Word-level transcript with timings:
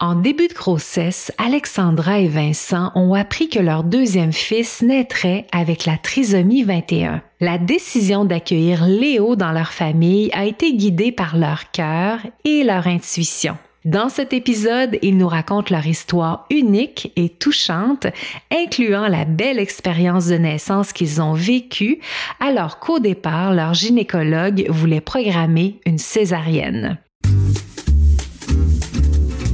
En 0.00 0.14
début 0.14 0.46
de 0.46 0.54
grossesse, 0.54 1.32
Alexandra 1.38 2.20
et 2.20 2.28
Vincent 2.28 2.92
ont 2.94 3.14
appris 3.14 3.48
que 3.48 3.58
leur 3.58 3.82
deuxième 3.82 4.32
fils 4.32 4.80
naîtrait 4.80 5.48
avec 5.50 5.86
la 5.86 5.96
trisomie 5.96 6.62
21. 6.62 7.20
La 7.40 7.58
décision 7.58 8.24
d'accueillir 8.24 8.86
Léo 8.86 9.34
dans 9.34 9.50
leur 9.50 9.72
famille 9.72 10.30
a 10.34 10.44
été 10.44 10.72
guidée 10.72 11.10
par 11.10 11.36
leur 11.36 11.72
cœur 11.72 12.20
et 12.44 12.62
leur 12.62 12.86
intuition. 12.86 13.58
Dans 13.84 14.08
cet 14.08 14.32
épisode, 14.32 14.98
ils 15.02 15.16
nous 15.16 15.26
racontent 15.26 15.74
leur 15.74 15.86
histoire 15.88 16.46
unique 16.48 17.10
et 17.16 17.28
touchante, 17.28 18.06
incluant 18.52 19.08
la 19.08 19.24
belle 19.24 19.58
expérience 19.58 20.26
de 20.26 20.36
naissance 20.36 20.92
qu'ils 20.92 21.20
ont 21.20 21.32
vécue 21.32 21.98
alors 22.38 22.78
qu'au 22.78 23.00
départ, 23.00 23.52
leur 23.52 23.74
gynécologue 23.74 24.64
voulait 24.68 25.00
programmer 25.00 25.80
une 25.86 25.98
césarienne. 25.98 26.98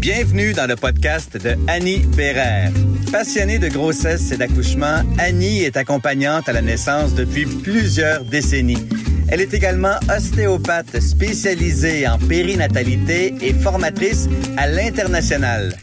Bienvenue 0.05 0.53
dans 0.53 0.67
le 0.67 0.77
podcast 0.77 1.35
de 1.39 1.57
Annie 1.67 2.01
Bérère. 2.15 2.71
Passionnée 3.11 3.59
de 3.59 3.69
grossesse 3.69 4.33
et 4.33 4.37
d'accouchement, 4.37 5.01
Annie 5.17 5.63
est 5.63 5.79
accompagnante 5.79 6.47
à 6.47 6.53
la 6.53 6.61
naissance 6.61 7.15
depuis 7.15 7.47
plusieurs 7.47 8.23
décennies. 8.23 8.87
Elle 9.29 9.41
est 9.41 9.55
également 9.55 9.97
ostéopathe 10.15 11.01
spécialisée 11.01 12.07
en 12.07 12.19
périnatalité 12.19 13.35
et 13.41 13.55
formatrice 13.55 14.29
à 14.59 14.67
l'international. 14.67 15.75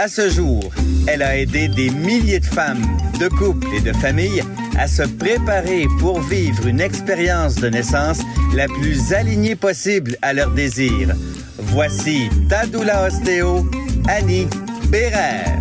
À 0.00 0.08
ce 0.08 0.30
jour, 0.30 0.62
elle 1.06 1.20
a 1.20 1.36
aidé 1.36 1.68
des 1.68 1.90
milliers 1.90 2.40
de 2.40 2.46
femmes, 2.46 2.80
de 3.20 3.28
couples 3.28 3.68
et 3.76 3.82
de 3.82 3.92
familles 3.92 4.42
à 4.78 4.86
se 4.86 5.02
préparer 5.02 5.86
pour 5.98 6.22
vivre 6.22 6.66
une 6.66 6.80
expérience 6.80 7.56
de 7.56 7.68
naissance 7.68 8.20
la 8.54 8.66
plus 8.66 9.12
alignée 9.12 9.56
possible 9.56 10.16
à 10.22 10.32
leurs 10.32 10.52
désirs. 10.52 11.14
Voici 11.58 12.30
Tadoula 12.48 13.08
Ostéo, 13.08 13.70
Annie 14.08 14.48
Bérère. 14.88 15.60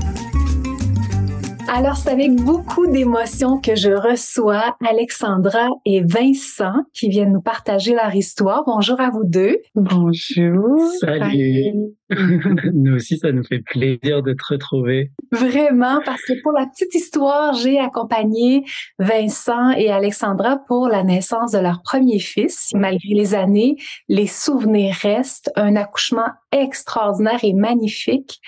Alors, 1.71 1.97
c'est 1.97 2.09
avec 2.09 2.35
beaucoup 2.35 2.87
d'émotion 2.87 3.62
que 3.62 3.75
je 3.75 3.91
reçois 3.91 4.75
Alexandra 4.84 5.67
et 5.85 6.01
Vincent 6.01 6.73
qui 6.93 7.09
viennent 7.09 7.31
nous 7.31 7.41
partager 7.41 7.93
leur 7.93 8.13
histoire. 8.15 8.63
Bonjour 8.65 8.99
à 8.99 9.11
vous 9.11 9.23
deux. 9.23 9.55
Bonjour. 9.76 10.79
Salut. 10.99 11.93
nous 12.73 12.95
aussi, 12.95 13.20
ça 13.20 13.31
nous 13.31 13.43
fait 13.43 13.59
plaisir 13.59 14.23
de 14.23 14.34
te 14.34 14.43
retrouver. 14.49 15.11
Vraiment, 15.31 15.99
parce 16.03 16.23
que 16.23 16.41
pour 16.41 16.53
la 16.53 16.65
petite 16.65 16.95
histoire, 16.95 17.53
j'ai 17.53 17.77
accompagné 17.77 18.63
Vincent 18.98 19.70
et 19.71 19.91
Alexandra 19.91 20.57
pour 20.67 20.87
la 20.87 21.04
naissance 21.04 21.51
de 21.51 21.59
leur 21.59 21.83
premier 21.83 22.17
fils. 22.17 22.71
Malgré 22.73 23.13
les 23.13 23.35
années, 23.35 23.76
les 24.07 24.27
souvenirs 24.27 24.95
restent. 25.04 25.51
Un 25.55 25.76
accouchement 25.76 26.29
extraordinaire 26.51 27.39
et 27.43 27.54
magnifique 27.54 28.41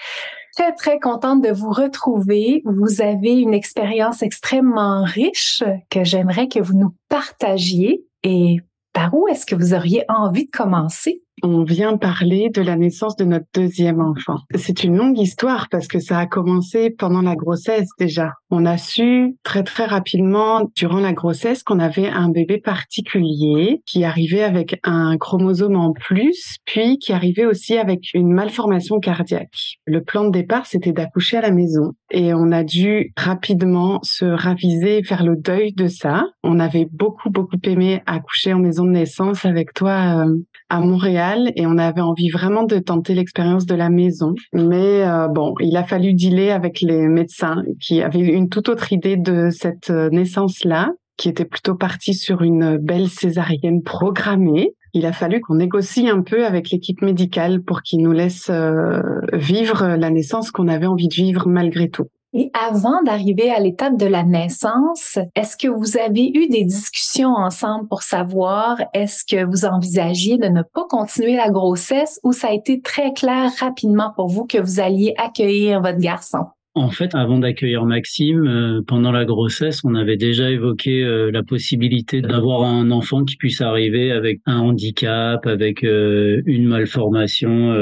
très, 0.61 0.73
très 0.73 0.99
contente 0.99 1.41
de 1.41 1.49
vous 1.49 1.71
retrouver. 1.71 2.61
Vous 2.65 3.01
avez 3.01 3.33
une 3.33 3.53
expérience 3.53 4.21
extrêmement 4.21 5.03
riche 5.03 5.63
que 5.89 6.03
j'aimerais 6.03 6.47
que 6.47 6.59
vous 6.59 6.77
nous 6.77 6.95
partagiez. 7.09 8.05
Et 8.23 8.57
par 8.93 9.13
où 9.13 9.27
est-ce 9.27 9.47
que 9.47 9.55
vous 9.55 9.73
auriez 9.73 10.03
envie 10.07 10.45
de 10.45 10.51
commencer? 10.51 11.23
On 11.43 11.63
vient 11.63 11.97
parler 11.97 12.49
de 12.53 12.61
la 12.61 12.75
naissance 12.75 13.15
de 13.15 13.25
notre 13.25 13.45
deuxième 13.53 14.01
enfant. 14.01 14.37
C'est 14.55 14.83
une 14.83 14.97
longue 14.97 15.19
histoire 15.19 15.67
parce 15.69 15.87
que 15.87 15.99
ça 15.99 16.19
a 16.19 16.25
commencé 16.25 16.89
pendant 16.89 17.21
la 17.21 17.35
grossesse 17.35 17.89
déjà. 17.99 18.33
On 18.49 18.65
a 18.65 18.77
su 18.77 19.35
très 19.43 19.63
très 19.63 19.85
rapidement 19.85 20.69
durant 20.75 20.99
la 20.99 21.13
grossesse 21.13 21.63
qu'on 21.63 21.79
avait 21.79 22.07
un 22.07 22.29
bébé 22.29 22.59
particulier 22.59 23.81
qui 23.85 24.03
arrivait 24.03 24.43
avec 24.43 24.79
un 24.83 25.17
chromosome 25.17 25.75
en 25.75 25.93
plus, 25.93 26.57
puis 26.65 26.97
qui 26.97 27.13
arrivait 27.13 27.45
aussi 27.45 27.77
avec 27.77 28.13
une 28.13 28.31
malformation 28.31 28.99
cardiaque. 28.99 29.77
Le 29.85 30.03
plan 30.03 30.25
de 30.25 30.31
départ, 30.31 30.65
c'était 30.65 30.93
d'accoucher 30.93 31.37
à 31.37 31.41
la 31.41 31.51
maison 31.51 31.93
et 32.11 32.33
on 32.33 32.51
a 32.51 32.63
dû 32.63 33.13
rapidement 33.17 33.99
se 34.03 34.25
raviser 34.25 35.03
faire 35.03 35.23
le 35.23 35.35
deuil 35.35 35.73
de 35.73 35.87
ça. 35.87 36.25
On 36.43 36.59
avait 36.59 36.87
beaucoup 36.91 37.29
beaucoup 37.29 37.57
aimé 37.63 38.01
accoucher 38.05 38.53
en 38.53 38.59
maison 38.59 38.85
de 38.85 38.91
naissance 38.91 39.45
avec 39.45 39.73
toi 39.73 40.25
euh, 40.25 40.37
à 40.69 40.79
Montréal 40.79 41.51
et 41.55 41.65
on 41.65 41.77
avait 41.77 42.01
envie 42.01 42.29
vraiment 42.29 42.63
de 42.63 42.79
tenter 42.79 43.13
l'expérience 43.13 43.65
de 43.65 43.75
la 43.75 43.89
maison. 43.89 44.33
Mais 44.53 45.03
euh, 45.03 45.27
bon, 45.27 45.53
il 45.59 45.75
a 45.77 45.83
fallu 45.83 46.13
dealer 46.13 46.51
avec 46.51 46.81
les 46.81 47.07
médecins 47.07 47.63
qui 47.79 48.01
avaient 48.01 48.19
une 48.19 48.49
toute 48.49 48.69
autre 48.69 48.91
idée 48.93 49.17
de 49.17 49.49
cette 49.49 49.89
euh, 49.89 50.09
naissance-là, 50.09 50.89
qui 51.17 51.29
était 51.29 51.45
plutôt 51.45 51.75
partie 51.75 52.13
sur 52.13 52.41
une 52.41 52.77
belle 52.77 53.09
césarienne 53.09 53.83
programmée. 53.83 54.73
Il 54.93 55.05
a 55.05 55.13
fallu 55.13 55.39
qu'on 55.39 55.55
négocie 55.55 56.09
un 56.09 56.21
peu 56.21 56.45
avec 56.45 56.69
l'équipe 56.69 57.01
médicale 57.01 57.61
pour 57.61 57.81
qu'ils 57.81 58.01
nous 58.01 58.11
laissent 58.11 58.49
euh, 58.49 59.01
vivre 59.33 59.95
la 59.95 60.09
naissance 60.09 60.51
qu'on 60.51 60.67
avait 60.67 60.87
envie 60.87 61.07
de 61.07 61.13
vivre 61.13 61.47
malgré 61.47 61.89
tout. 61.89 62.07
Et 62.33 62.49
avant 62.53 63.01
d'arriver 63.03 63.51
à 63.51 63.59
l'étape 63.59 63.97
de 63.97 64.05
la 64.05 64.23
naissance, 64.23 65.19
est-ce 65.35 65.57
que 65.57 65.67
vous 65.67 65.97
avez 65.97 66.29
eu 66.29 66.47
des 66.47 66.63
discussions 66.63 67.33
ensemble 67.33 67.89
pour 67.89 68.03
savoir 68.03 68.77
est-ce 68.93 69.25
que 69.25 69.43
vous 69.43 69.65
envisagiez 69.65 70.37
de 70.37 70.47
ne 70.47 70.61
pas 70.61 70.85
continuer 70.89 71.35
la 71.35 71.49
grossesse 71.49 72.21
ou 72.23 72.31
ça 72.31 72.47
a 72.47 72.53
été 72.53 72.79
très 72.79 73.11
clair 73.11 73.51
rapidement 73.59 74.13
pour 74.15 74.27
vous 74.27 74.45
que 74.45 74.57
vous 74.57 74.79
alliez 74.79 75.13
accueillir 75.17 75.81
votre 75.81 75.99
garçon? 75.99 76.45
En 76.73 76.89
fait, 76.89 77.15
avant 77.15 77.39
d'accueillir 77.39 77.85
Maxime, 77.85 78.47
euh, 78.47 78.81
pendant 78.87 79.11
la 79.11 79.25
grossesse, 79.25 79.81
on 79.83 79.93
avait 79.93 80.15
déjà 80.15 80.49
évoqué 80.49 81.03
euh, 81.03 81.29
la 81.29 81.43
possibilité 81.43 82.21
d'avoir 82.21 82.63
un 82.63 82.91
enfant 82.91 83.25
qui 83.25 83.35
puisse 83.35 83.59
arriver 83.59 84.11
avec 84.11 84.39
un 84.45 84.59
handicap, 84.59 85.45
avec 85.45 85.83
euh, 85.83 86.41
une 86.45 86.65
malformation, 86.65 87.75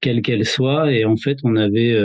quelle 0.00 0.22
qu'elle 0.22 0.44
soit. 0.44 0.92
Et 0.92 1.04
en 1.04 1.16
fait, 1.16 1.38
on 1.42 1.56
avait 1.56 1.96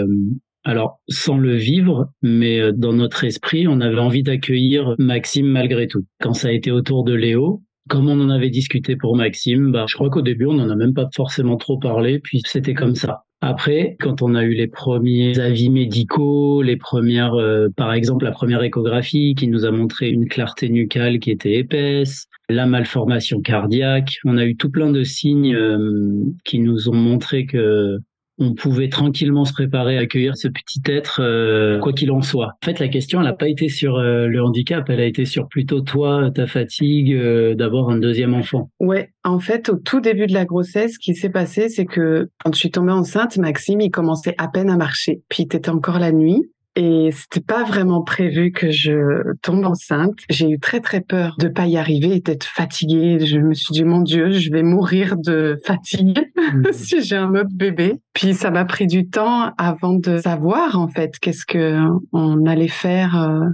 alors, 0.63 1.01
sans 1.09 1.37
le 1.37 1.55
vivre, 1.55 2.11
mais 2.21 2.59
euh, 2.59 2.71
dans 2.71 2.93
notre 2.93 3.23
esprit, 3.23 3.67
on 3.67 3.81
avait 3.81 3.99
envie 3.99 4.21
d'accueillir 4.21 4.95
Maxime 4.99 5.47
malgré 5.47 5.87
tout. 5.87 6.05
Quand 6.21 6.33
ça 6.33 6.49
a 6.49 6.51
été 6.51 6.71
autour 6.71 7.03
de 7.03 7.13
Léo, 7.13 7.63
comme 7.89 8.07
on 8.07 8.19
en 8.19 8.29
avait 8.29 8.51
discuté 8.51 8.95
pour 8.95 9.15
Maxime, 9.15 9.71
bah, 9.71 9.85
je 9.87 9.95
crois 9.95 10.11
qu'au 10.11 10.21
début, 10.21 10.45
on 10.45 10.53
n'en 10.53 10.69
a 10.69 10.75
même 10.75 10.93
pas 10.93 11.09
forcément 11.15 11.57
trop 11.57 11.79
parlé, 11.79 12.19
puis 12.19 12.41
c'était 12.45 12.75
comme 12.75 12.95
ça. 12.95 13.23
Après, 13.43 13.97
quand 13.99 14.21
on 14.21 14.35
a 14.35 14.43
eu 14.43 14.53
les 14.53 14.67
premiers 14.67 15.39
avis 15.39 15.71
médicaux, 15.71 16.61
les 16.61 16.77
premières, 16.77 17.33
euh, 17.33 17.69
par 17.75 17.91
exemple, 17.91 18.23
la 18.23 18.31
première 18.31 18.61
échographie 18.61 19.33
qui 19.33 19.47
nous 19.47 19.65
a 19.65 19.71
montré 19.71 20.09
une 20.09 20.27
clarté 20.27 20.69
nucale 20.69 21.17
qui 21.17 21.31
était 21.31 21.55
épaisse, 21.55 22.27
la 22.49 22.67
malformation 22.67 23.41
cardiaque, 23.41 24.19
on 24.25 24.37
a 24.37 24.45
eu 24.45 24.55
tout 24.55 24.69
plein 24.69 24.91
de 24.91 25.03
signes 25.03 25.55
euh, 25.55 26.23
qui 26.43 26.59
nous 26.59 26.87
ont 26.87 26.95
montré 26.95 27.47
que 27.47 27.97
on 28.41 28.55
pouvait 28.55 28.89
tranquillement 28.89 29.45
se 29.45 29.53
préparer 29.53 29.97
à 29.97 30.01
accueillir 30.01 30.35
ce 30.35 30.47
petit 30.47 30.81
être, 30.87 31.21
euh, 31.21 31.79
quoi 31.79 31.93
qu'il 31.93 32.11
en 32.11 32.21
soit. 32.21 32.53
En 32.63 32.65
fait, 32.65 32.79
la 32.79 32.87
question, 32.87 33.19
elle 33.19 33.27
n'a 33.27 33.33
pas 33.33 33.47
été 33.47 33.69
sur 33.69 33.97
euh, 33.97 34.25
le 34.25 34.43
handicap, 34.43 34.89
elle 34.89 34.99
a 34.99 35.05
été 35.05 35.25
sur 35.25 35.47
plutôt 35.47 35.81
toi, 35.81 36.31
ta 36.33 36.47
fatigue 36.47 37.13
euh, 37.13 37.53
d'avoir 37.53 37.89
un 37.89 37.97
deuxième 37.97 38.33
enfant. 38.33 38.71
Ouais, 38.79 39.11
en 39.23 39.39
fait, 39.39 39.69
au 39.69 39.75
tout 39.75 40.01
début 40.01 40.25
de 40.25 40.33
la 40.33 40.45
grossesse, 40.45 40.93
ce 40.93 40.99
qui 40.99 41.13
s'est 41.13 41.29
passé, 41.29 41.69
c'est 41.69 41.85
que 41.85 42.29
quand 42.43 42.53
je 42.53 42.59
suis 42.59 42.71
tombée 42.71 42.91
enceinte, 42.91 43.37
Maxime, 43.37 43.79
il 43.79 43.91
commençait 43.91 44.35
à 44.39 44.47
peine 44.47 44.69
à 44.69 44.75
marcher. 44.75 45.21
Puis, 45.29 45.43
il 45.43 45.45
était 45.45 45.69
encore 45.69 45.99
la 45.99 46.11
nuit. 46.11 46.49
Et 46.77 47.09
c'était 47.11 47.41
pas 47.41 47.65
vraiment 47.65 48.01
prévu 48.01 48.53
que 48.53 48.71
je 48.71 49.33
tombe 49.41 49.65
enceinte. 49.65 50.15
J'ai 50.29 50.49
eu 50.49 50.59
très 50.59 50.79
très 50.79 51.01
peur 51.01 51.35
de 51.37 51.49
pas 51.49 51.67
y 51.67 51.75
arriver 51.75 52.15
et 52.15 52.19
d'être 52.21 52.45
fatiguée. 52.45 53.19
Je 53.25 53.39
me 53.39 53.53
suis 53.53 53.73
dit 53.73 53.83
mon 53.83 54.01
Dieu, 54.01 54.31
je 54.31 54.51
vais 54.51 54.63
mourir 54.63 55.17
de 55.17 55.59
fatigue 55.65 56.31
mmh. 56.53 56.63
si 56.71 57.03
j'ai 57.03 57.17
un 57.17 57.35
autre 57.35 57.53
bébé. 57.53 57.99
Puis 58.13 58.33
ça 58.33 58.51
m'a 58.51 58.63
pris 58.63 58.87
du 58.87 59.09
temps 59.09 59.51
avant 59.57 59.93
de 59.93 60.17
savoir 60.19 60.79
en 60.79 60.87
fait 60.87 61.19
qu'est-ce 61.19 61.45
que 61.45 61.77
on 62.13 62.45
allait 62.45 62.69
faire. 62.69 63.21
Euh, 63.21 63.49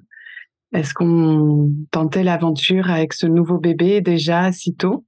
est-ce 0.74 0.94
qu'on 0.94 1.72
tentait 1.90 2.24
l'aventure 2.24 2.92
avec 2.92 3.14
ce 3.14 3.26
nouveau 3.26 3.58
bébé 3.58 4.02
déjà 4.02 4.52
si 4.52 4.76
tôt 4.76 5.07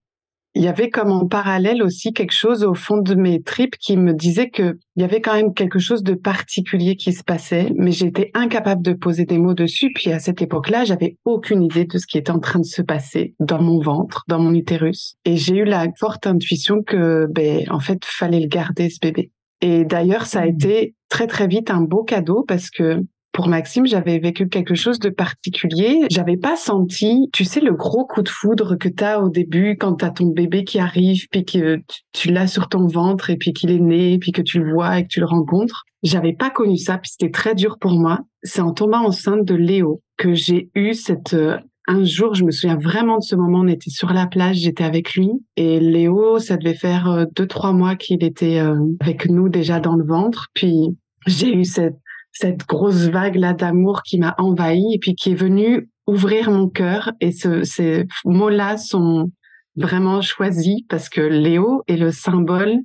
il 0.59 0.65
y 0.65 0.67
avait 0.67 0.89
comme 0.89 1.13
en 1.13 1.25
parallèle 1.25 1.81
aussi 1.81 2.11
quelque 2.11 2.33
chose 2.33 2.65
au 2.65 2.73
fond 2.73 2.97
de 2.97 3.15
mes 3.15 3.41
tripes 3.41 3.77
qui 3.77 3.95
me 3.95 4.13
disait 4.13 4.49
que 4.49 4.77
il 4.97 5.01
y 5.01 5.05
avait 5.05 5.21
quand 5.21 5.33
même 5.33 5.53
quelque 5.53 5.79
chose 5.79 6.03
de 6.03 6.15
particulier 6.15 6.97
qui 6.97 7.13
se 7.13 7.23
passait, 7.23 7.71
mais 7.77 7.93
j'étais 7.93 8.29
incapable 8.33 8.81
de 8.81 8.91
poser 8.91 9.23
des 9.23 9.37
mots 9.37 9.53
dessus. 9.53 9.93
Puis 9.95 10.11
à 10.11 10.19
cette 10.19 10.41
époque-là, 10.41 10.83
j'avais 10.83 11.15
aucune 11.23 11.63
idée 11.63 11.85
de 11.85 11.97
ce 11.97 12.05
qui 12.05 12.17
était 12.17 12.31
en 12.31 12.39
train 12.39 12.59
de 12.59 12.65
se 12.65 12.81
passer 12.81 13.35
dans 13.39 13.61
mon 13.61 13.79
ventre, 13.79 14.25
dans 14.27 14.39
mon 14.39 14.53
utérus. 14.53 15.15
Et 15.23 15.37
j'ai 15.37 15.55
eu 15.55 15.63
la 15.63 15.87
forte 15.97 16.27
intuition 16.27 16.83
que, 16.83 17.27
ben, 17.31 17.63
en 17.69 17.79
fait, 17.79 18.03
fallait 18.03 18.41
le 18.41 18.49
garder, 18.49 18.89
ce 18.89 18.99
bébé. 19.01 19.31
Et 19.61 19.85
d'ailleurs, 19.85 20.25
ça 20.25 20.41
a 20.41 20.45
mmh. 20.45 20.49
été 20.49 20.95
très 21.07 21.27
très 21.27 21.47
vite 21.47 21.71
un 21.71 21.83
beau 21.83 22.03
cadeau 22.03 22.43
parce 22.45 22.69
que 22.69 22.99
pour 23.31 23.47
Maxime, 23.47 23.85
j'avais 23.85 24.19
vécu 24.19 24.49
quelque 24.49 24.75
chose 24.75 24.99
de 24.99 25.09
particulier. 25.09 26.01
J'avais 26.09 26.37
pas 26.37 26.55
senti, 26.55 27.29
tu 27.31 27.45
sais, 27.45 27.61
le 27.61 27.73
gros 27.73 28.05
coup 28.05 28.21
de 28.21 28.29
foudre 28.29 28.75
que 28.75 28.89
tu 28.89 29.03
as 29.03 29.21
au 29.21 29.29
début 29.29 29.77
quand 29.77 29.95
tu 29.95 30.05
as 30.05 30.09
ton 30.09 30.27
bébé 30.27 30.63
qui 30.63 30.79
arrive, 30.79 31.27
puis 31.31 31.45
que 31.45 31.79
tu, 32.11 32.31
l'as 32.31 32.47
sur 32.47 32.69
ton 32.69 32.87
ventre 32.87 33.29
et 33.29 33.37
puis 33.37 33.53
qu'il 33.53 33.71
est 33.71 33.79
né, 33.79 34.17
puis 34.17 34.31
que 34.31 34.41
tu 34.41 34.59
le 34.59 34.73
vois 34.73 34.99
et 34.99 35.03
que 35.03 35.09
tu 35.09 35.19
le 35.19 35.25
rencontres. 35.25 35.83
J'avais 36.01 36.33
pas 36.33 36.49
connu 36.49 36.77
ça, 36.77 36.97
puis 36.97 37.11
c'était 37.11 37.31
très 37.31 37.55
dur 37.55 37.77
pour 37.79 37.91
moi. 37.91 38.19
C'est 38.43 38.61
en 38.61 38.73
tombant 38.73 39.05
enceinte 39.05 39.45
de 39.45 39.55
Léo 39.55 40.01
que 40.17 40.33
j'ai 40.33 40.69
eu 40.75 40.93
cette 40.93 41.33
euh, 41.33 41.57
un 41.87 42.03
jour, 42.03 42.35
je 42.35 42.43
me 42.43 42.51
souviens 42.51 42.77
vraiment 42.77 43.17
de 43.17 43.23
ce 43.23 43.35
moment, 43.35 43.61
on 43.61 43.67
était 43.67 43.89
sur 43.89 44.13
la 44.13 44.27
plage, 44.27 44.57
j'étais 44.57 44.83
avec 44.83 45.15
lui 45.15 45.31
et 45.55 45.79
Léo, 45.79 46.37
ça 46.37 46.55
devait 46.55 46.75
faire 46.75 47.09
euh, 47.09 47.25
deux, 47.35 47.47
trois 47.47 47.73
mois 47.73 47.95
qu'il 47.95 48.23
était 48.23 48.59
euh, 48.59 48.77
avec 48.99 49.27
nous 49.27 49.49
déjà 49.49 49.79
dans 49.79 49.95
le 49.95 50.05
ventre. 50.05 50.49
Puis 50.53 50.95
j'ai 51.25 51.51
eu 51.51 51.65
cette, 51.65 51.97
cette 52.31 52.65
grosse 52.67 53.07
vague 53.07 53.35
là 53.35 53.53
d'amour 53.53 54.01
qui 54.03 54.19
m'a 54.19 54.35
envahi 54.37 54.93
et 54.93 54.99
puis 54.99 55.15
qui 55.15 55.31
est 55.31 55.35
venue 55.35 55.89
ouvrir 56.07 56.51
mon 56.51 56.67
cœur. 56.67 57.11
Et 57.21 57.31
ce, 57.31 57.63
ces 57.63 58.05
mots-là 58.25 58.77
sont 58.77 59.31
vraiment 59.75 60.21
choisis 60.21 60.81
parce 60.89 61.09
que 61.09 61.21
Léo 61.21 61.83
est 61.87 61.97
le 61.97 62.11
symbole 62.11 62.77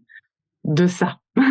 de 0.64 0.86
ça. 0.86 1.18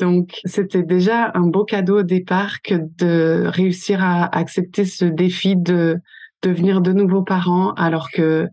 Donc, 0.00 0.32
c'était 0.44 0.82
déjà 0.82 1.30
un 1.34 1.46
beau 1.46 1.64
cadeau 1.64 2.00
au 2.00 2.02
départ 2.02 2.62
que 2.62 2.74
de 2.98 3.46
réussir 3.46 4.02
à 4.02 4.24
accepter 4.36 4.84
ce 4.84 5.04
défi 5.04 5.56
de 5.56 5.98
devenir 6.42 6.80
de 6.80 6.92
nouveaux 6.92 7.22
parents, 7.22 7.72
alors 7.74 8.10
que 8.10 8.48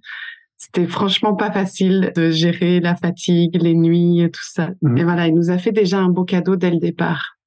c'était 0.57 0.86
franchement 0.86 1.36
pas 1.36 1.51
facile 1.51 2.12
de 2.15 2.30
gérer 2.30 2.80
la 2.80 2.95
fatigue, 2.95 3.59
les 3.62 3.74
nuits 3.74 4.21
et 4.21 4.30
tout 4.30 4.44
ça. 4.44 4.69
Mmh. 4.81 4.97
Et 4.97 5.04
voilà, 5.04 5.27
il 5.27 5.33
nous 5.33 5.50
a 5.50 5.57
fait 5.57 5.71
déjà 5.71 6.00
un 6.00 6.09
beau 6.09 6.24
cadeau 6.24 6.56
dès 6.56 6.69
le 6.69 6.77
départ. 6.77 7.38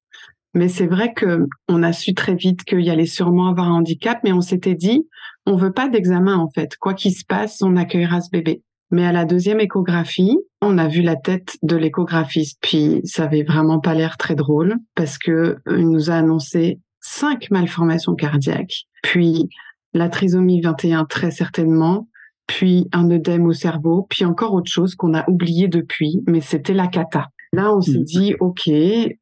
Mais 0.55 0.69
c'est 0.69 0.87
vrai 0.87 1.13
que 1.13 1.47
on 1.67 1.83
a 1.83 1.91
su 1.91 2.13
très 2.13 2.33
vite 2.33 2.63
qu'il 2.63 2.89
allait 2.89 3.05
sûrement 3.05 3.49
avoir 3.49 3.67
un 3.67 3.75
handicap, 3.75 4.19
mais 4.23 4.31
on 4.31 4.41
s'était 4.41 4.73
dit, 4.73 5.05
on 5.45 5.57
veut 5.57 5.73
pas 5.73 5.89
d'examen 5.89 6.37
en 6.37 6.49
fait. 6.49 6.77
Quoi 6.77 6.93
qu'il 6.93 7.13
se 7.13 7.25
passe, 7.25 7.61
on 7.61 7.75
accueillera 7.75 8.21
ce 8.21 8.29
bébé. 8.31 8.63
Mais 8.89 9.05
à 9.05 9.11
la 9.11 9.25
deuxième 9.25 9.59
échographie, 9.59 10.37
on 10.61 10.77
a 10.77 10.87
vu 10.87 11.01
la 11.01 11.17
tête 11.17 11.57
de 11.61 11.75
l'échographiste, 11.75 12.57
puis 12.61 13.01
ça 13.03 13.25
avait 13.25 13.43
vraiment 13.43 13.79
pas 13.79 13.93
l'air 13.93 14.15
très 14.15 14.35
drôle 14.35 14.77
parce 14.95 15.17
que 15.17 15.31
euh, 15.67 15.77
il 15.77 15.89
nous 15.89 16.09
a 16.09 16.15
annoncé 16.15 16.79
cinq 17.01 17.51
malformations 17.51 18.15
cardiaques, 18.15 18.85
puis 19.03 19.49
la 19.93 20.07
trisomie 20.07 20.61
21 20.61 21.05
très 21.05 21.31
certainement, 21.31 22.07
puis 22.47 22.87
un 22.93 23.09
œdème 23.11 23.45
au 23.45 23.53
cerveau, 23.53 24.07
puis 24.09 24.23
encore 24.23 24.53
autre 24.53 24.71
chose 24.71 24.95
qu'on 24.95 25.13
a 25.13 25.29
oublié 25.29 25.67
depuis, 25.67 26.21
mais 26.27 26.41
c'était 26.41 26.73
la 26.73 26.87
cata. 26.87 27.27
Là, 27.55 27.73
on 27.73 27.79
s'est 27.79 27.99
mmh. 27.99 28.03
dit, 28.03 28.35
OK, 28.41 28.69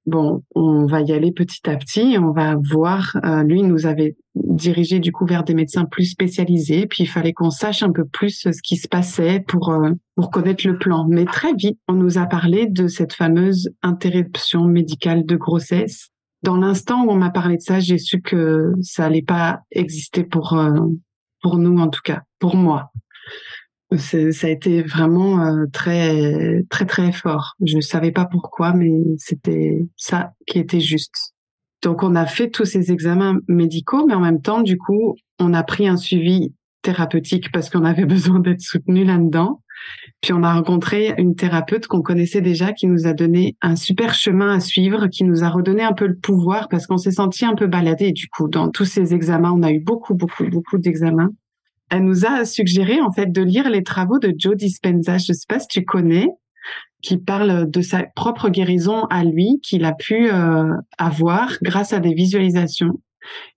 bon, 0.08 0.42
on 0.56 0.88
va 0.88 1.02
y 1.02 1.12
aller 1.12 1.32
petit 1.32 1.70
à 1.70 1.76
petit, 1.76 2.18
on 2.20 2.32
va 2.32 2.56
voir. 2.56 3.16
Euh, 3.24 3.44
lui, 3.44 3.62
nous 3.62 3.86
avait 3.86 4.16
dirigé 4.34 5.00
du 5.00 5.12
coup 5.12 5.28
vers 5.28 5.44
des 5.44 5.54
médecins 5.54 5.86
plus 5.86 6.06
spécialisés, 6.06 6.88
puis 6.88 7.04
il 7.04 7.08
fallait 7.08 7.34
qu'on 7.34 7.52
sache 7.52 7.84
un 7.84 7.92
peu 7.92 8.06
plus 8.06 8.48
ce 8.52 8.62
qui 8.64 8.78
se 8.78 8.88
passait 8.88 9.40
pour 9.48 9.70
euh, 9.70 9.92
pour 10.16 10.32
connaître 10.32 10.68
le 10.68 10.80
plan. 10.80 11.06
Mais 11.08 11.26
très 11.26 11.54
vite, 11.54 11.78
on 11.88 11.94
nous 11.94 12.18
a 12.18 12.26
parlé 12.26 12.66
de 12.66 12.88
cette 12.88 13.14
fameuse 13.14 13.70
interruption 13.84 14.66
médicale 14.66 15.26
de 15.26 15.36
grossesse. 15.36 16.10
Dans 16.42 16.58
l'instant 16.58 17.06
où 17.06 17.12
on 17.12 17.16
m'a 17.16 17.30
parlé 17.30 17.58
de 17.58 17.62
ça, 17.62 17.80
j'ai 17.80 18.00
su 18.00 18.20
que 18.20 18.74
ça 18.82 19.06
allait 19.06 19.22
pas 19.22 19.62
exister 19.72 20.24
pour 20.24 20.54
euh, 20.54 20.80
pour 21.44 21.58
nous 21.58 21.78
en 21.78 21.90
tout 21.90 22.02
cas, 22.04 22.24
pour 22.40 22.56
moi 22.56 22.90
ça 23.98 24.48
a 24.48 24.50
été 24.50 24.82
vraiment 24.82 25.42
euh, 25.42 25.66
très 25.72 26.64
très 26.70 26.86
très 26.86 27.12
fort. 27.12 27.56
Je 27.66 27.76
ne 27.76 27.82
savais 27.82 28.12
pas 28.12 28.26
pourquoi, 28.26 28.74
mais 28.74 28.92
c'était 29.18 29.86
ça 29.96 30.32
qui 30.48 30.60
était 30.60 30.80
juste. 30.80 31.34
Donc 31.82 32.04
on 32.04 32.16
a 32.16 32.26
fait 32.26 32.50
tous 32.50 32.66
ces 32.66 32.92
examens 32.92 33.40
médicaux, 33.48 34.06
mais 34.06 34.14
en 34.14 34.22
même 34.22 34.42
temps, 34.42 34.62
du 34.62 34.78
coup, 34.78 35.16
on 35.40 35.54
a 35.54 35.64
pris 35.64 35.88
un 35.88 35.98
suivi 35.98 36.54
thérapeutique 36.82 37.52
parce 37.52 37.70
qu'on 37.70 37.84
avait 37.84 38.06
besoin 38.16 38.40
d'être 38.40 38.62
soutenu 38.62 39.04
là-dedans. 39.04 39.62
Puis 40.22 40.32
on 40.32 40.44
a 40.44 40.54
rencontré 40.54 41.14
une 41.18 41.36
thérapeute 41.36 41.88
qu'on 41.88 42.02
connaissait 42.02 42.40
déjà 42.40 42.72
qui 42.72 42.88
nous 42.88 43.06
a 43.06 43.14
donné 43.14 43.58
un 43.62 43.76
super 43.76 44.14
chemin 44.14 44.56
à 44.56 44.60
suivre, 44.62 45.08
qui 45.08 45.26
nous 45.26 45.44
a 45.44 45.50
redonné 45.50 45.84
un 45.84 45.92
peu 45.92 46.08
le 46.08 46.16
pouvoir 46.16 46.70
parce 46.70 46.88
qu'on 46.88 46.98
s'est 46.98 47.12
senti 47.12 47.44
un 47.44 47.56
peu 47.56 47.68
baladé 47.68 48.14
du 48.14 48.28
coup 48.30 48.48
dans 48.48 48.70
tous 48.70 48.86
ces 48.86 49.14
examens. 49.14 49.52
On 49.52 49.64
a 49.64 49.72
eu 49.72 49.80
beaucoup 49.80 50.14
beaucoup 50.16 50.46
beaucoup 50.46 50.78
d'examens 50.78 51.32
elle 51.94 52.06
nous 52.06 52.26
a 52.26 52.44
suggéré 52.44 53.02
en 53.02 53.12
fait 53.12 53.32
de 53.32 53.42
lire 53.42 53.70
les 53.70 53.84
travaux 53.84 54.18
de 54.18 54.34
Joe 54.36 54.56
Dispenza. 54.56 55.20
Je 55.20 55.32
ne 55.32 55.36
sais 55.36 55.46
pas 55.48 55.60
si 55.60 55.68
tu 55.68 55.86
connais, 55.86 56.28
qui 57.04 57.18
parle 57.18 57.70
de 57.70 57.82
sa 57.82 58.04
propre 58.16 58.50
guérison 58.50 59.04
à 59.12 59.24
lui 59.24 59.60
qu'il 59.62 59.86
a 59.86 59.94
pu 59.94 60.32
euh, 60.32 60.74
avoir 60.98 61.52
grâce 61.62 61.94
à 61.94 62.00
des 62.00 62.16
visualisations. 62.16 63.00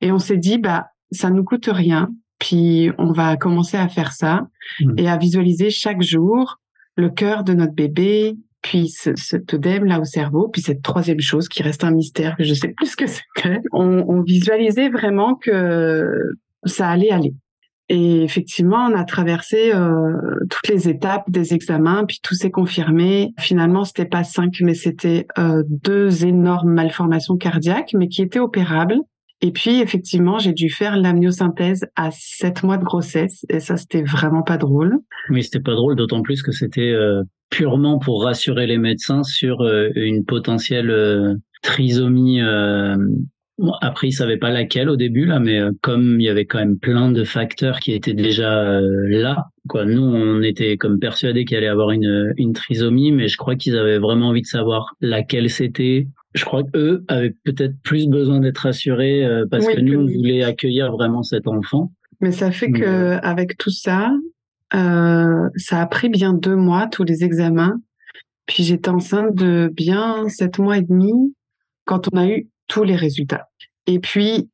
Et 0.02 0.12
on 0.12 0.18
s'est 0.18 0.36
dit 0.36 0.58
bah 0.58 0.88
ça 1.12 1.30
nous 1.30 1.44
coûte 1.44 1.70
rien, 1.72 2.10
puis 2.38 2.90
on 2.98 3.12
va 3.12 3.38
commencer 3.38 3.78
à 3.78 3.88
faire 3.88 4.12
ça 4.12 4.46
mmh. 4.80 4.94
et 4.98 5.08
à 5.08 5.16
visualiser 5.16 5.70
chaque 5.70 6.02
jour 6.02 6.58
le 6.96 7.08
cœur 7.08 7.42
de 7.42 7.54
notre 7.54 7.74
bébé, 7.74 8.36
puis 8.60 8.88
ce, 8.88 9.14
cet 9.16 9.54
œdème 9.54 9.84
là 9.84 9.98
au 9.98 10.04
cerveau, 10.04 10.48
puis 10.48 10.60
cette 10.60 10.82
troisième 10.82 11.20
chose 11.20 11.48
qui 11.48 11.62
reste 11.62 11.84
un 11.84 11.90
mystère 11.90 12.36
que 12.36 12.44
je 12.44 12.52
sais 12.52 12.74
plus 12.76 12.90
ce 12.90 12.96
que 12.96 13.06
c'est. 13.06 13.22
On, 13.72 14.04
on 14.08 14.20
visualisait 14.20 14.90
vraiment 14.90 15.36
que 15.36 16.06
ça 16.64 16.90
allait 16.90 17.10
aller. 17.10 17.32
Et 17.88 18.22
effectivement, 18.22 18.88
on 18.90 18.94
a 18.96 19.04
traversé 19.04 19.72
euh, 19.72 20.12
toutes 20.50 20.68
les 20.68 20.88
étapes 20.88 21.30
des 21.30 21.54
examens, 21.54 22.04
puis 22.04 22.18
tout 22.20 22.34
s'est 22.34 22.50
confirmé. 22.50 23.32
Finalement, 23.38 23.84
c'était 23.84 24.06
pas 24.06 24.24
cinq, 24.24 24.56
mais 24.60 24.74
c'était 24.74 25.26
euh, 25.38 25.62
deux 25.68 26.26
énormes 26.26 26.72
malformations 26.72 27.36
cardiaques, 27.36 27.94
mais 27.94 28.08
qui 28.08 28.22
étaient 28.22 28.40
opérables. 28.40 28.98
Et 29.40 29.52
puis, 29.52 29.80
effectivement, 29.80 30.38
j'ai 30.38 30.52
dû 30.52 30.68
faire 30.68 30.96
l'amniosynthèse 30.96 31.86
à 31.94 32.10
sept 32.10 32.62
mois 32.64 32.78
de 32.78 32.84
grossesse, 32.84 33.44
et 33.50 33.60
ça, 33.60 33.76
c'était 33.76 34.02
vraiment 34.02 34.42
pas 34.42 34.56
drôle. 34.56 34.98
Oui, 35.30 35.44
c'était 35.44 35.60
pas 35.60 35.74
drôle, 35.74 35.94
d'autant 35.94 36.22
plus 36.22 36.42
que 36.42 36.52
c'était 36.52 36.92
euh, 36.92 37.22
purement 37.50 37.98
pour 37.98 38.24
rassurer 38.24 38.66
les 38.66 38.78
médecins 38.78 39.22
sur 39.22 39.58
une 39.94 40.24
potentielle 40.24 41.38
trisomie 41.62 42.40
après, 43.80 44.08
ils 44.08 44.12
savaient 44.12 44.36
pas 44.36 44.50
laquelle 44.50 44.90
au 44.90 44.96
début 44.96 45.24
là, 45.24 45.40
mais 45.40 45.58
euh, 45.58 45.72
comme 45.80 46.20
il 46.20 46.24
y 46.24 46.28
avait 46.28 46.44
quand 46.44 46.58
même 46.58 46.78
plein 46.78 47.10
de 47.10 47.24
facteurs 47.24 47.80
qui 47.80 47.92
étaient 47.92 48.14
déjà 48.14 48.62
euh, 48.62 49.08
là, 49.08 49.46
quoi. 49.68 49.86
Nous, 49.86 50.02
on 50.02 50.42
était 50.42 50.76
comme 50.76 50.98
persuadés 50.98 51.44
qu'il 51.46 51.56
allait 51.56 51.66
avoir 51.66 51.90
une, 51.90 52.34
une 52.36 52.52
trisomie, 52.52 53.12
mais 53.12 53.28
je 53.28 53.36
crois 53.38 53.56
qu'ils 53.56 53.78
avaient 53.78 53.98
vraiment 53.98 54.28
envie 54.28 54.42
de 54.42 54.46
savoir 54.46 54.94
laquelle 55.00 55.48
c'était. 55.48 56.06
Je 56.34 56.44
crois 56.44 56.64
qu'eux 56.64 57.02
avaient 57.08 57.34
peut-être 57.44 57.74
plus 57.82 58.08
besoin 58.08 58.40
d'être 58.40 58.58
rassurés 58.58 59.24
euh, 59.24 59.46
parce 59.50 59.66
que 59.66 59.80
nous, 59.80 60.00
on 60.00 60.06
voulait 60.06 60.42
accueillir 60.42 60.92
vraiment 60.92 61.22
cet 61.22 61.48
enfant. 61.48 61.92
Mais 62.20 62.32
ça 62.32 62.50
fait 62.50 62.70
que 62.70 63.18
avec 63.22 63.56
tout 63.56 63.70
ça, 63.70 64.12
ça 64.70 65.80
a 65.80 65.86
pris 65.86 66.10
bien 66.10 66.34
deux 66.34 66.56
mois 66.56 66.88
tous 66.88 67.04
les 67.04 67.24
examens. 67.24 67.78
Puis 68.44 68.64
j'étais 68.64 68.90
enceinte 68.90 69.34
de 69.34 69.70
bien 69.72 70.28
sept 70.28 70.58
mois 70.58 70.78
et 70.78 70.82
demi 70.82 71.12
quand 71.84 72.08
on 72.12 72.18
a 72.18 72.28
eu 72.28 72.48
tous 72.68 72.84
les 72.84 72.96
résultats. 72.96 73.48
Et 73.86 73.98
puis, 73.98 74.48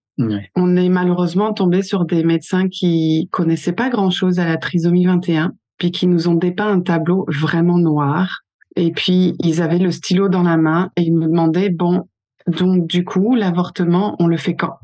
on 0.54 0.76
est 0.76 0.88
malheureusement 0.88 1.52
tombé 1.52 1.82
sur 1.82 2.04
des 2.04 2.22
médecins 2.22 2.68
qui 2.68 3.28
connaissaient 3.32 3.72
pas 3.72 3.88
grand-chose 3.88 4.38
à 4.38 4.44
la 4.44 4.56
trisomie 4.56 5.06
21, 5.06 5.52
puis 5.78 5.90
qui 5.90 6.06
nous 6.06 6.28
ont 6.28 6.34
dépeint 6.34 6.70
un 6.70 6.80
tableau 6.80 7.26
vraiment 7.28 7.78
noir. 7.78 8.40
Et 8.76 8.92
puis, 8.92 9.34
ils 9.40 9.62
avaient 9.62 9.78
le 9.78 9.90
stylo 9.90 10.28
dans 10.28 10.42
la 10.42 10.56
main 10.56 10.90
et 10.96 11.02
ils 11.02 11.14
me 11.14 11.26
demandaient, 11.26 11.70
bon, 11.70 12.08
donc 12.46 12.86
du 12.86 13.04
coup, 13.04 13.34
l'avortement, 13.34 14.16
on 14.18 14.26
le 14.26 14.36
fait 14.36 14.54
quand? 14.54 14.78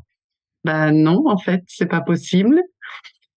Ben 0.64 0.92
non, 0.92 1.22
en 1.26 1.38
fait, 1.38 1.62
c'est 1.66 1.86
pas 1.86 2.00
possible. 2.00 2.60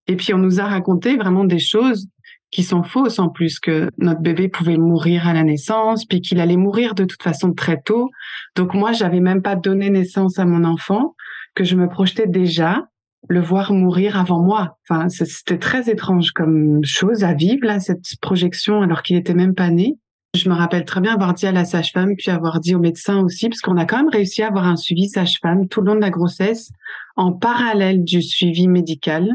Et 0.07 0.15
puis, 0.15 0.33
on 0.33 0.37
nous 0.37 0.59
a 0.59 0.65
raconté 0.65 1.17
vraiment 1.17 1.43
des 1.43 1.59
choses 1.59 2.07
qui 2.51 2.63
sont 2.63 2.83
fausses 2.83 3.19
en 3.19 3.29
plus 3.29 3.59
que 3.59 3.89
notre 3.97 4.21
bébé 4.21 4.49
pouvait 4.49 4.77
mourir 4.77 5.27
à 5.27 5.33
la 5.33 5.43
naissance, 5.43 6.05
puis 6.05 6.21
qu'il 6.21 6.39
allait 6.39 6.57
mourir 6.57 6.95
de 6.95 7.05
toute 7.05 7.23
façon 7.23 7.53
très 7.53 7.81
tôt. 7.81 8.09
Donc 8.55 8.73
moi, 8.73 8.91
j'avais 8.91 9.21
même 9.21 9.41
pas 9.41 9.55
donné 9.55 9.89
naissance 9.89 10.37
à 10.37 10.45
mon 10.45 10.63
enfant, 10.65 11.15
que 11.55 11.63
je 11.63 11.75
me 11.75 11.87
projetais 11.87 12.27
déjà 12.27 12.85
le 13.29 13.39
voir 13.39 13.71
mourir 13.71 14.17
avant 14.19 14.41
moi. 14.41 14.77
Enfin, 14.89 15.07
c'était 15.09 15.59
très 15.59 15.89
étrange 15.89 16.31
comme 16.31 16.83
chose 16.83 17.23
à 17.23 17.33
vivre 17.33 17.65
là, 17.65 17.79
cette 17.79 18.05
projection 18.21 18.81
alors 18.81 19.03
qu'il 19.03 19.15
était 19.15 19.33
même 19.33 19.55
pas 19.55 19.69
né. 19.69 19.97
Je 20.33 20.49
me 20.49 20.55
rappelle 20.55 20.85
très 20.85 21.01
bien 21.01 21.13
avoir 21.13 21.33
dit 21.33 21.45
à 21.45 21.51
la 21.51 21.65
sage-femme, 21.65 22.15
puis 22.17 22.31
avoir 22.31 22.61
dit 22.61 22.73
au 22.73 22.79
médecin 22.79 23.19
aussi, 23.19 23.49
parce 23.49 23.59
qu'on 23.59 23.77
a 23.77 23.85
quand 23.85 23.97
même 23.97 24.09
réussi 24.09 24.41
à 24.43 24.47
avoir 24.47 24.65
un 24.65 24.77
suivi 24.77 25.09
sage-femme 25.09 25.67
tout 25.67 25.81
le 25.81 25.87
long 25.87 25.95
de 25.95 26.01
la 26.01 26.09
grossesse, 26.09 26.71
en 27.17 27.33
parallèle 27.33 28.03
du 28.05 28.21
suivi 28.21 28.69
médical. 28.69 29.29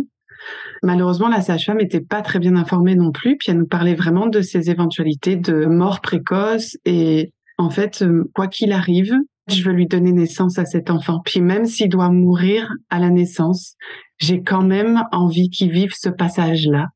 Malheureusement, 0.83 1.29
la 1.29 1.41
sage-femme 1.41 1.79
n'était 1.79 2.01
pas 2.01 2.23
très 2.23 2.39
bien 2.39 2.57
informée 2.57 2.95
non 2.95 3.13
plus, 3.13 3.37
puis 3.37 3.51
elle 3.51 3.59
nous 3.59 3.67
parlait 3.67 3.95
vraiment 3.95 4.27
de 4.27 4.43
ces 4.43 4.71
éventualités 4.71 5.37
de 5.37 5.67
mort 5.67 6.01
précoce 6.01 6.77
et 6.85 7.33
en 7.59 7.71
fait, 7.71 8.03
euh, 8.03 8.31
quoi 8.35 8.49
qu'il 8.49 8.73
arrive, 8.73 9.15
je 9.49 9.63
veux 9.63 9.73
lui 9.73 9.87
donner 9.87 10.13
naissance 10.13 10.59
à 10.59 10.65
cet 10.65 10.91
enfant. 10.91 11.21
Puis 11.25 11.41
même 11.41 11.65
s'il 11.65 11.89
doit 11.89 12.11
mourir 12.11 12.71
à 12.91 12.99
la 12.99 13.11
naissance, 13.11 13.77
j'ai 14.19 14.43
quand 14.43 14.63
même 14.63 15.03
envie 15.13 15.49
qu'il 15.51 15.71
vive 15.71 15.93
ce 15.95 16.09
passage-là. 16.09 16.89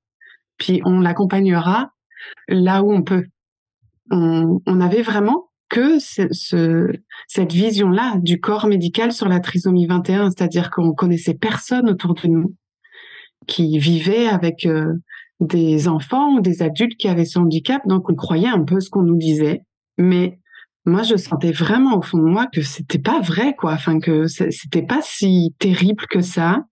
Puis 0.58 0.82
on 0.84 1.00
l'accompagnera 1.00 1.90
là 2.48 2.82
où 2.82 2.92
on 2.92 3.02
peut. 3.02 3.24
On, 4.10 4.60
on 4.66 4.80
avait 4.80 5.02
vraiment 5.02 5.50
que 5.70 5.98
ce, 6.00 6.90
cette 7.28 7.52
vision-là 7.52 8.16
du 8.18 8.40
corps 8.40 8.66
médical 8.66 9.12
sur 9.12 9.28
la 9.28 9.40
trisomie 9.40 9.86
21, 9.86 10.30
c'est-à-dire 10.30 10.70
qu'on 10.70 10.92
connaissait 10.92 11.34
personne 11.34 11.88
autour 11.88 12.14
de 12.14 12.26
nous 12.26 12.54
qui 13.50 13.78
vivaient 13.78 14.28
avec 14.28 14.64
euh, 14.64 14.94
des 15.40 15.88
enfants 15.88 16.36
ou 16.36 16.40
des 16.40 16.62
adultes 16.62 16.96
qui 16.96 17.08
avaient 17.08 17.26
ce 17.26 17.38
handicap, 17.38 17.82
donc 17.86 18.08
on 18.08 18.14
croyait 18.14 18.48
un 18.48 18.62
peu 18.64 18.80
ce 18.80 18.88
qu'on 18.88 19.02
nous 19.02 19.18
disait, 19.18 19.60
mais 19.98 20.38
moi 20.86 21.02
je 21.02 21.16
sentais 21.16 21.52
vraiment 21.52 21.98
au 21.98 22.02
fond 22.02 22.18
de 22.18 22.24
moi 22.24 22.46
que 22.46 22.62
c'était 22.62 22.98
pas 22.98 23.20
vrai 23.20 23.54
quoi, 23.58 23.72
enfin 23.72 24.00
que 24.00 24.26
c'était 24.26 24.82
pas 24.82 25.00
si 25.02 25.54
terrible 25.58 26.04
que 26.08 26.20
ça, 26.20 26.64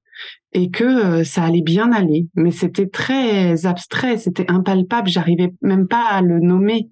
et 0.52 0.70
que 0.70 0.84
euh, 0.84 1.24
ça 1.24 1.44
allait 1.44 1.62
bien 1.62 1.92
aller. 1.92 2.28
Mais 2.34 2.50
c'était 2.50 2.88
très 2.88 3.66
abstrait, 3.66 4.16
c'était 4.16 4.50
impalpable. 4.50 5.08
J'arrivais 5.08 5.52
même 5.62 5.86
pas 5.86 6.04
à 6.08 6.22
le 6.22 6.40
nommer. 6.40 6.88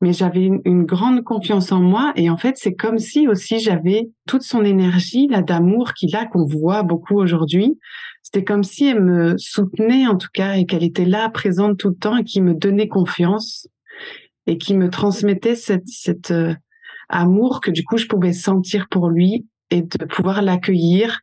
Mais 0.00 0.12
j'avais 0.12 0.44
une, 0.64 0.84
grande 0.84 1.22
confiance 1.22 1.72
en 1.72 1.80
moi 1.80 2.12
et 2.16 2.28
en 2.28 2.36
fait 2.36 2.56
c'est 2.58 2.74
comme 2.74 2.98
si 2.98 3.26
aussi 3.26 3.58
j'avais 3.58 4.10
toute 4.26 4.42
son 4.42 4.64
énergie 4.64 5.28
là 5.28 5.40
d'amour 5.40 5.94
qu'il 5.94 6.14
a 6.14 6.26
qu'on 6.26 6.44
voit 6.44 6.82
beaucoup 6.82 7.18
aujourd'hui. 7.18 7.78
C'était 8.22 8.44
comme 8.44 8.64
si 8.64 8.86
elle 8.86 9.02
me 9.02 9.38
soutenait 9.38 10.06
en 10.06 10.16
tout 10.16 10.28
cas 10.32 10.54
et 10.54 10.66
qu'elle 10.66 10.84
était 10.84 11.04
là 11.04 11.28
présente 11.30 11.78
tout 11.78 11.88
le 11.88 11.94
temps 11.94 12.16
et 12.16 12.24
qui 12.24 12.42
me 12.42 12.54
donnait 12.54 12.88
confiance 12.88 13.68
et 14.46 14.58
qui 14.58 14.74
me 14.74 14.90
transmettait 14.90 15.54
cette, 15.54 15.88
cette 15.88 16.32
euh, 16.32 16.54
amour 17.08 17.60
que 17.60 17.70
du 17.70 17.84
coup 17.84 17.96
je 17.96 18.06
pouvais 18.06 18.32
sentir 18.32 18.88
pour 18.90 19.08
lui 19.08 19.46
et 19.70 19.82
de 19.82 20.04
pouvoir 20.04 20.42
l'accueillir 20.42 21.20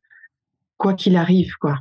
quoi 0.77 0.95
qu'il 0.95 1.15
arrive, 1.15 1.53
quoi. 1.59 1.77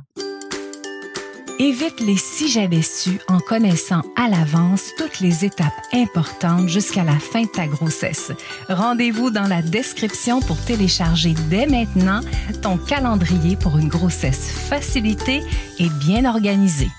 Évite 1.63 1.99
les 1.99 2.17
si 2.17 2.49
j'avais 2.49 2.81
su 2.81 3.19
en 3.27 3.37
connaissant 3.37 4.01
à 4.15 4.27
l'avance 4.27 4.89
toutes 4.97 5.19
les 5.19 5.45
étapes 5.45 5.71
importantes 5.93 6.67
jusqu'à 6.67 7.03
la 7.03 7.19
fin 7.19 7.43
de 7.43 7.49
ta 7.49 7.67
grossesse. 7.67 8.31
Rendez-vous 8.67 9.29
dans 9.29 9.47
la 9.47 9.61
description 9.61 10.39
pour 10.39 10.59
télécharger 10.59 11.35
dès 11.51 11.67
maintenant 11.67 12.21
ton 12.63 12.77
calendrier 12.77 13.57
pour 13.57 13.77
une 13.77 13.89
grossesse 13.89 14.49
facilitée 14.49 15.43
et 15.77 15.89
bien 15.99 16.25
organisée. 16.25 16.89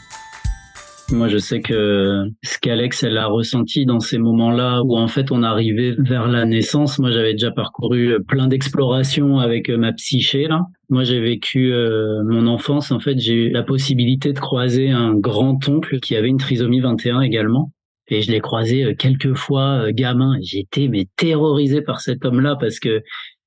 Moi, 1.12 1.28
je 1.28 1.36
sais 1.36 1.60
que 1.60 2.24
ce 2.42 2.58
qu'Alex, 2.58 3.02
elle 3.02 3.18
a 3.18 3.26
ressenti 3.26 3.84
dans 3.84 4.00
ces 4.00 4.16
moments-là 4.16 4.82
où 4.82 4.96
en 4.96 5.08
fait 5.08 5.30
on 5.30 5.42
arrivait 5.42 5.94
vers 5.98 6.26
la 6.26 6.46
naissance. 6.46 6.98
Moi, 6.98 7.10
j'avais 7.10 7.32
déjà 7.32 7.50
parcouru 7.50 8.16
plein 8.26 8.46
d'explorations 8.46 9.38
avec 9.38 9.68
euh, 9.68 9.76
ma 9.76 9.92
psyché 9.92 10.48
là. 10.48 10.62
Moi, 10.88 11.04
j'ai 11.04 11.20
vécu 11.20 11.72
euh, 11.72 12.22
mon 12.24 12.46
enfance. 12.46 12.92
En 12.92 12.98
fait, 12.98 13.18
j'ai 13.18 13.34
eu 13.34 13.50
la 13.50 13.62
possibilité 13.62 14.32
de 14.32 14.38
croiser 14.38 14.90
un 14.90 15.14
grand 15.14 15.68
oncle 15.68 16.00
qui 16.00 16.16
avait 16.16 16.28
une 16.28 16.38
trisomie 16.38 16.80
21 16.80 17.20
également. 17.20 17.72
Et 18.08 18.22
je 18.22 18.30
l'ai 18.30 18.40
croisé 18.40 18.84
euh, 18.84 18.94
quelques 18.94 19.34
fois 19.34 19.92
gamin. 19.92 20.36
J'étais 20.40 20.88
mais 20.88 21.06
terrorisé 21.16 21.82
par 21.82 22.00
cet 22.00 22.24
homme-là 22.24 22.56
parce 22.58 22.80
que 22.80 23.02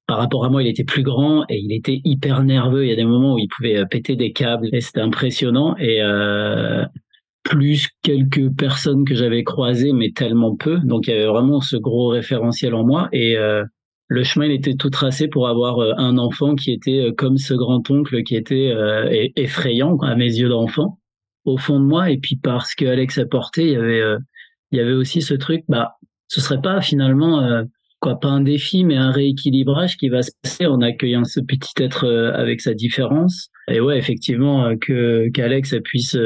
par 0.08 0.18
rapport 0.18 0.46
à 0.46 0.50
moi, 0.50 0.62
il 0.62 0.68
était 0.68 0.84
plus 0.84 1.02
grand 1.02 1.46
et 1.50 1.58
il 1.58 1.74
était 1.74 2.00
hyper 2.04 2.44
nerveux. 2.44 2.86
Il 2.86 2.90
y 2.90 2.94
a 2.94 2.96
des 2.96 3.06
moments 3.06 3.34
où 3.34 3.40
il 3.40 3.48
pouvait 3.48 3.84
péter 3.90 4.16
des 4.16 4.34
câbles 4.34 4.70
et 4.72 4.82
c'était 4.82 5.02
impressionnant. 5.02 5.76
Et 5.78 6.02
euh, 6.04 6.86
plus 7.46 7.90
quelques 8.02 8.50
personnes 8.58 9.06
que 9.06 9.16
j'avais 9.16 9.44
croisées, 9.44 9.94
mais 9.94 10.12
tellement 10.12 10.56
peu. 10.56 10.80
Donc 10.80 11.08
il 11.08 11.12
y 11.12 11.14
avait 11.14 11.28
vraiment 11.28 11.62
ce 11.62 11.78
gros 11.78 12.10
référentiel 12.10 12.74
en 12.74 12.84
moi 12.84 13.08
et 13.14 13.38
euh, 13.38 13.64
le 14.08 14.24
chemin 14.24 14.46
il 14.48 14.52
était 14.52 14.76
tout 14.76 14.90
tracé 14.90 15.28
pour 15.28 15.48
avoir 15.48 15.80
euh, 15.80 15.94
un 15.98 16.18
enfant 16.18 16.56
qui 16.56 16.72
était 16.72 17.08
euh, 17.08 17.12
comme 17.16 17.38
ce 17.38 17.54
grand 17.54 17.90
oncle 17.90 18.24
qui 18.24 18.36
était 18.36 18.74
effrayant 19.36 19.98
à 20.00 20.16
mes 20.16 20.26
yeux 20.26 20.50
d'enfant 20.50 21.00
au 21.46 21.58
fond 21.58 21.80
de 21.80 21.86
moi. 21.86 22.10
Et 22.10 22.18
puis 22.18 22.36
parce 22.36 22.74
que 22.74 22.86
Alex 22.86 23.20
a 23.20 23.26
porté, 23.26 23.68
il 23.68 23.74
y 23.74 23.78
avait 23.78 24.02
il 24.72 24.80
y 24.80 24.82
avait 24.82 24.94
aussi 24.94 25.22
ce 25.22 25.36
truc. 25.36 25.64
Bah, 25.70 25.94
ce 26.28 26.42
serait 26.42 26.62
pas 26.62 26.82
finalement 26.82 27.64
quoi 28.00 28.20
pas 28.20 28.30
un 28.30 28.42
défi, 28.42 28.84
mais 28.84 28.98
un 28.98 29.12
rééquilibrage 29.12 29.98
qui 29.98 30.10
va 30.10 30.24
se 30.24 30.32
passer 30.42 30.66
en 30.66 30.82
accueillant 30.82 31.24
ce 31.24 31.40
petit 31.40 31.72
être 31.78 32.08
avec 32.34 32.62
sa 32.62 32.74
différence. 32.74 33.50
Et 33.68 33.80
ouais, 33.80 34.00
effectivement, 34.00 34.76
que 34.78 35.30
qu'Alex 35.30 35.76
puisse 35.84 36.18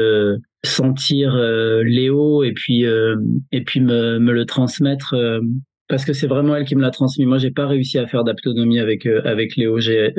sentir 0.64 1.34
euh, 1.34 1.82
Léo 1.84 2.42
et 2.42 2.52
puis 2.52 2.84
euh, 2.84 3.16
et 3.52 3.62
puis 3.62 3.80
me, 3.80 4.18
me 4.18 4.32
le 4.32 4.44
transmettre 4.44 5.14
euh, 5.14 5.40
parce 5.88 6.04
que 6.04 6.12
c'est 6.12 6.26
vraiment 6.26 6.54
elle 6.54 6.64
qui 6.64 6.76
me 6.76 6.82
l'a 6.82 6.90
transmis. 6.90 7.26
Moi, 7.26 7.38
j'ai 7.38 7.50
pas 7.50 7.66
réussi 7.66 7.98
à 7.98 8.06
faire 8.06 8.22
d'autonomie 8.22 8.78
avec 8.78 9.06
avec 9.06 9.56
Léo. 9.56 9.80
J'ai 9.80 10.14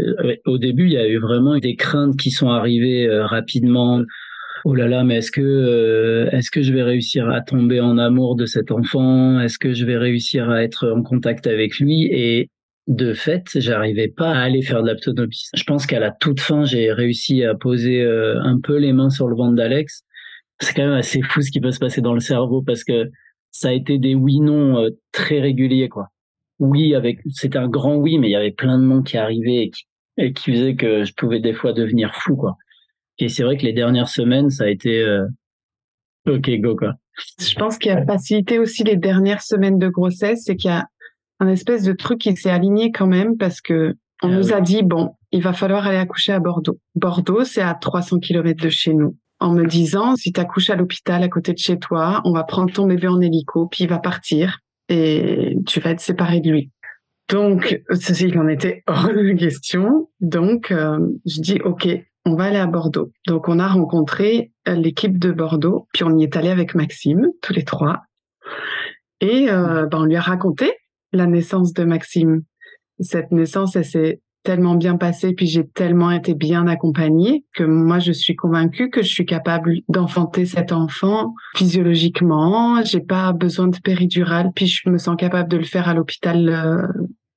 au 0.46 0.58
début, 0.58 0.86
il 0.86 0.92
y 0.92 0.98
a 0.98 1.08
eu 1.08 1.18
vraiment 1.18 1.58
des 1.58 1.76
craintes 1.76 2.18
qui 2.18 2.30
sont 2.30 2.50
arrivées 2.50 3.08
rapidement. 3.22 4.02
Oh 4.66 4.76
là 4.76 4.90
là, 4.90 5.06
mais 5.06 5.20
est-ce 5.20 5.32
que 5.32 6.28
est-ce 6.34 6.52
que 6.52 6.62
je 6.62 6.74
vais 6.74 6.84
réussir 6.84 7.30
à 7.30 7.40
tomber 7.40 7.80
en 7.80 7.98
amour 7.98 8.36
de 8.36 8.46
cet 8.46 8.70
enfant? 8.70 9.40
Est-ce 9.40 9.58
que 9.58 9.74
je 9.74 9.86
vais 9.86 9.96
réussir 9.96 10.50
à 10.50 10.62
être 10.62 10.92
en 10.92 11.04
contact 11.04 11.48
avec 11.48 11.80
lui? 11.80 12.04
Et 12.12 12.50
de 12.88 13.14
fait, 13.14 13.46
j'arrivais 13.56 14.10
pas 14.10 14.32
à 14.32 14.42
aller 14.42 14.64
faire 14.64 14.84
de. 14.84 14.94
Je 15.56 15.64
pense 15.64 15.86
qu'à 15.86 16.02
la 16.02 16.12
toute 16.12 16.42
fin, 16.42 16.66
j'ai 16.66 16.92
réussi 16.92 17.46
à 17.46 17.56
poser 17.56 18.04
un 18.04 18.60
peu 18.62 18.76
les 18.76 18.92
mains 18.92 19.10
sur 19.10 19.30
le 19.30 19.38
ventre 19.38 19.56
d'Alex 19.56 20.04
c'est 20.62 20.74
quand 20.74 20.84
même 20.84 20.94
assez 20.94 21.22
fou 21.22 21.42
ce 21.42 21.52
qui 21.52 21.60
peut 21.60 21.72
se 21.72 21.80
passer 21.80 22.02
dans 22.02 22.14
le 22.14 22.20
cerveau 22.20 22.62
parce 22.62 22.84
que 22.84 23.10
ça 23.52 23.70
a 23.70 23.74
été 23.74 23.98
des 23.98 24.16
oui-non 24.16 24.78
euh, 24.78 24.90
très 25.12 25.40
réguliers, 25.40 25.90
quoi. 25.90 26.08
Oui, 26.60 26.96
avec, 26.96 27.20
c'était 27.32 27.58
un 27.58 27.68
grand 27.68 27.96
oui, 27.96 28.18
mais 28.18 28.30
il 28.30 28.32
y 28.32 28.36
avait 28.36 28.52
plein 28.52 28.78
de 28.78 28.84
noms 28.84 29.02
qui 29.02 29.18
arrivaient 29.18 29.64
et 29.64 29.70
qui, 29.72 29.88
et 30.18 30.32
qui 30.32 30.52
faisaient 30.52 30.76
que 30.76 31.04
je 31.04 31.14
pouvais 31.14 31.40
des 31.40 31.54
fois 31.54 31.74
devenir 31.74 32.16
fou, 32.16 32.36
quoi. 32.36 32.58
Et 33.20 33.28
c'est 33.30 33.44
vrai 33.44 33.58
que 33.58 33.64
les 33.64 33.74
dernières 33.74 34.08
semaines, 34.08 34.50
ça 34.50 34.66
a 34.66 34.68
été, 34.68 35.02
euh, 35.02 35.26
ok, 36.28 36.50
go, 36.60 36.76
quoi. 36.76 36.94
Je 37.40 37.56
pense 37.56 37.78
qu'il 37.78 37.92
y 37.92 37.96
a 37.96 38.06
facilité 38.06 38.58
aussi 38.58 38.84
les 38.84 38.96
dernières 38.96 39.42
semaines 39.42 39.80
de 39.80 39.90
grossesse, 39.90 40.44
c'est 40.46 40.56
qu'il 40.56 40.72
y 40.72 40.74
a 40.74 40.88
un 41.40 41.48
espèce 41.48 41.84
de 41.84 41.94
truc 41.94 42.20
qui 42.20 42.36
s'est 42.36 42.50
aligné 42.50 42.92
quand 42.92 43.08
même 43.08 43.38
parce 43.38 43.62
que 43.62 43.96
on 44.24 44.32
ah 44.32 44.36
nous 44.36 44.54
a 44.54 44.62
dit, 44.62 44.84
bon, 44.84 45.16
il 45.32 45.42
va 45.42 45.52
falloir 45.52 45.88
aller 45.88 45.98
accoucher 45.98 46.32
à 46.32 46.40
Bordeaux. 46.40 46.80
Bordeaux, 46.94 47.44
c'est 47.44 47.62
à 47.62 47.74
300 47.74 48.20
km 48.20 48.64
de 48.64 48.70
chez 48.70 48.94
nous 48.94 49.18
en 49.42 49.52
me 49.52 49.66
disant 49.66 50.16
si 50.16 50.32
tu 50.32 50.40
accouches 50.40 50.70
à 50.70 50.76
l'hôpital 50.76 51.22
à 51.24 51.28
côté 51.28 51.52
de 51.52 51.58
chez 51.58 51.78
toi, 51.78 52.22
on 52.24 52.32
va 52.32 52.44
prendre 52.44 52.72
ton 52.72 52.86
bébé 52.86 53.08
en 53.08 53.20
hélico, 53.20 53.68
puis 53.68 53.84
il 53.84 53.90
va 53.90 54.00
partir 54.00 54.60
et 54.88 55.58
tu 55.66 55.80
vas 55.80 55.92
être 55.92 56.00
séparé 56.00 56.40
de 56.40 56.52
lui. 56.52 56.72
Donc, 57.28 57.82
il 58.20 58.40
en 58.40 58.48
était 58.48 58.84
hors 58.88 59.08
de 59.08 59.38
question. 59.38 60.10
Donc, 60.20 60.72
euh, 60.72 61.00
je 61.26 61.42
dis 61.42 61.60
OK, 61.64 61.88
on 62.26 62.36
va 62.36 62.46
aller 62.46 62.58
à 62.58 62.68
Bordeaux. 62.68 63.12
Donc, 63.26 63.48
on 63.50 63.58
a 63.58 63.68
rencontré 63.68 64.52
euh, 64.68 64.76
l'équipe 64.76 65.18
de 65.18 65.32
Bordeaux, 65.32 65.88
puis 65.94 66.04
on 66.04 66.18
y 66.18 66.24
est 66.24 66.36
allé 66.36 66.50
avec 66.50 66.76
Maxime, 66.76 67.28
tous 67.42 67.54
les 67.54 67.64
trois. 67.64 68.02
Et 69.22 69.50
euh, 69.50 69.88
ben, 69.88 70.02
on 70.02 70.06
lui 70.06 70.18
a 70.18 70.22
raconté 70.22 70.74
la 71.14 71.26
naissance 71.26 71.74
de 71.74 71.84
Maxime. 71.84 72.44
Cette 73.00 73.32
naissance, 73.32 73.76
elle 73.76 73.86
s'est 73.86 74.22
tellement 74.44 74.76
bien 74.76 74.98
passé, 74.98 75.34
puis 75.34 75.48
j'ai 75.48 75.68
tellement 75.68 76.12
été 76.12 76.34
bien 76.34 76.68
accompagnée 76.68 77.46
que 77.54 77.64
moi 77.64 78.00
je 78.00 78.12
suis 78.12 78.36
convaincue 78.36 78.90
que 78.90 79.02
je 79.02 79.10
suis 79.10 79.26
capable 79.26 79.76
d'enfanter 79.88 80.46
cet 80.46 80.72
enfant 80.72 81.34
physiologiquement. 81.56 82.84
J'ai 82.84 83.02
pas 83.02 83.34
besoin 83.34 83.68
de 83.68 83.78
péridurale, 83.78 84.52
puis 84.56 84.68
je 84.68 84.90
me 84.90 84.98
sens 84.98 85.16
capable 85.18 85.50
de 85.50 85.58
le 85.58 85.64
faire 85.64 85.88
à 85.88 85.94
l'hôpital 85.94 86.50
euh, 86.50 86.88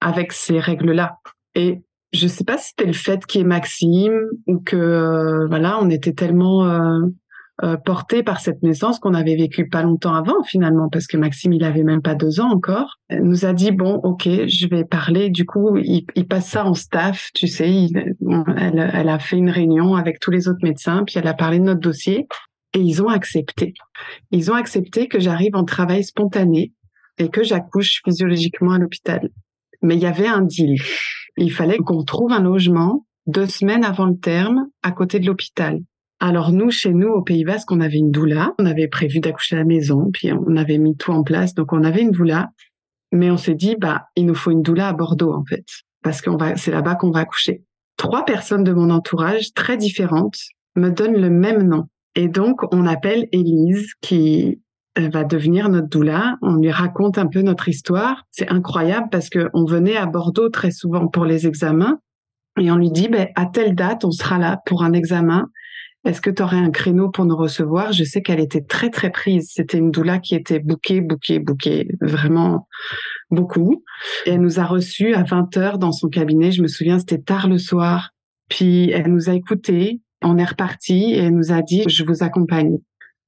avec 0.01 0.33
ces 0.33 0.59
règles-là. 0.59 1.19
Et 1.55 1.83
je 2.13 2.29
sais 2.29 2.45
pas 2.45 2.59
si 2.59 2.69
c'était 2.69 2.87
le 2.87 2.93
fait 2.93 3.27
qu'il 3.27 3.41
y 3.41 3.45
ait 3.45 3.47
Maxime 3.47 4.21
ou 4.47 4.59
que 4.59 4.77
euh, 4.77 5.47
voilà, 5.49 5.79
on 5.81 5.91
était 5.91 6.13
tellement 6.13 6.67
euh, 6.67 7.01
euh, 7.63 7.77
porté 7.77 8.25
par 8.25 8.41
cette 8.41 8.65
naissance 8.65 8.99
qu'on 8.99 9.15
avait 9.15 9.37
vécu 9.37 9.69
pas 9.69 9.83
longtemps 9.83 10.15
avant 10.15 10.43
finalement 10.43 10.89
parce 10.89 11.07
que 11.07 11.17
Maxime 11.17 11.53
il 11.53 11.63
avait 11.63 11.85
même 11.85 12.03
pas 12.03 12.17
deux 12.17 12.41
ans 12.41 12.51
encore. 12.51 12.99
Nous 13.11 13.45
a 13.45 13.53
dit 13.53 13.71
bon 13.71 14.01
ok 14.03 14.25
je 14.25 14.67
vais 14.67 14.85
parler. 14.85 15.31
Du 15.31 15.47
coup 15.47 15.77
il, 15.77 16.05
passe 16.27 16.49
ça 16.49 16.67
en 16.67 16.75
staff 16.75 17.31
tu 17.33 17.47
sais 17.47 17.87
elle, 18.57 18.91
elle 18.93 19.09
a 19.09 19.21
fait 19.21 19.37
une 19.37 19.51
réunion 19.51 19.95
avec 19.95 20.19
tous 20.19 20.33
les 20.33 20.49
autres 20.49 20.65
médecins 20.65 21.05
puis 21.07 21.15
elle 21.17 21.29
a 21.29 21.35
parlé 21.35 21.61
de 21.61 21.65
notre 21.65 21.79
dossier 21.79 22.27
et 22.73 22.81
ils 22.81 23.01
ont 23.01 23.09
accepté. 23.09 23.75
Ils 24.33 24.51
ont 24.51 24.55
accepté 24.55 25.07
que 25.07 25.21
j'arrive 25.21 25.55
en 25.55 25.65
travail 25.65 26.03
spontané 26.03 26.73
et 27.19 27.29
que 27.29 27.45
j'accouche 27.45 28.01
physiologiquement 28.05 28.73
à 28.73 28.79
l'hôpital. 28.79 29.31
Mais 29.81 29.95
il 29.95 30.03
y 30.03 30.07
avait 30.07 30.27
un 30.27 30.43
deal. 30.43 30.75
Il 31.37 31.53
fallait 31.53 31.79
qu'on 31.79 32.03
trouve 32.03 32.33
un 32.33 32.43
logement 32.43 33.07
deux 33.29 33.47
semaines 33.47 33.85
avant 33.85 34.07
le 34.07 34.19
terme 34.19 34.67
à 34.83 34.91
côté 34.91 35.21
de 35.21 35.27
l'hôpital 35.27 35.79
alors 36.25 36.53
nous, 36.53 36.71
chez 36.71 36.95
nous, 36.95 37.09
au 37.09 37.21
Pays 37.21 37.45
Basque, 37.45 37.71
on 37.71 37.83
avait 37.83 37.99
une 37.99 38.11
doula. 38.11 38.55
On 38.59 38.65
avait 38.65 38.89
prévu 38.89 39.21
d'accoucher 39.21 39.57
à 39.57 39.59
la 39.59 39.67
maison, 39.67 40.09
puis 40.11 40.33
on 40.33 40.57
avait 40.57 40.79
mis 40.79 40.97
tout 40.97 41.13
en 41.13 41.23
place. 41.23 41.53
Donc 41.53 41.75
on 41.75 41.85
avait 41.85 42.01
une 42.01 42.13
doula, 42.13 42.49
mais 43.13 43.31
on 43.31 43.37
s'est 43.37 43.55
dit, 43.55 43.77
bah, 43.79 44.07
il 44.17 44.25
nous 44.25 44.35
faut 44.35 44.51
une 44.51 44.63
doula 44.63 44.89
à 44.89 44.95
Bordeaux 44.95 45.35
en 45.35 45.45
fait, 45.45 45.67
parce 46.03 46.23
qu'on 46.23 46.39
va, 46.39 46.57
c'est 46.57 46.71
là-bas 46.71 46.95
qu'on 46.95 47.11
va 47.11 47.21
accoucher. 47.21 47.63
Trois 47.99 48.25
personnes 48.25 48.65
de 48.65 48.73
mon 48.73 48.89
entourage, 48.89 49.53
très 49.53 49.77
différentes, 49.77 50.39
me 50.77 50.89
donnent 50.89 51.21
le 51.21 51.29
même 51.29 51.63
nom. 51.63 51.89
Et 52.15 52.29
donc 52.29 52.63
on 52.73 52.87
appelle 52.87 53.29
Élise, 53.33 53.93
qui 54.01 54.63
va 54.97 55.25
devenir 55.25 55.69
notre 55.69 55.89
doula. 55.89 56.39
On 56.41 56.55
lui 56.55 56.71
raconte 56.71 57.19
un 57.19 57.27
peu 57.27 57.43
notre 57.43 57.69
histoire. 57.69 58.25
C'est 58.31 58.49
incroyable 58.49 59.09
parce 59.11 59.29
que 59.29 59.51
on 59.53 59.67
venait 59.67 59.99
à 59.99 60.07
Bordeaux 60.07 60.49
très 60.49 60.71
souvent 60.71 61.07
pour 61.07 61.27
les 61.27 61.47
examens 61.47 61.99
et 62.59 62.71
on 62.71 62.77
lui 62.77 62.91
dit, 62.91 63.09
ben, 63.09 63.29
à 63.35 63.47
telle 63.47 63.75
date, 63.75 64.05
on 64.05 64.11
sera 64.11 64.39
là 64.39 64.61
pour 64.65 64.85
un 64.85 64.93
examen. 64.93 65.51
Est-ce 66.05 66.21
que 66.21 66.31
tu 66.31 66.43
aurais 66.43 66.59
un 66.59 66.71
créneau 66.71 67.11
pour 67.11 67.25
nous 67.25 67.37
recevoir? 67.37 67.93
Je 67.93 68.05
sais 68.05 68.21
qu'elle 68.21 68.41
était 68.41 68.61
très 68.61 68.91
très 68.91 69.11
prise. 69.11 69.51
C'était 69.53 69.79
une 69.79 69.91
doula 69.91 70.19
qui 70.19 70.35
était 70.35 70.59
bouquée, 70.59 71.01
bouquée, 71.01 71.39
bouquée, 71.39 71.89
vraiment 72.01 72.69
beaucoup. 73.31 73.83
Elle 74.27 74.41
nous 74.41 74.61
a 74.61 74.65
reçus 74.65 75.15
à 75.15 75.23
20 75.23 75.57
heures 75.57 75.79
dans 75.79 75.93
son 75.93 76.09
cabinet. 76.09 76.53
Je 76.53 76.63
me 76.63 76.69
souviens, 76.69 76.99
c'était 76.99 77.23
tard 77.23 77.49
le 77.49 77.59
soir. 77.59 78.11
Puis 78.51 78.91
elle 78.91 79.11
nous 79.11 79.31
a 79.31 79.35
écoutés. 79.35 80.01
On 80.23 80.37
est 80.37 80.45
reparti 80.45 81.13
et 81.13 81.19
elle 81.19 81.35
nous 81.35 81.53
a 81.53 81.63
dit, 81.63 81.85
je 81.87 82.05
vous 82.05 82.23
accompagne. 82.23 82.79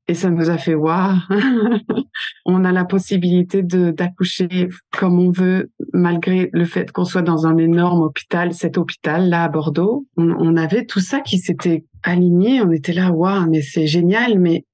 Et 0.08 0.14
ça 0.14 0.30
nous 0.30 0.50
a 0.50 0.56
fait 0.56 0.74
waouh, 0.74 1.16
on 2.44 2.64
a 2.64 2.70
la 2.70 2.84
possibilité 2.84 3.64
de 3.64 3.90
d'accoucher 3.90 4.68
comme 4.96 5.18
on 5.18 5.32
veut, 5.32 5.72
malgré 5.92 6.48
le 6.52 6.64
fait 6.64 6.92
qu'on 6.92 7.04
soit 7.04 7.22
dans 7.22 7.46
un 7.46 7.56
énorme 7.56 8.02
hôpital. 8.02 8.54
Cet 8.54 8.78
hôpital 8.78 9.28
là 9.28 9.42
à 9.44 9.48
Bordeaux, 9.48 10.06
on, 10.16 10.30
on 10.30 10.56
avait 10.56 10.86
tout 10.86 11.00
ça 11.00 11.20
qui 11.20 11.38
s'était 11.38 11.84
aligné. 12.04 12.60
On 12.60 12.70
était 12.70 12.92
là, 12.92 13.10
waouh, 13.10 13.50
mais 13.50 13.62
c'est 13.62 13.88
génial. 13.88 14.38
Mais 14.38 14.64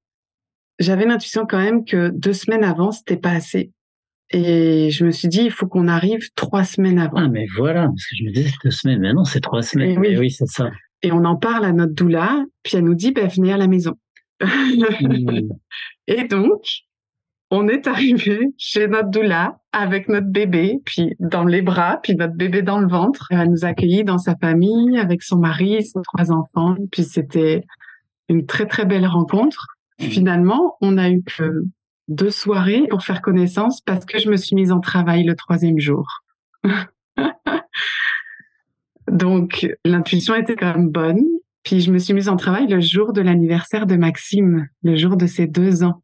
j'avais 0.78 1.06
l'intuition 1.06 1.46
quand 1.48 1.62
même 1.62 1.84
que 1.84 2.10
deux 2.10 2.34
semaines 2.34 2.64
avant, 2.64 2.92
c'était 2.92 3.16
pas 3.16 3.30
assez. 3.30 3.72
Et 4.32 4.90
je 4.90 5.04
me 5.04 5.10
suis 5.10 5.28
dit, 5.28 5.42
il 5.44 5.50
faut 5.50 5.66
qu'on 5.66 5.88
arrive 5.88 6.30
trois 6.34 6.64
semaines 6.64 6.98
avant. 6.98 7.18
Ah, 7.18 7.28
mais 7.28 7.46
voilà, 7.56 7.82
parce 7.82 8.06
que 8.06 8.16
je 8.18 8.24
me 8.24 8.32
disais 8.32 8.50
deux 8.64 8.70
semaines, 8.70 9.00
mais 9.00 9.12
non, 9.12 9.24
c'est 9.24 9.40
trois 9.40 9.62
semaines. 9.62 9.90
Et 9.90 9.98
oui. 9.98 10.08
Mais 10.10 10.18
oui, 10.18 10.30
c'est 10.30 10.46
ça. 10.46 10.70
Et 11.02 11.12
on 11.12 11.24
en 11.24 11.36
parle 11.36 11.64
à 11.64 11.72
notre 11.72 11.92
doula, 11.92 12.44
puis 12.62 12.76
elle 12.76 12.84
nous 12.84 12.94
dit, 12.94 13.12
ben, 13.12 13.28
venez 13.28 13.52
à 13.52 13.56
la 13.56 13.66
maison. 13.66 13.94
Et 16.06 16.24
donc, 16.24 16.62
on 17.50 17.68
est 17.68 17.86
arrivé 17.86 18.48
chez 18.56 18.88
notre 18.88 19.10
doula 19.10 19.60
avec 19.72 20.08
notre 20.08 20.26
bébé, 20.26 20.80
puis 20.84 21.14
dans 21.20 21.44
les 21.44 21.60
bras, 21.62 22.00
puis 22.02 22.14
notre 22.16 22.34
bébé 22.34 22.62
dans 22.62 22.78
le 22.78 22.88
ventre. 22.88 23.26
Elle 23.30 23.50
nous 23.50 23.64
a 23.64 23.68
accueillis 23.68 24.04
dans 24.04 24.18
sa 24.18 24.36
famille 24.36 24.98
avec 24.98 25.22
son 25.22 25.38
mari, 25.38 25.82
ses 25.84 26.00
trois 26.02 26.32
enfants. 26.32 26.76
Puis 26.90 27.04
c'était 27.04 27.62
une 28.28 28.46
très 28.46 28.66
très 28.66 28.86
belle 28.86 29.06
rencontre. 29.06 29.66
Finalement, 29.98 30.76
on 30.80 30.96
a 30.98 31.10
eu 31.10 31.22
que 31.22 31.64
deux 32.08 32.30
soirées 32.30 32.86
pour 32.88 33.02
faire 33.02 33.20
connaissance 33.20 33.80
parce 33.82 34.04
que 34.04 34.18
je 34.18 34.30
me 34.30 34.36
suis 34.36 34.56
mise 34.56 34.72
en 34.72 34.80
travail 34.80 35.24
le 35.24 35.36
troisième 35.36 35.78
jour. 35.78 36.06
Donc 39.10 39.68
l'intuition 39.84 40.34
était 40.34 40.56
quand 40.56 40.74
même 40.74 40.88
bonne. 40.88 41.22
Puis 41.62 41.80
je 41.80 41.92
me 41.92 41.98
suis 41.98 42.14
mise 42.14 42.28
en 42.28 42.36
travail 42.36 42.66
le 42.66 42.80
jour 42.80 43.12
de 43.12 43.20
l'anniversaire 43.20 43.86
de 43.86 43.96
Maxime, 43.96 44.66
le 44.82 44.96
jour 44.96 45.16
de 45.16 45.26
ses 45.26 45.46
deux 45.46 45.84
ans. 45.84 46.02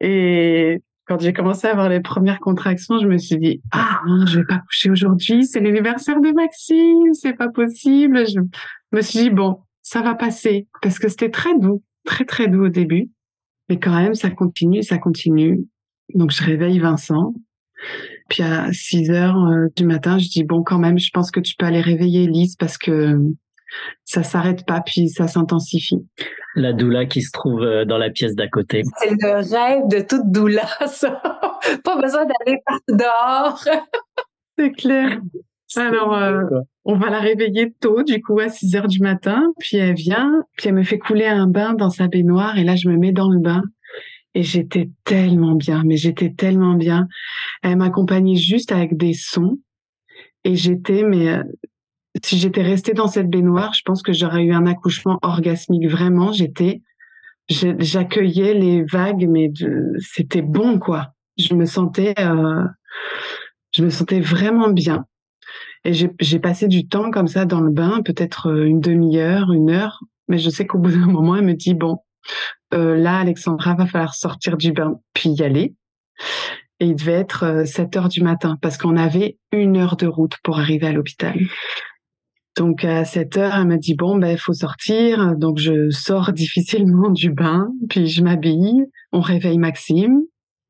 Et 0.00 0.80
quand 1.06 1.20
j'ai 1.20 1.32
commencé 1.32 1.66
à 1.66 1.72
avoir 1.72 1.88
les 1.88 2.00
premières 2.00 2.40
contractions, 2.40 2.98
je 2.98 3.06
me 3.06 3.18
suis 3.18 3.36
dit 3.36 3.62
ah 3.72 4.00
non, 4.06 4.26
je 4.26 4.40
vais 4.40 4.46
pas 4.46 4.58
coucher 4.66 4.90
aujourd'hui, 4.90 5.46
c'est 5.46 5.60
l'anniversaire 5.60 6.20
de 6.20 6.30
Maxime, 6.32 7.12
c'est 7.12 7.34
pas 7.34 7.48
possible. 7.48 8.26
Je 8.26 8.40
me 8.92 9.02
suis 9.02 9.20
dit 9.20 9.30
bon, 9.30 9.58
ça 9.82 10.00
va 10.00 10.14
passer 10.14 10.66
parce 10.80 10.98
que 10.98 11.08
c'était 11.08 11.30
très 11.30 11.58
doux, 11.58 11.82
très 12.04 12.24
très 12.24 12.48
doux 12.48 12.64
au 12.64 12.68
début, 12.68 13.10
mais 13.68 13.78
quand 13.78 13.94
même 13.94 14.14
ça 14.14 14.30
continue, 14.30 14.82
ça 14.82 14.98
continue. 14.98 15.66
Donc 16.14 16.30
je 16.30 16.42
réveille 16.42 16.78
Vincent. 16.78 17.34
Puis 18.30 18.42
à 18.42 18.72
6 18.72 19.10
heures 19.10 19.44
euh, 19.44 19.66
du 19.76 19.84
matin, 19.84 20.18
je 20.18 20.28
dis 20.28 20.44
bon 20.44 20.62
quand 20.62 20.78
même, 20.78 20.98
je 20.98 21.10
pense 21.12 21.30
que 21.30 21.40
tu 21.40 21.54
peux 21.58 21.66
aller 21.66 21.82
réveiller 21.82 22.24
Elise 22.24 22.56
parce 22.56 22.78
que 22.78 23.18
ça 24.04 24.22
s'arrête 24.22 24.66
pas 24.66 24.80
puis 24.80 25.08
ça 25.08 25.28
s'intensifie. 25.28 26.06
La 26.56 26.72
doula 26.72 27.06
qui 27.06 27.22
se 27.22 27.32
trouve 27.32 27.62
euh, 27.62 27.84
dans 27.84 27.98
la 27.98 28.10
pièce 28.10 28.34
d'à 28.34 28.48
côté. 28.48 28.82
C'est 28.98 29.10
le 29.10 29.34
rêve 29.34 29.88
de 29.88 30.06
toute 30.06 30.30
doula, 30.30 30.66
ça. 30.86 31.20
Pas 31.82 32.00
besoin 32.00 32.24
d'aller 32.24 32.58
partout 32.64 32.96
dehors. 32.96 33.64
C'est 34.58 34.70
clair. 34.70 35.20
Alors, 35.76 36.14
euh, 36.14 36.44
on 36.84 36.96
va 36.96 37.10
la 37.10 37.18
réveiller 37.18 37.72
tôt, 37.80 38.02
du 38.02 38.22
coup, 38.22 38.38
à 38.38 38.48
6 38.48 38.76
heures 38.76 38.86
du 38.86 39.00
matin. 39.00 39.42
Puis 39.58 39.76
elle 39.76 39.94
vient, 39.94 40.30
puis 40.56 40.68
elle 40.68 40.74
me 40.74 40.84
fait 40.84 40.98
couler 40.98 41.26
un 41.26 41.48
bain 41.48 41.74
dans 41.74 41.90
sa 41.90 42.06
baignoire. 42.06 42.56
Et 42.58 42.64
là, 42.64 42.76
je 42.76 42.88
me 42.88 42.96
mets 42.96 43.12
dans 43.12 43.28
le 43.28 43.40
bain. 43.40 43.62
Et 44.34 44.42
j'étais 44.42 44.90
tellement 45.04 45.54
bien, 45.54 45.82
mais 45.84 45.96
j'étais 45.96 46.32
tellement 46.32 46.74
bien. 46.74 47.06
Elle 47.62 47.76
m'accompagnait 47.76 48.36
juste 48.36 48.72
avec 48.72 48.96
des 48.96 49.12
sons. 49.14 49.58
Et 50.44 50.56
j'étais, 50.56 51.02
mais 51.04 51.30
euh, 51.30 51.42
si 52.22 52.38
j'étais 52.38 52.62
restée 52.62 52.92
dans 52.92 53.08
cette 53.08 53.28
baignoire, 53.28 53.74
je 53.74 53.82
pense 53.84 54.02
que 54.02 54.12
j'aurais 54.12 54.44
eu 54.44 54.52
un 54.52 54.66
accouchement 54.66 55.18
orgasmique. 55.22 55.88
Vraiment, 55.88 56.32
j'étais, 56.32 56.82
j'accueillais 57.48 58.54
les 58.54 58.84
vagues, 58.84 59.26
mais 59.28 59.50
c'était 59.98 60.42
bon, 60.42 60.78
quoi. 60.78 61.14
Je 61.36 61.54
me 61.54 61.64
sentais, 61.64 62.14
euh, 62.18 62.64
je 63.72 63.84
me 63.84 63.90
sentais 63.90 64.20
vraiment 64.20 64.68
bien. 64.68 65.06
Et 65.84 65.92
j'ai 65.92 66.38
passé 66.38 66.68
du 66.68 66.86
temps 66.88 67.10
comme 67.10 67.26
ça 67.26 67.44
dans 67.44 67.60
le 67.60 67.70
bain, 67.70 68.00
peut-être 68.02 68.48
euh, 68.48 68.64
une 68.64 68.80
demi-heure, 68.80 69.52
une 69.52 69.70
heure. 69.70 70.00
Mais 70.28 70.38
je 70.38 70.48
sais 70.48 70.66
qu'au 70.66 70.78
bout 70.78 70.92
d'un 70.92 71.06
moment, 71.06 71.36
elle 71.36 71.44
me 71.44 71.54
dit 71.54 71.74
bon, 71.74 71.98
euh, 72.72 72.96
là, 72.96 73.18
Alexandra, 73.18 73.74
va 73.74 73.86
falloir 73.86 74.14
sortir 74.14 74.56
du 74.56 74.72
bain, 74.72 74.98
puis 75.12 75.30
y 75.30 75.42
aller. 75.42 75.74
Et 76.80 76.86
il 76.86 76.96
devait 76.96 77.12
être 77.12 77.64
7 77.66 77.96
heures 77.96 78.08
du 78.08 78.22
matin 78.22 78.56
parce 78.62 78.78
qu'on 78.78 78.96
avait 78.96 79.38
une 79.52 79.76
heure 79.76 79.96
de 79.96 80.06
route 80.06 80.36
pour 80.42 80.58
arriver 80.58 80.86
à 80.86 80.92
l'hôpital. 80.92 81.38
Donc 82.56 82.84
à 82.84 83.04
7 83.04 83.36
heures, 83.36 83.54
elle 83.56 83.66
m'a 83.66 83.76
dit 83.76 83.94
bon 83.94 84.16
ben 84.16 84.36
faut 84.36 84.52
sortir. 84.52 85.36
Donc 85.36 85.58
je 85.58 85.90
sors 85.90 86.32
difficilement 86.34 87.10
du 87.10 87.30
bain, 87.30 87.68
puis 87.88 88.06
je 88.06 88.22
m'habille. 88.22 88.84
On 89.12 89.20
réveille 89.20 89.58
Maxime 89.58 90.20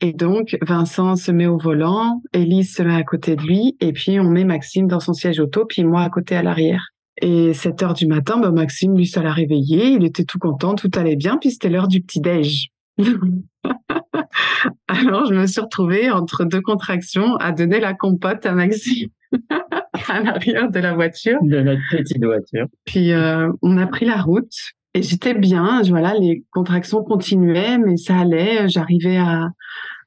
et 0.01 0.13
donc 0.13 0.57
Vincent 0.61 1.17
se 1.17 1.31
met 1.31 1.47
au 1.47 1.57
volant, 1.57 2.21
Élise 2.33 2.75
se 2.75 2.83
met 2.83 2.95
à 2.95 3.05
côté 3.05 3.37
de 3.37 3.43
lui 3.43 3.77
et 3.81 3.93
puis 3.93 4.19
on 4.19 4.29
met 4.29 4.45
Maxime 4.45 4.87
dans 4.87 5.01
son 5.01 5.13
siège 5.13 5.41
auto, 5.41 5.65
puis 5.67 5.85
moi 5.85 6.03
à 6.03 6.11
côté 6.11 6.37
à 6.37 6.43
l'arrière. 6.43 6.89
Et 7.23 7.53
7 7.55 7.83
heures 7.83 7.95
du 7.95 8.07
matin, 8.07 8.39
ben 8.39 8.51
Maxime 8.51 8.97
lui 8.97 9.07
ça 9.07 9.23
l'a 9.23 9.33
réveillé, 9.33 9.89
il 9.89 10.05
était 10.05 10.25
tout 10.25 10.39
content, 10.39 10.75
tout 10.75 10.91
allait 10.95 11.17
bien, 11.17 11.39
puis 11.39 11.53
c'était 11.53 11.71
l'heure 11.71 11.89
du 11.89 12.01
petit 12.01 12.21
déj. 12.21 12.74
Alors 14.89 15.27
je 15.27 15.35
me 15.35 15.47
suis 15.47 15.61
retrouvée 15.61 16.11
entre 16.11 16.45
deux 16.45 16.61
contractions 16.61 17.37
à 17.37 17.53
donner 17.53 17.81
la 17.81 17.95
compote 17.95 18.47
à 18.47 18.53
Maxime. 18.53 19.09
à 20.09 20.21
l'arrière 20.21 20.71
de 20.71 20.79
la 20.79 20.95
voiture. 20.95 21.39
De 21.43 21.61
notre 21.61 21.83
petite 21.91 22.25
voiture. 22.25 22.67
Puis 22.85 23.13
euh, 23.13 23.51
on 23.63 23.79
a 23.79 23.87
pris 23.87 24.07
la 24.07 24.21
route 24.21 24.55
et 24.95 25.03
j'étais 25.03 25.35
bien. 25.35 25.83
Voilà, 25.83 26.15
les 26.15 26.45
contractions 26.53 27.03
continuaient, 27.03 27.79
mais 27.79 27.97
ça 27.97 28.19
allait. 28.19 28.69
J'arrivais 28.69 29.17
à, 29.17 29.49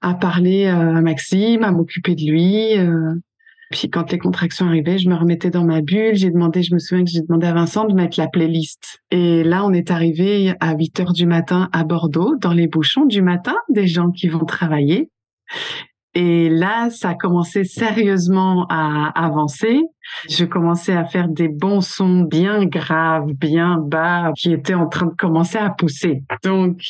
à 0.01 0.13
parler 0.13 0.67
à 0.67 1.01
Maxime, 1.01 1.63
à 1.63 1.71
m'occuper 1.71 2.15
de 2.15 2.21
lui. 2.21 2.77
Euh. 2.77 3.15
Puis 3.71 3.89
quand 3.89 4.11
les 4.11 4.17
contractions 4.17 4.67
arrivaient, 4.67 4.97
je 4.97 5.09
me 5.09 5.15
remettais 5.15 5.49
dans 5.49 5.65
ma 5.65 5.81
bulle. 5.81 6.15
J'ai 6.15 6.31
demandé, 6.31 6.63
je 6.63 6.73
me 6.73 6.79
souviens 6.79 7.03
que 7.03 7.11
j'ai 7.11 7.21
demandé 7.21 7.47
à 7.47 7.53
Vincent 7.53 7.85
de 7.85 7.93
mettre 7.93 8.19
la 8.19 8.27
playlist. 8.27 8.99
Et 9.11 9.43
là, 9.43 9.65
on 9.65 9.73
est 9.73 9.91
arrivé 9.91 10.53
à 10.59 10.75
8 10.75 10.99
heures 10.99 11.13
du 11.13 11.25
matin 11.25 11.69
à 11.73 11.83
Bordeaux, 11.83 12.35
dans 12.39 12.53
les 12.53 12.67
bouchons 12.67 13.05
du 13.05 13.21
matin, 13.21 13.55
des 13.69 13.87
gens 13.87 14.11
qui 14.11 14.27
vont 14.27 14.45
travailler. 14.45 15.09
Et 16.13 16.49
là, 16.49 16.89
ça 16.89 17.09
a 17.09 17.13
commencé 17.13 17.63
sérieusement 17.63 18.65
à 18.69 19.11
avancer. 19.23 19.81
Je 20.27 20.45
commençais 20.45 20.93
à 20.93 21.05
faire 21.05 21.27
des 21.27 21.47
bons 21.47 21.81
sons 21.81 22.21
bien 22.21 22.65
graves, 22.65 23.33
bien 23.33 23.77
bas, 23.77 24.31
qui 24.35 24.51
étaient 24.51 24.73
en 24.73 24.87
train 24.87 25.05
de 25.05 25.15
commencer 25.15 25.59
à 25.59 25.69
pousser. 25.69 26.23
Donc 26.43 26.81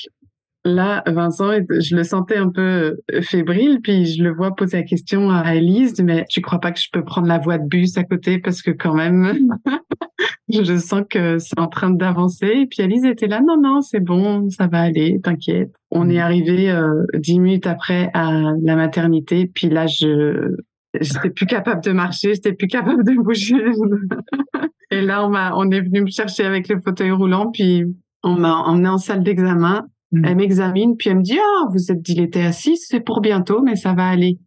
là, 0.68 1.04
Vincent, 1.08 1.52
je 1.70 1.96
le 1.96 2.04
sentais 2.04 2.38
un 2.38 2.50
peu 2.50 2.98
fébrile, 3.22 3.80
puis 3.82 4.06
je 4.06 4.24
le 4.24 4.34
vois 4.34 4.56
poser 4.56 4.78
la 4.78 4.84
question 4.84 5.30
à 5.30 5.56
Elise, 5.56 6.02
mais 6.02 6.26
tu 6.30 6.42
crois 6.42 6.60
pas 6.60 6.72
que 6.72 6.80
je 6.80 6.90
peux 6.92 7.04
prendre 7.04 7.28
la 7.28 7.40
voie 7.40 7.58
de 7.58 7.68
bus 7.68 7.98
à 7.98 8.04
côté 8.04 8.40
parce 8.40 8.62
que 8.62 8.72
quand 8.72 8.94
même, 8.94 9.50
je 10.50 10.78
sens 10.78 11.04
que 11.10 11.40
c'est 11.40 11.60
en 11.60 11.68
train 11.68 11.90
d'avancer. 11.90 12.48
Et 12.48 12.68
puis 12.68 12.82
Elise 12.82 13.06
était 13.06 13.28
là, 13.28 13.42
non, 13.42 13.60
non, 13.62 13.82
c'est 13.82 14.00
bon, 14.00 14.50
ça 14.50 14.68
va 14.68 14.82
aller, 14.82 15.20
t'inquiète. 15.24 15.72
On 15.92 16.10
est 16.10 16.20
arrivé 16.20 16.70
euh, 16.70 17.04
dix 17.16 17.40
minutes 17.40 17.68
après 17.68 18.10
à 18.14 18.54
la 18.62 18.76
maternité, 18.76 19.50
puis 19.54 19.70
là, 19.70 19.88
je 19.88 20.56
j'étais 21.00 21.30
plus 21.30 21.46
capable 21.46 21.84
de 21.84 21.92
marcher, 21.92 22.34
j'étais 22.34 22.54
plus 22.54 22.68
capable 22.68 23.04
de 23.04 23.14
bouger. 23.22 23.56
Et 24.92 25.02
là, 25.02 25.26
on 25.28 25.34
on 25.34 25.72
est 25.72 25.82
venu 25.82 26.02
me 26.02 26.10
chercher 26.10 26.46
avec 26.46 26.70
le 26.70 26.80
fauteuil 26.82 27.12
roulant, 27.12 27.52
puis 27.52 27.84
on 28.24 28.36
m'a 28.36 28.56
emmené 28.56 28.90
en 28.90 28.98
salle 28.98 29.24
d'examen. 29.24 29.86
Elle 30.14 30.38
m'examine, 30.38 30.96
puis 30.96 31.10
elle 31.10 31.18
me 31.18 31.22
dit, 31.22 31.38
ah, 31.38 31.66
vous 31.72 31.92
êtes 31.92 32.02
dilaté 32.02 32.42
à 32.44 32.52
6, 32.52 32.86
c'est 32.88 33.02
pour 33.02 33.20
bientôt, 33.20 33.62
mais 33.62 33.76
ça 33.76 33.94
va 33.94 34.08
aller. 34.08 34.40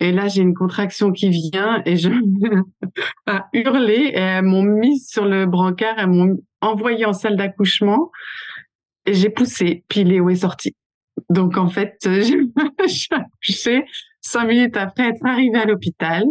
Et 0.00 0.12
là, 0.12 0.28
j'ai 0.28 0.42
une 0.42 0.54
contraction 0.54 1.10
qui 1.10 1.30
vient 1.30 1.82
et 1.86 1.96
je 1.96 2.10
à 3.26 3.48
hurler 3.54 4.10
et 4.12 4.18
elles 4.18 4.44
m'ont 4.44 4.62
mis 4.62 4.98
sur 5.00 5.24
le 5.24 5.46
brancard, 5.46 5.94
elles 5.98 6.08
m'ont 6.08 6.36
envoyé 6.60 7.06
en 7.06 7.14
salle 7.14 7.36
d'accouchement 7.36 8.10
et 9.06 9.14
j'ai 9.14 9.30
poussé, 9.30 9.84
puis 9.88 10.04
Léo 10.04 10.28
est 10.28 10.36
sorti. 10.36 10.74
Donc 11.30 11.56
en 11.56 11.68
fait, 11.68 11.96
je 12.04 12.86
suis 12.86 13.08
accouchée 13.10 13.84
cinq 14.20 14.48
minutes 14.48 14.76
après 14.76 15.08
être 15.08 15.24
arrivée 15.24 15.58
à 15.58 15.64
l'hôpital. 15.64 16.24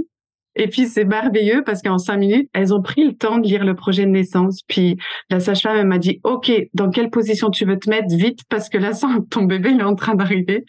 Et 0.55 0.67
puis 0.67 0.85
c'est 0.85 1.05
merveilleux 1.05 1.63
parce 1.65 1.81
qu'en 1.81 1.97
cinq 1.97 2.17
minutes, 2.17 2.49
elles 2.53 2.73
ont 2.73 2.81
pris 2.81 3.05
le 3.05 3.13
temps 3.13 3.37
de 3.37 3.47
lire 3.47 3.65
le 3.65 3.75
projet 3.75 4.05
de 4.05 4.11
naissance. 4.11 4.61
Puis 4.67 4.97
la 5.29 5.39
sage-femme 5.39 5.87
m'a 5.87 5.97
dit 5.97 6.19
OK, 6.23 6.51
dans 6.73 6.89
quelle 6.89 7.09
position 7.09 7.49
tu 7.49 7.65
veux 7.65 7.77
te 7.77 7.89
mettre? 7.89 8.07
Vite 8.15 8.39
parce 8.49 8.69
que 8.69 8.77
là 8.77 8.91
ton 9.29 9.43
bébé 9.43 9.71
il 9.71 9.79
est 9.79 9.83
en 9.83 9.95
train 9.95 10.15
d'arriver. 10.15 10.65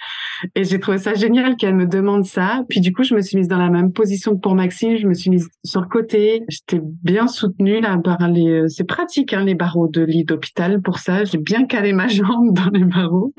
Et 0.55 0.64
j'ai 0.64 0.81
trouvé 0.81 0.99
ça 0.99 1.14
génial 1.14 1.57
qu'elle 1.57 1.75
me 1.75 1.87
demande 1.87 2.25
ça. 2.25 2.64
Puis 2.68 2.81
du 2.81 2.92
coup, 2.92 3.03
je 3.03 3.14
me 3.14 3.20
suis 3.20 3.37
mise 3.37 3.49
dans 3.49 3.59
la 3.59 3.70
même 3.70 3.92
position 3.92 4.35
que 4.35 4.40
pour 4.40 4.55
Maxime, 4.55 4.96
je 4.96 5.07
me 5.07 5.14
suis 5.14 5.31
mise 5.31 5.49
sur 5.64 5.81
le 5.81 5.88
côté. 5.88 6.42
J'étais 6.49 6.81
bien 6.83 7.27
soutenue 7.29 7.81
là 7.81 7.96
par 8.03 8.29
les 8.29 8.64
c'est 8.68 8.85
pratique 8.85 9.33
hein, 9.33 9.44
les 9.44 9.55
barreaux 9.55 9.88
de 9.88 10.03
lit 10.03 10.25
d'hôpital 10.25 10.81
pour 10.83 10.99
ça, 10.99 11.25
j'ai 11.25 11.38
bien 11.38 11.66
calé 11.66 11.92
ma 11.92 12.09
jambe 12.09 12.53
dans 12.53 12.70
les 12.72 12.85
barreaux. 12.85 13.35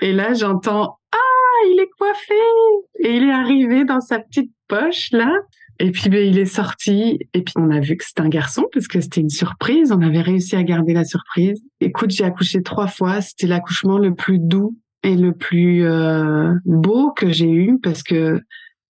Et 0.00 0.12
là, 0.12 0.34
j'entends 0.34 0.98
ah, 1.12 1.68
il 1.70 1.80
est 1.80 1.90
coiffé 1.98 2.34
et 2.98 3.16
il 3.16 3.24
est 3.28 3.32
arrivé 3.32 3.84
dans 3.84 4.00
sa 4.00 4.18
petite 4.18 4.50
poche 4.68 5.10
là 5.12 5.32
Et 5.84 5.90
puis 5.90 6.08
ben, 6.08 6.26
il 6.26 6.38
est 6.38 6.46
sorti 6.46 7.18
et 7.34 7.42
puis 7.42 7.52
on 7.58 7.70
a 7.70 7.78
vu 7.78 7.98
que 7.98 8.04
c'était 8.06 8.22
un 8.22 8.30
garçon 8.30 8.64
parce 8.72 8.88
que 8.88 9.02
c'était 9.02 9.20
une 9.20 9.28
surprise. 9.28 9.92
On 9.92 10.00
avait 10.00 10.22
réussi 10.22 10.56
à 10.56 10.62
garder 10.62 10.94
la 10.94 11.04
surprise. 11.04 11.62
Écoute, 11.82 12.10
j'ai 12.10 12.24
accouché 12.24 12.62
trois 12.62 12.86
fois. 12.86 13.20
C'était 13.20 13.46
l'accouchement 13.46 13.98
le 13.98 14.14
plus 14.14 14.38
doux 14.38 14.78
et 15.02 15.14
le 15.14 15.34
plus 15.34 15.84
euh, 15.84 16.54
beau 16.64 17.12
que 17.12 17.30
j'ai 17.30 17.50
eu 17.50 17.78
parce 17.82 18.02
que 18.02 18.40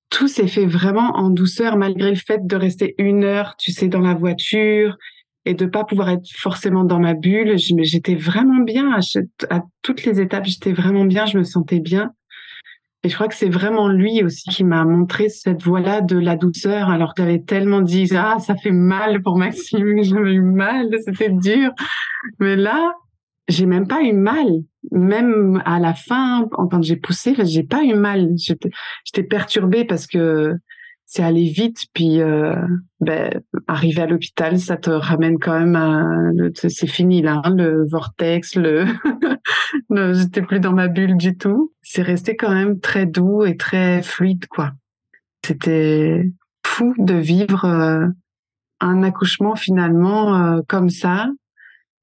tout 0.08 0.28
s'est 0.28 0.46
fait 0.46 0.66
vraiment 0.66 1.16
en 1.16 1.30
douceur 1.30 1.76
malgré 1.76 2.10
le 2.10 2.16
fait 2.16 2.46
de 2.46 2.54
rester 2.54 2.94
une 2.98 3.24
heure, 3.24 3.56
tu 3.58 3.72
sais, 3.72 3.88
dans 3.88 3.98
la 3.98 4.14
voiture 4.14 4.96
et 5.46 5.54
de 5.54 5.66
pas 5.66 5.82
pouvoir 5.82 6.10
être 6.10 6.28
forcément 6.32 6.84
dans 6.84 7.00
ma 7.00 7.14
bulle. 7.14 7.56
J'étais 7.58 8.14
vraiment 8.14 8.62
bien 8.62 8.92
à, 8.92 9.00
à 9.52 9.62
toutes 9.82 10.04
les 10.04 10.20
étapes. 10.20 10.44
J'étais 10.44 10.72
vraiment 10.72 11.06
bien. 11.06 11.26
Je 11.26 11.38
me 11.38 11.42
sentais 11.42 11.80
bien. 11.80 12.12
Et 13.04 13.10
je 13.10 13.14
crois 13.14 13.28
que 13.28 13.34
c'est 13.34 13.50
vraiment 13.50 13.88
lui 13.88 14.24
aussi 14.24 14.48
qui 14.48 14.64
m'a 14.64 14.82
montré 14.84 15.28
cette 15.28 15.62
voie-là 15.62 16.00
de 16.00 16.18
la 16.18 16.36
douceur, 16.36 16.88
alors 16.88 17.14
que 17.14 17.22
j'avais 17.22 17.42
tellement 17.42 17.82
dit 17.82 18.08
ah 18.16 18.38
ça 18.38 18.56
fait 18.56 18.70
mal 18.70 19.22
pour 19.22 19.36
Maxime, 19.36 19.98
j'avais 20.02 20.32
eu 20.32 20.40
mal, 20.40 20.88
c'était 21.04 21.28
dur. 21.28 21.70
Mais 22.40 22.56
là, 22.56 22.94
j'ai 23.46 23.66
même 23.66 23.86
pas 23.86 24.02
eu 24.02 24.14
mal. 24.14 24.46
Même 24.90 25.62
à 25.66 25.78
la 25.80 25.92
fin, 25.92 26.48
quand 26.50 26.82
j'ai 26.82 26.96
poussé, 26.96 27.34
j'ai 27.44 27.62
pas 27.62 27.84
eu 27.84 27.94
mal. 27.94 28.30
J'étais 28.38 29.22
perturbée 29.22 29.84
parce 29.84 30.06
que 30.06 30.54
c'est 31.06 31.22
aller 31.22 31.48
vite, 31.48 31.86
puis 31.92 32.20
euh, 32.20 32.56
ben, 33.00 33.40
arriver 33.68 34.02
à 34.02 34.06
l'hôpital, 34.06 34.58
ça 34.58 34.76
te 34.76 34.90
ramène 34.90 35.38
quand 35.38 35.58
même 35.58 35.76
à... 35.76 36.04
C'est 36.54 36.86
fini 36.86 37.22
là, 37.22 37.40
hein, 37.44 37.54
le 37.54 37.86
vortex, 37.86 38.54
le... 38.56 38.86
J'étais 40.14 40.42
plus 40.42 40.60
dans 40.60 40.72
ma 40.72 40.88
bulle 40.88 41.16
du 41.16 41.36
tout. 41.36 41.72
C'est 41.82 42.02
resté 42.02 42.36
quand 42.36 42.52
même 42.52 42.80
très 42.80 43.06
doux 43.06 43.44
et 43.44 43.56
très 43.56 44.02
fluide, 44.02 44.46
quoi. 44.46 44.72
C'était 45.44 46.32
fou 46.66 46.94
de 46.98 47.14
vivre 47.14 47.64
euh, 47.66 48.06
un 48.80 49.02
accouchement 49.02 49.54
finalement 49.54 50.34
euh, 50.34 50.62
comme 50.66 50.88
ça, 50.88 51.28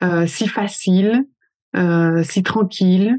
euh, 0.03 0.25
si 0.27 0.47
facile, 0.47 1.25
si 2.23 2.43
tranquille, 2.43 3.17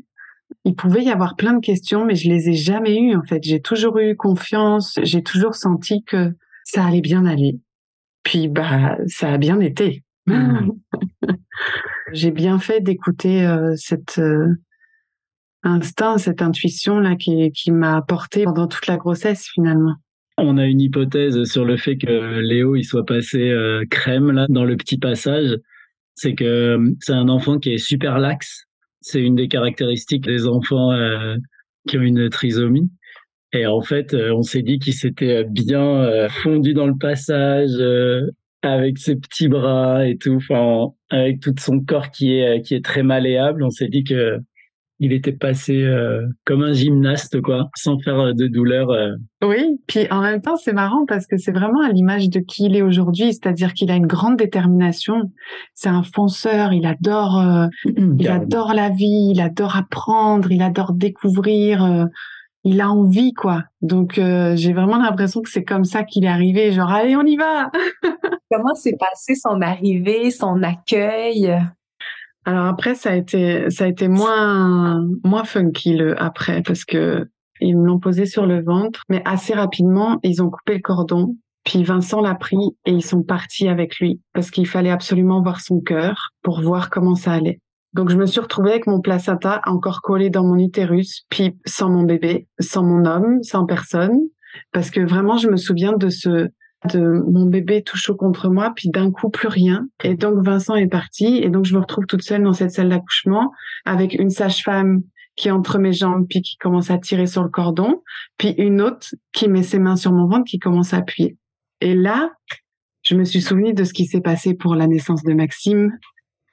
il 0.65 0.75
pouvait 0.75 1.03
y 1.03 1.11
avoir 1.11 1.37
plein 1.37 1.55
de 1.55 1.61
questions, 1.61 2.05
mais 2.05 2.15
je 2.15 2.29
les 2.29 2.49
ai 2.49 2.55
jamais 2.55 2.99
eues 2.99 3.15
en 3.15 3.23
fait. 3.23 3.43
J'ai 3.43 3.61
toujours 3.61 3.99
eu 3.99 4.17
confiance, 4.17 4.99
j'ai 5.03 5.23
toujours 5.23 5.55
senti 5.55 6.03
que 6.05 6.35
ça 6.65 6.85
allait 6.85 7.01
bien 7.01 7.27
aller. 7.27 7.59
Puis 8.23 8.49
bah 8.49 8.97
ça 9.07 9.33
a 9.33 9.39
bien 9.39 9.61
été. 9.61 10.05
Mmh. 10.27 10.71
j'ai 12.13 12.31
bien 12.31 12.59
fait 12.59 12.81
d'écouter 12.81 13.45
euh, 13.45 13.75
cet 13.77 14.19
euh, 14.19 14.47
instinct, 15.63 16.19
cette 16.19 16.43
intuition 16.43 17.01
là 17.01 17.17
qui, 17.17 17.51
qui 17.53 17.73
m'a 17.73 17.97
apporté 17.97 18.45
pendant 18.45 18.69
toute 18.69 18.87
la 18.87 18.97
grossesse 18.97 19.49
finalement. 19.53 19.95
On 20.39 20.57
a 20.59 20.65
une 20.65 20.81
hypothèse 20.81 21.45
sur 21.45 21.65
le 21.65 21.77
fait 21.77 21.97
que 21.97 22.41
Léo 22.41 22.77
il 22.77 22.85
soit 22.85 23.05
passé 23.05 23.51
euh, 23.51 23.85
crème 23.91 24.31
là 24.31 24.47
dans 24.49 24.65
le 24.65 24.77
petit 24.77 24.99
passage. 24.99 25.59
C'est 26.15 26.35
que 26.35 26.79
c'est 27.01 27.13
un 27.13 27.29
enfant 27.29 27.59
qui 27.59 27.73
est 27.73 27.79
super 27.79 28.19
laxe 28.19 28.67
c'est 29.03 29.21
une 29.21 29.35
des 29.35 29.49
caractéristiques 29.49 30.25
des 30.25 30.47
enfants 30.47 30.93
euh, 30.93 31.37
qui 31.89 31.99
ont 31.99 32.03
une 32.03 32.29
trisomie. 32.31 32.91
Et 33.53 33.67
en 33.67 33.83
fait, 33.83 34.15
euh, 34.15 34.33
on 34.35 34.43
s'est 34.43 34.63
dit 34.63 34.79
qu'il 34.79 34.95
s'était 34.95 35.45
bien 35.45 35.85
euh, 35.85 36.29
fondu 36.29 36.73
dans 36.75 36.87
le 36.87 36.97
passage 36.99 37.73
avec 38.63 38.99
ses 38.99 39.17
petits 39.17 39.49
bras 39.49 40.07
et 40.07 40.17
tout, 40.17 40.37
enfin 40.37 40.93
avec 41.11 41.41
tout 41.41 41.55
son 41.59 41.81
corps 41.81 42.11
qui 42.11 42.35
est 42.35 42.63
qui 42.63 42.75
est 42.75 42.85
très 42.85 43.03
malléable. 43.03 43.65
On 43.65 43.71
s'est 43.71 43.89
dit 43.89 44.05
que 44.05 44.39
il 45.03 45.13
était 45.13 45.33
passé 45.33 45.83
euh, 45.83 46.25
comme 46.45 46.63
un 46.63 46.73
gymnaste, 46.73 47.41
quoi, 47.43 47.69
sans 47.75 47.99
faire 47.99 48.21
euh, 48.21 48.33
de 48.35 48.47
douleur. 48.47 48.89
Euh. 48.91 49.11
Oui, 49.45 49.81
puis 49.89 50.07
en 50.13 50.21
même 50.21 50.41
temps, 50.41 50.57
c'est 50.57 50.73
marrant 50.73 51.05
parce 51.07 51.27
que 51.27 51.37
c'est 51.37 51.51
vraiment 51.51 51.83
à 51.83 51.89
l'image 51.89 52.31
de 52.31 52.39
qui 52.39 52.67
il 52.67 52.77
est 52.77 52.83
aujourd'hui, 52.83 53.33
c'est-à-dire 53.33 53.75
qu'il 53.75 53.91
a 53.91 53.97
une 53.97 54.07
grande 54.07 54.37
détermination. 54.37 55.33
C'est 55.75 55.89
un 55.89 56.05
fonceur, 56.05 56.73
il 56.73 56.87
adore, 56.87 57.43
il 57.85 58.29
adore 58.29 58.75
la 58.75 58.91
vie, 58.91 59.33
il 59.35 59.41
adore 59.41 59.77
apprendre, 59.77 60.53
il 60.53 60.63
adore 60.63 60.93
découvrir. 60.93 62.09
il 62.63 62.81
a 62.81 62.89
envie, 62.89 63.35
quoi. 63.35 63.65
Donc, 63.81 64.15
j'ai 64.15 64.73
vraiment 64.73 64.99
l'impression 64.99 65.43
que 65.43 65.51
c'est 65.51 65.65
comme 65.65 65.85
ça 65.85 66.05
qu'il 66.05 66.25
est 66.25 66.29
arrivé, 66.29 66.71
genre, 66.71 66.93
allez, 66.93 67.17
on 67.17 67.27
y 67.27 67.37
va. 67.37 67.73
Comment 68.53 68.75
s'est 68.75 68.97
passé 68.97 69.35
son 69.35 69.61
arrivée, 69.63 70.31
son 70.31 70.63
accueil? 70.63 71.53
Alors 72.45 72.67
après, 72.67 72.95
ça 72.95 73.11
a 73.11 73.15
été, 73.15 73.71
ça 73.71 73.85
a 73.85 73.87
été 73.89 74.09
moins, 74.09 75.01
moins 75.25 75.45
funky 75.45 75.95
le 75.97 76.21
après 76.21 76.63
parce 76.63 76.85
que 76.85 77.29
ils 77.61 77.79
me 77.79 77.87
l'ont 77.87 78.01
posé 78.01 78.27
sur 78.27 78.47
le 78.47 78.63
ventre, 78.63 79.03
mais 79.09 79.23
assez 79.25 79.55
rapidement, 79.55 80.19
ils 80.25 80.43
ont 80.43 80.51
coupé 80.51 80.75
le 80.75 80.81
cordon. 80.81 81.37
Puis 81.65 81.85
Vincent 81.85 82.21
l'a 82.21 82.35
pris 82.35 82.77
et 82.87 82.91
ils 82.91 83.05
sont 83.05 83.23
partis 83.23 83.69
avec 83.69 84.01
lui 84.01 84.21
parce 84.33 84.51
qu'il 84.51 84.67
fallait 84.67 84.91
absolument 84.91 85.41
voir 85.43 85.61
son 85.61 85.81
cœur 85.81 86.31
pour 86.43 86.61
voir 86.61 86.91
comment 86.91 87.15
ça 87.15 87.33
allait. 87.33 87.61
Donc 87.93 88.11
je 88.11 88.17
me 88.17 88.27
suis 88.27 88.41
retrouvée 88.41 88.71
avec 88.71 88.89
mon 88.89 89.01
placenta 89.01 89.61
encore 89.67 90.01
collé 90.01 90.29
dans 90.29 90.45
mon 90.45 90.59
utérus, 90.59 91.25
puis 91.29 91.55
sans 91.65 91.89
mon 91.89 92.03
bébé, 92.03 92.49
sans 92.59 92.83
mon 92.83 93.05
homme, 93.05 93.43
sans 93.43 93.65
personne, 93.65 94.19
parce 94.73 94.91
que 94.91 95.01
vraiment 95.01 95.37
je 95.37 95.49
me 95.49 95.57
souviens 95.57 95.93
de 95.93 96.09
ce 96.09 96.49
de 96.87 97.23
mon 97.31 97.47
bébé 97.47 97.83
tout 97.83 97.97
chaud 97.97 98.15
contre 98.15 98.49
moi, 98.49 98.73
puis 98.75 98.91
d'un 98.91 99.11
coup 99.11 99.31
plus 99.31 99.49
rien. 99.49 99.89
Et 100.03 100.15
donc 100.15 100.45
Vincent 100.45 100.75
est 100.75 100.89
parti, 100.89 101.39
et 101.43 101.51
donc 101.51 101.65
je 101.65 101.75
me 101.75 101.81
retrouve 101.81 102.07
toute 102.07 102.23
seule 102.23 102.43
dans 102.43 102.53
cette 102.53 102.73
salle 102.73 102.89
d'accouchement 102.89 103.53
avec 103.85 104.15
une 104.15 104.31
sage-femme 104.31 105.03
qui 105.37 105.49
est 105.49 105.53
entre 105.53 105.79
mes 105.79 105.93
jambes, 105.93 106.27
puis 106.29 106.43
qui 106.43 106.57
commence 106.57 106.91
à 106.91 106.99
tirer 106.99 107.27
sur 107.27 107.43
le 107.43 107.49
cordon, 107.49 108.03
puis 108.37 108.55
une 108.59 108.81
autre 108.83 109.15
qui 109.33 109.49
met 109.49 109.63
ses 109.63 109.79
mains 109.79 109.97
sur 109.97 110.13
mon 110.13 110.27
ventre, 110.27 110.45
qui 110.45 110.59
commence 110.59 110.93
à 110.93 110.99
appuyer. 110.99 111.37
Et 111.81 111.95
là, 111.95 112.33
je 113.03 113.15
me 113.15 113.25
suis 113.25 113.41
souvenu 113.41 113.73
de 113.73 113.85
ce 113.85 113.93
qui 113.93 114.07
s'est 114.07 114.21
passé 114.21 114.55
pour 114.55 114.75
la 114.75 114.87
naissance 114.87 115.23
de 115.23 115.33
Maxime, 115.33 115.91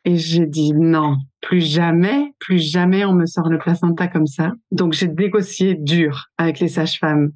et 0.06 0.16
j'ai 0.16 0.46
dit 0.46 0.74
non, 0.74 1.18
plus 1.42 1.62
jamais, 1.62 2.34
plus 2.40 2.60
jamais 2.60 3.06
on 3.06 3.14
me 3.14 3.26
sort 3.26 3.50
le 3.50 3.58
placenta 3.58 4.08
comme 4.08 4.28
ça. 4.28 4.52
Donc 4.72 4.94
j'ai 4.94 5.08
négocié 5.08 5.76
dur 5.76 6.28
avec 6.38 6.60
les 6.60 6.68
sages-femmes. 6.68 7.32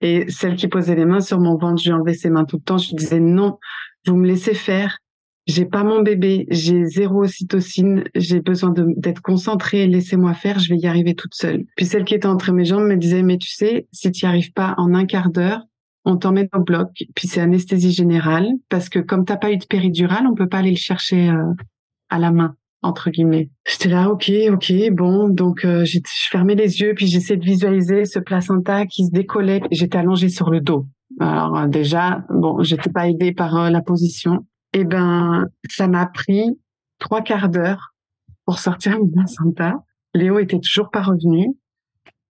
Et 0.00 0.30
celle 0.30 0.56
qui 0.56 0.68
posait 0.68 0.94
les 0.94 1.04
mains 1.04 1.20
sur 1.20 1.40
mon 1.40 1.56
ventre, 1.56 1.82
je 1.82 1.90
lui 1.90 1.96
enlevais 1.96 2.14
ses 2.14 2.30
mains 2.30 2.44
tout 2.44 2.56
le 2.56 2.62
temps. 2.62 2.78
Je 2.78 2.90
lui 2.90 2.96
disais 2.96 3.20
non, 3.20 3.58
vous 4.06 4.16
me 4.16 4.26
laissez 4.26 4.54
faire. 4.54 4.98
J'ai 5.46 5.64
pas 5.64 5.82
mon 5.82 6.02
bébé, 6.02 6.46
j'ai 6.50 6.84
zéro 6.84 7.24
ocytocine, 7.24 8.04
j'ai 8.14 8.40
besoin 8.40 8.72
d'être 8.76 9.20
concentrée, 9.22 9.86
laissez-moi 9.88 10.32
faire, 10.34 10.60
je 10.60 10.72
vais 10.72 10.78
y 10.78 10.86
arriver 10.86 11.14
toute 11.14 11.34
seule. 11.34 11.64
Puis 11.76 11.86
celle 11.86 12.04
qui 12.04 12.14
était 12.14 12.28
entre 12.28 12.52
mes 12.52 12.64
jambes 12.64 12.84
me 12.84 12.96
disait, 12.96 13.22
mais 13.22 13.38
tu 13.38 13.48
sais, 13.48 13.88
si 13.90 14.12
tu 14.12 14.24
n'y 14.24 14.28
arrives 14.28 14.52
pas 14.52 14.74
en 14.76 14.94
un 14.94 15.06
quart 15.06 15.30
d'heure, 15.30 15.62
on 16.04 16.16
t'en 16.16 16.32
met 16.32 16.48
au 16.54 16.60
bloc, 16.60 16.90
puis 17.16 17.26
c'est 17.26 17.40
anesthésie 17.40 17.90
générale, 17.90 18.48
parce 18.68 18.88
que 18.88 19.00
comme 19.00 19.24
t'as 19.24 19.38
pas 19.38 19.50
eu 19.50 19.56
de 19.56 19.64
péridurale, 19.64 20.26
on 20.30 20.34
peut 20.34 20.48
pas 20.48 20.58
aller 20.58 20.70
le 20.70 20.76
chercher 20.76 21.30
euh, 21.30 21.52
à 22.10 22.18
la 22.18 22.30
main 22.30 22.54
entre 22.82 23.10
guillemets. 23.10 23.50
J'étais 23.66 23.88
là, 23.88 24.10
ok, 24.10 24.30
ok, 24.50 24.72
bon, 24.92 25.28
donc 25.28 25.64
euh, 25.64 25.84
je 25.84 25.98
fermais 26.30 26.54
les 26.54 26.80
yeux, 26.80 26.94
puis 26.94 27.06
j'essayais 27.06 27.38
de 27.38 27.44
visualiser 27.44 28.04
ce 28.04 28.18
placenta 28.18 28.86
qui 28.86 29.06
se 29.06 29.10
décollait. 29.10 29.60
J'étais 29.70 29.98
allongée 29.98 30.28
sur 30.28 30.50
le 30.50 30.60
dos. 30.60 30.86
Alors 31.18 31.56
euh, 31.58 31.66
déjà, 31.66 32.24
bon, 32.30 32.62
j'étais 32.62 32.90
pas 32.90 33.08
aidée 33.08 33.32
par 33.32 33.56
euh, 33.56 33.70
la 33.70 33.82
position. 33.82 34.46
Eh 34.72 34.84
ben, 34.84 35.46
ça 35.68 35.88
m'a 35.88 36.06
pris 36.06 36.58
trois 36.98 37.22
quarts 37.22 37.48
d'heure 37.48 37.94
pour 38.44 38.58
sortir 38.58 38.98
mon 38.98 39.08
placenta. 39.08 39.74
Léo 40.14 40.38
était 40.38 40.60
toujours 40.60 40.90
pas 40.90 41.02
revenu. 41.02 41.48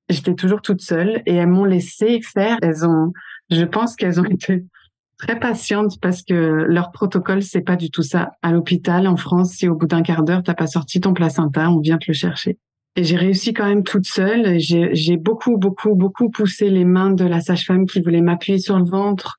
J'étais 0.09 0.35
toujours 0.35 0.63
toute 0.63 0.81
seule 0.81 1.23
et 1.27 1.35
elles 1.35 1.49
m'ont 1.49 1.65
laissé 1.65 2.21
faire. 2.23 2.59
Elles 2.63 2.85
ont, 2.85 3.13
je 3.51 3.65
pense 3.65 3.95
qu'elles 3.95 4.21
ont 4.21 4.25
été 4.31 4.65
très 5.21 5.39
patiente 5.39 6.01
parce 6.01 6.23
que 6.23 6.35
leur 6.35 6.91
protocole, 6.93 7.43
c'est 7.43 7.61
pas 7.61 7.77
du 7.77 7.91
tout 7.91 8.03
ça. 8.03 8.33
À 8.43 8.53
l'hôpital, 8.53 9.07
en 9.07 9.17
France, 9.17 9.53
si 9.53 9.69
au 9.69 9.75
bout 9.75 9.87
d'un 9.87 10.03
quart 10.03 10.23
d'heure, 10.23 10.43
t'as 10.43 10.55
pas 10.55 10.67
sorti 10.67 11.01
ton 11.01 11.13
placenta, 11.13 11.71
on 11.71 11.81
vient 11.81 11.99
te 11.99 12.07
le 12.09 12.15
chercher. 12.15 12.59
Et 12.97 13.05
j'ai 13.05 13.17
réussi 13.17 13.53
quand 13.53 13.67
même 13.67 13.85
toute 13.85 14.07
seule. 14.07 14.59
J'ai 14.59 15.17
beaucoup, 15.17 15.57
beaucoup, 15.57 15.95
beaucoup 15.95 16.29
poussé 16.31 16.71
les 16.71 16.85
mains 16.85 17.11
de 17.11 17.25
la 17.25 17.41
sage-femme 17.41 17.87
qui 17.87 18.01
voulait 18.01 18.21
m'appuyer 18.21 18.59
sur 18.59 18.79
le 18.79 18.85
ventre. 18.85 19.37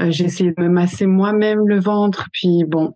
Euh, 0.00 0.10
j'ai 0.10 0.24
essayé 0.24 0.52
de 0.52 0.62
me 0.62 0.68
masser 0.68 1.06
moi-même 1.06 1.66
le 1.66 1.80
ventre. 1.80 2.28
Puis 2.32 2.64
bon, 2.66 2.94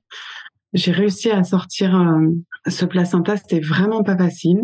j'ai 0.74 0.92
réussi 0.92 1.30
à 1.30 1.42
sortir 1.42 1.98
euh, 1.98 2.28
ce 2.68 2.84
placenta. 2.84 3.36
C'était 3.36 3.60
vraiment 3.60 4.02
pas 4.02 4.16
facile. 4.16 4.60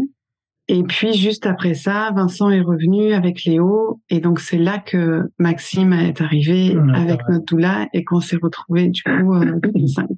Et 0.68 0.82
puis 0.82 1.12
juste 1.12 1.46
après 1.46 1.74
ça, 1.74 2.10
Vincent 2.14 2.50
est 2.50 2.60
revenu 2.60 3.12
avec 3.12 3.44
Léo, 3.44 4.00
et 4.10 4.18
donc 4.18 4.40
c'est 4.40 4.58
là 4.58 4.78
que 4.78 5.22
Maxime 5.38 5.92
est 5.92 6.20
arrivé 6.20 6.76
avec 6.92 7.20
notre 7.28 7.44
doula 7.44 7.88
et 7.92 8.02
qu'on 8.02 8.20
s'est 8.20 8.38
retrouvé 8.42 8.88
du 8.88 9.02
coup 9.02 9.34
euh, 9.34 9.60
2005. 9.62 10.08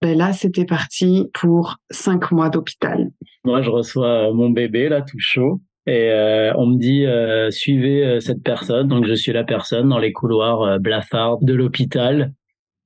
Ben 0.00 0.18
là, 0.18 0.32
c'était 0.32 0.66
parti 0.66 1.30
pour 1.32 1.76
cinq 1.90 2.30
mois 2.30 2.50
d'hôpital. 2.50 3.10
Moi, 3.44 3.62
je 3.62 3.70
reçois 3.70 4.28
euh, 4.28 4.34
mon 4.34 4.50
bébé 4.50 4.88
là, 4.88 5.00
tout 5.00 5.18
chaud, 5.18 5.60
et 5.86 6.10
euh, 6.10 6.52
on 6.56 6.66
me 6.66 6.78
dit 6.78 7.06
euh, 7.06 7.50
suivez 7.50 8.20
cette 8.20 8.42
personne. 8.42 8.88
Donc 8.88 9.06
je 9.06 9.14
suis 9.14 9.32
la 9.32 9.44
personne 9.44 9.88
dans 9.88 9.98
les 9.98 10.12
couloirs 10.12 10.78
blafards 10.80 11.38
de 11.42 11.54
l'hôpital 11.54 12.32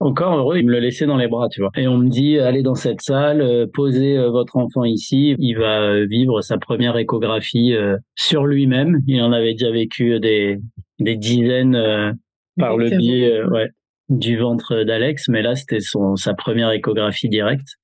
encore 0.01 0.37
heureux, 0.37 0.59
il 0.59 0.67
me 0.67 0.73
le 0.73 0.79
laissait 0.79 1.07
dans 1.07 1.17
les 1.17 1.27
bras, 1.27 1.49
tu 1.49 1.61
vois. 1.61 1.71
Et 1.77 1.89
on 1.89 1.99
me 1.99 2.09
dit, 2.09 2.39
allez 2.39 2.63
dans 2.63 2.77
cette 2.77 3.03
salle, 3.03 3.41
euh, 3.41 3.67
posez 3.73 4.17
euh, 4.17 4.31
votre 4.31 4.57
enfant 4.57 4.85
ici, 4.85 5.35
il 5.39 5.55
va 5.55 5.81
euh, 5.81 6.07
vivre 6.07 6.41
sa 6.41 6.59
première 6.59 6.97
échographie 6.97 7.75
sur 8.15 8.47
lui-même. 8.47 9.03
Il 9.07 9.21
en 9.23 9.33
avait 9.33 9.53
déjà 9.53 9.71
vécu 9.71 10.21
des, 10.21 10.59
des 11.01 11.17
dizaines 11.17 12.17
par 12.59 12.77
le 12.77 12.91
biais 12.91 13.43
ouais, 13.45 13.71
du 14.09 14.37
ventre 14.37 14.85
d'Alex, 14.85 15.29
mais 15.29 15.43
là 15.43 15.55
c'était 15.57 15.81
son 15.81 16.17
sa 16.17 16.35
première 16.35 16.71
échographie 16.71 17.29
directe. 17.29 17.77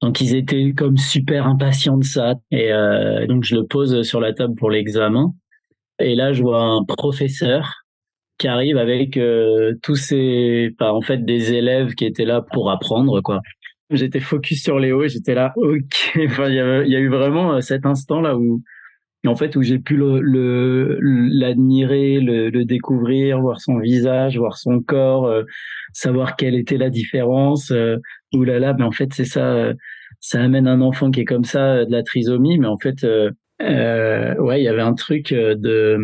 Donc 0.00 0.20
ils 0.20 0.34
étaient 0.34 0.72
comme 0.72 0.96
super 0.96 1.46
impatients 1.46 1.98
de 1.98 2.04
ça 2.04 2.34
et 2.50 2.70
donc 3.28 3.44
je 3.44 3.56
le 3.56 3.66
pose 3.66 4.02
sur 4.02 4.20
la 4.20 4.32
table 4.32 4.54
pour 4.54 4.70
l'examen 4.70 5.32
et 5.98 6.14
là 6.14 6.32
je 6.32 6.42
vois 6.42 6.62
un 6.62 6.84
professeur 6.84 7.81
qui 8.42 8.48
arrive 8.48 8.76
avec 8.76 9.18
tous 9.82 9.94
ces, 9.94 10.74
en 10.80 11.00
fait, 11.00 11.24
des 11.24 11.54
élèves 11.54 11.94
qui 11.94 12.04
étaient 12.04 12.24
là 12.24 12.42
pour 12.42 12.72
apprendre, 12.72 13.20
quoi. 13.20 13.40
J'étais 13.90 14.18
focus 14.18 14.64
sur 14.64 14.80
Léo 14.80 15.04
et 15.04 15.08
j'étais 15.08 15.34
là, 15.34 15.52
ok. 15.56 16.18
Enfin, 16.26 16.48
il 16.48 16.56
y, 16.56 16.96
a 16.96 16.98
eu 16.98 17.08
vraiment 17.08 17.60
cet 17.60 17.86
instant 17.86 18.20
là 18.20 18.36
où, 18.36 18.60
en 19.24 19.36
fait, 19.36 19.54
où 19.54 19.62
j'ai 19.62 19.78
pu 19.78 19.96
l'admirer, 19.96 22.18
le, 22.18 22.64
découvrir, 22.64 23.40
voir 23.40 23.60
son 23.60 23.78
visage, 23.78 24.38
voir 24.38 24.56
son 24.56 24.80
corps, 24.80 25.32
savoir 25.92 26.34
quelle 26.34 26.56
était 26.56 26.78
la 26.78 26.90
différence. 26.90 27.70
Euh, 27.70 27.98
mais 28.34 28.82
en 28.82 28.90
fait, 28.90 29.14
c'est 29.14 29.24
ça. 29.24 29.72
ça 30.18 30.42
amène 30.42 30.66
un 30.66 30.80
enfant 30.80 31.12
qui 31.12 31.20
est 31.20 31.24
comme 31.24 31.44
ça 31.44 31.84
de 31.84 31.92
la 31.92 32.02
trisomie, 32.02 32.58
mais 32.58 32.66
en 32.66 32.78
fait, 32.78 33.04
euh, 33.04 33.30
ouais, 33.60 34.60
il 34.60 34.64
y 34.64 34.68
avait 34.68 34.82
un 34.82 34.94
truc 34.94 35.32
de 35.32 35.96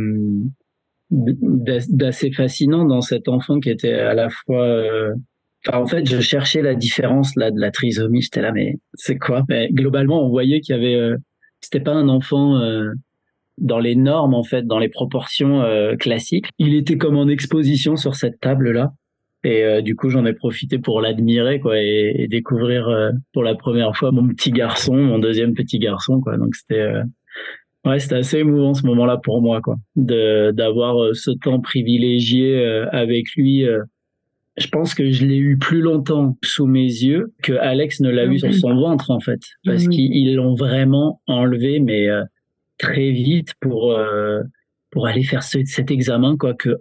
d'assez 1.10 2.30
fascinant 2.32 2.84
dans 2.84 3.00
cet 3.00 3.28
enfant 3.28 3.60
qui 3.60 3.70
était 3.70 3.94
à 3.94 4.14
la 4.14 4.28
fois 4.28 4.64
euh, 4.64 5.14
Enfin, 5.66 5.78
en 5.78 5.86
fait, 5.86 6.08
je 6.08 6.20
cherchais 6.20 6.62
la 6.62 6.76
différence 6.76 7.34
là 7.34 7.50
de 7.50 7.58
la 7.58 7.72
trisomie. 7.72 8.22
J'étais 8.22 8.42
là, 8.42 8.52
mais 8.52 8.76
c'est 8.94 9.18
quoi? 9.18 9.42
Mais 9.48 9.68
Globalement, 9.72 10.24
on 10.24 10.28
voyait 10.28 10.60
qu'il 10.60 10.76
y 10.76 10.78
avait, 10.78 10.94
euh, 10.94 11.16
c'était 11.60 11.80
pas 11.80 11.94
un 11.94 12.08
enfant 12.08 12.60
euh, 12.60 12.92
dans 13.58 13.80
les 13.80 13.96
normes 13.96 14.34
en 14.34 14.44
fait, 14.44 14.62
dans 14.62 14.78
les 14.78 14.88
proportions 14.88 15.64
classiques. 15.98 16.46
Il 16.58 16.74
était 16.74 16.96
comme 16.96 17.16
en 17.16 17.26
exposition 17.26 17.96
sur 17.96 18.14
cette 18.14 18.38
table 18.38 18.70
là, 18.70 18.92
et 19.42 19.82
du 19.82 19.96
coup, 19.96 20.10
j'en 20.10 20.24
ai 20.26 20.32
profité 20.32 20.78
pour 20.78 21.00
l'admirer 21.00 21.58
quoi 21.58 21.76
et, 21.76 22.14
et 22.16 22.28
découvrir 22.28 22.88
pour 23.32 23.42
la 23.42 23.56
première 23.56 23.96
fois 23.96 24.12
mon 24.12 24.28
petit 24.28 24.52
garçon, 24.52 24.94
mon 24.94 25.18
deuxième 25.18 25.54
petit 25.54 25.80
garçon 25.80 26.20
quoi. 26.20 26.36
Donc 26.36 26.54
c'était 26.54 27.02
Ouais, 27.88 28.00
c'était 28.00 28.16
assez 28.16 28.38
émouvant 28.40 28.74
ce 28.74 28.84
moment-là 28.86 29.16
pour 29.16 29.40
moi, 29.40 29.62
quoi, 29.62 29.76
de 29.96 30.50
d'avoir 30.50 31.02
euh, 31.02 31.14
ce 31.14 31.30
temps 31.30 31.58
privilégié 31.58 32.62
euh, 32.62 32.86
avec 32.90 33.34
lui. 33.34 33.66
Euh. 33.66 33.82
Je 34.58 34.66
pense 34.68 34.92
que 34.92 35.10
je 35.10 35.24
l'ai 35.24 35.38
eu 35.38 35.56
plus 35.56 35.80
longtemps 35.80 36.36
sous 36.44 36.66
mes 36.66 36.84
yeux 36.84 37.32
que 37.42 37.54
Alex 37.54 38.00
ne 38.00 38.10
l'a 38.10 38.26
eu 38.26 38.38
sur 38.38 38.52
son 38.52 38.74
ventre, 38.74 39.10
en 39.10 39.20
fait, 39.20 39.40
parce 39.64 39.86
qu'ils 39.86 40.34
l'ont 40.34 40.54
vraiment 40.54 41.22
enlevé, 41.28 41.78
mais 41.78 42.08
très 42.76 43.12
vite 43.12 43.54
pour 43.60 43.96
pour 44.90 45.06
aller 45.06 45.22
faire 45.22 45.44
cet 45.44 45.92
examen, 45.92 46.36
quoi. 46.36 46.54
Que 46.54 46.76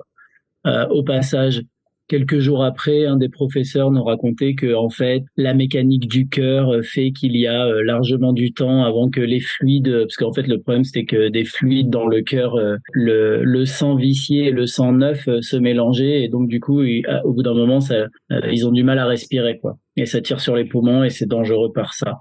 au 0.90 1.04
passage, 1.04 1.62
Quelques 2.08 2.40
jours 2.40 2.64
après, 2.64 3.06
un 3.06 3.18
des 3.18 3.28
professeurs 3.28 3.92
nous 3.92 4.04
racontait 4.04 4.56
que 4.56 4.74
en 4.74 4.90
fait, 4.90 5.24
la 5.36 5.54
mécanique 5.54 6.08
du 6.08 6.30
cœur 6.30 6.74
euh, 6.74 6.82
fait 6.82 7.12
qu'il 7.12 7.36
y 7.36 7.48
a 7.48 7.66
euh, 7.68 7.84
largement 7.84 8.32
du 8.32 8.54
temps 8.54 8.86
avant 8.86 9.10
que 9.10 9.20
les 9.20 9.42
fluides, 9.42 10.04
parce 10.04 10.16
qu'en 10.16 10.32
fait 10.32 10.48
le 10.48 10.62
problème 10.62 10.86
c'était 10.86 11.04
que 11.04 11.28
des 11.28 11.44
fluides 11.44 11.90
dans 11.90 12.08
le 12.08 12.22
cœur, 12.22 12.56
euh, 12.56 12.78
le, 12.94 13.44
le 13.44 13.66
sang 13.66 13.96
vicié 13.96 14.46
et 14.46 14.52
le 14.52 14.68
sang 14.68 14.94
neuf 14.94 15.28
se 15.42 15.58
mélangeaient 15.58 16.24
et 16.24 16.30
donc 16.30 16.48
du 16.48 16.62
coup, 16.62 16.82
au 16.82 17.34
bout 17.34 17.44
d'un 17.44 17.54
moment, 17.54 17.82
ça, 17.82 18.06
ils 18.52 18.66
ont 18.66 18.72
du 18.72 18.84
mal 18.84 19.00
à 19.00 19.06
respirer 19.06 19.60
quoi, 19.60 19.78
et 19.98 20.06
ça 20.06 20.22
tire 20.22 20.40
sur 20.40 20.56
les 20.56 20.64
poumons 20.64 21.04
et 21.04 21.10
c'est 21.10 21.26
dangereux 21.26 21.74
par 21.74 21.94
ça. 21.94 22.20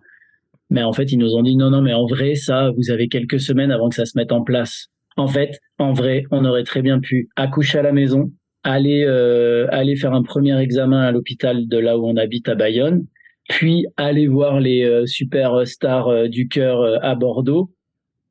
Mais 0.68 0.82
en 0.82 0.92
fait, 0.92 1.12
ils 1.12 1.18
nous 1.18 1.36
ont 1.36 1.42
dit 1.42 1.56
non, 1.56 1.70
non, 1.70 1.80
mais 1.80 1.94
en 1.94 2.06
vrai, 2.06 2.34
ça, 2.34 2.72
vous 2.76 2.90
avez 2.90 3.06
quelques 3.06 3.38
semaines 3.38 3.70
avant 3.70 3.88
que 3.88 3.94
ça 3.94 4.04
se 4.04 4.18
mette 4.18 4.32
en 4.32 4.42
place. 4.42 4.88
En 5.16 5.28
fait, 5.28 5.60
en 5.78 5.92
vrai, 5.92 6.24
on 6.32 6.44
aurait 6.44 6.64
très 6.64 6.82
bien 6.82 6.98
pu 6.98 7.28
accoucher 7.36 7.78
à 7.78 7.82
la 7.82 7.92
maison, 7.92 8.32
aller 8.66 9.04
euh, 9.06 9.68
aller 9.70 9.96
faire 9.96 10.12
un 10.12 10.22
premier 10.22 10.58
examen 10.60 11.02
à 11.02 11.12
l'hôpital 11.12 11.68
de 11.68 11.78
là 11.78 11.96
où 11.98 12.06
on 12.06 12.16
habite 12.16 12.48
à 12.48 12.56
Bayonne, 12.56 13.06
puis 13.48 13.86
aller 13.96 14.26
voir 14.26 14.60
les 14.60 14.84
euh, 14.84 15.06
super 15.06 15.66
stars 15.66 16.08
euh, 16.08 16.28
du 16.28 16.48
cœur 16.48 16.82
à 17.02 17.14
Bordeaux. 17.14 17.70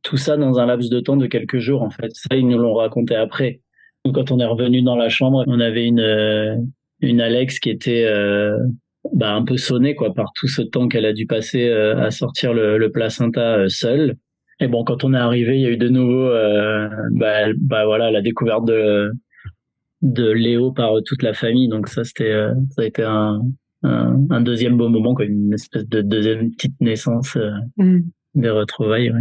Tout 0.04 0.18
ça 0.18 0.36
dans 0.38 0.60
un 0.60 0.66
laps 0.66 0.90
de 0.90 1.00
temps 1.00 1.16
de 1.16 1.26
quelques 1.26 1.60
jours 1.60 1.82
en 1.82 1.90
fait. 1.90 2.12
Ça 2.12 2.36
ils 2.36 2.48
nous 2.48 2.58
l'ont 2.58 2.74
raconté 2.74 3.16
après. 3.16 3.62
Donc, 4.04 4.16
quand 4.16 4.32
on 4.32 4.40
est 4.40 4.46
revenu 4.46 4.84
dans 4.84 4.98
la 4.98 5.10
chambre, 5.10 5.44
on 5.48 5.60
avait 5.60 5.88
une 5.88 6.68
une 7.02 7.22
Alex 7.22 7.60
qui 7.60 7.70
était 7.70 8.08
bah, 9.14 9.34
un 9.34 9.44
peu 9.44 9.58
sonnée 9.58 9.96
quoi 9.96 10.14
par 10.14 10.32
tout 10.36 10.48
ce 10.48 10.62
temps 10.62 10.88
qu'elle 10.88 11.06
a 11.06 11.14
dû 11.14 11.26
passer 11.26 11.72
à 11.72 12.12
sortir 12.12 12.54
le, 12.54 12.78
le 12.78 12.92
placenta 12.92 13.68
seule. 13.68 14.16
Et 14.60 14.68
bon, 14.68 14.84
quand 14.84 15.04
on 15.04 15.14
est 15.16 15.18
arrivé, 15.18 15.56
il 15.56 15.62
y 15.62 15.66
a 15.66 15.72
eu 15.72 15.78
de 15.78 15.90
nouveau, 15.90 16.30
bah, 17.14 17.48
bah 17.58 17.86
voilà, 17.86 18.12
la 18.12 18.22
découverte 18.22 18.66
de 18.68 19.12
de 20.02 20.30
Léo 20.30 20.72
par 20.72 20.92
toute 21.06 21.24
la 21.24 21.34
famille. 21.34 21.68
Donc 21.68 21.88
ça, 21.88 22.04
c'était, 22.04 22.32
euh, 22.32 22.54
ça 22.76 22.82
a 22.82 22.86
été 22.86 23.04
un, 23.04 23.42
un, 23.84 24.42
deuxième 24.42 24.78
beau 24.78 24.90
moment, 24.90 25.14
quoi, 25.14 25.26
une 25.26 25.54
espèce 25.54 25.88
de 25.88 26.02
deuxième 26.02 26.52
petite 26.52 26.80
naissance 26.82 27.36
euh, 27.36 27.52
mm. 27.78 28.02
des 28.36 28.50
retrouvailles. 28.50 29.14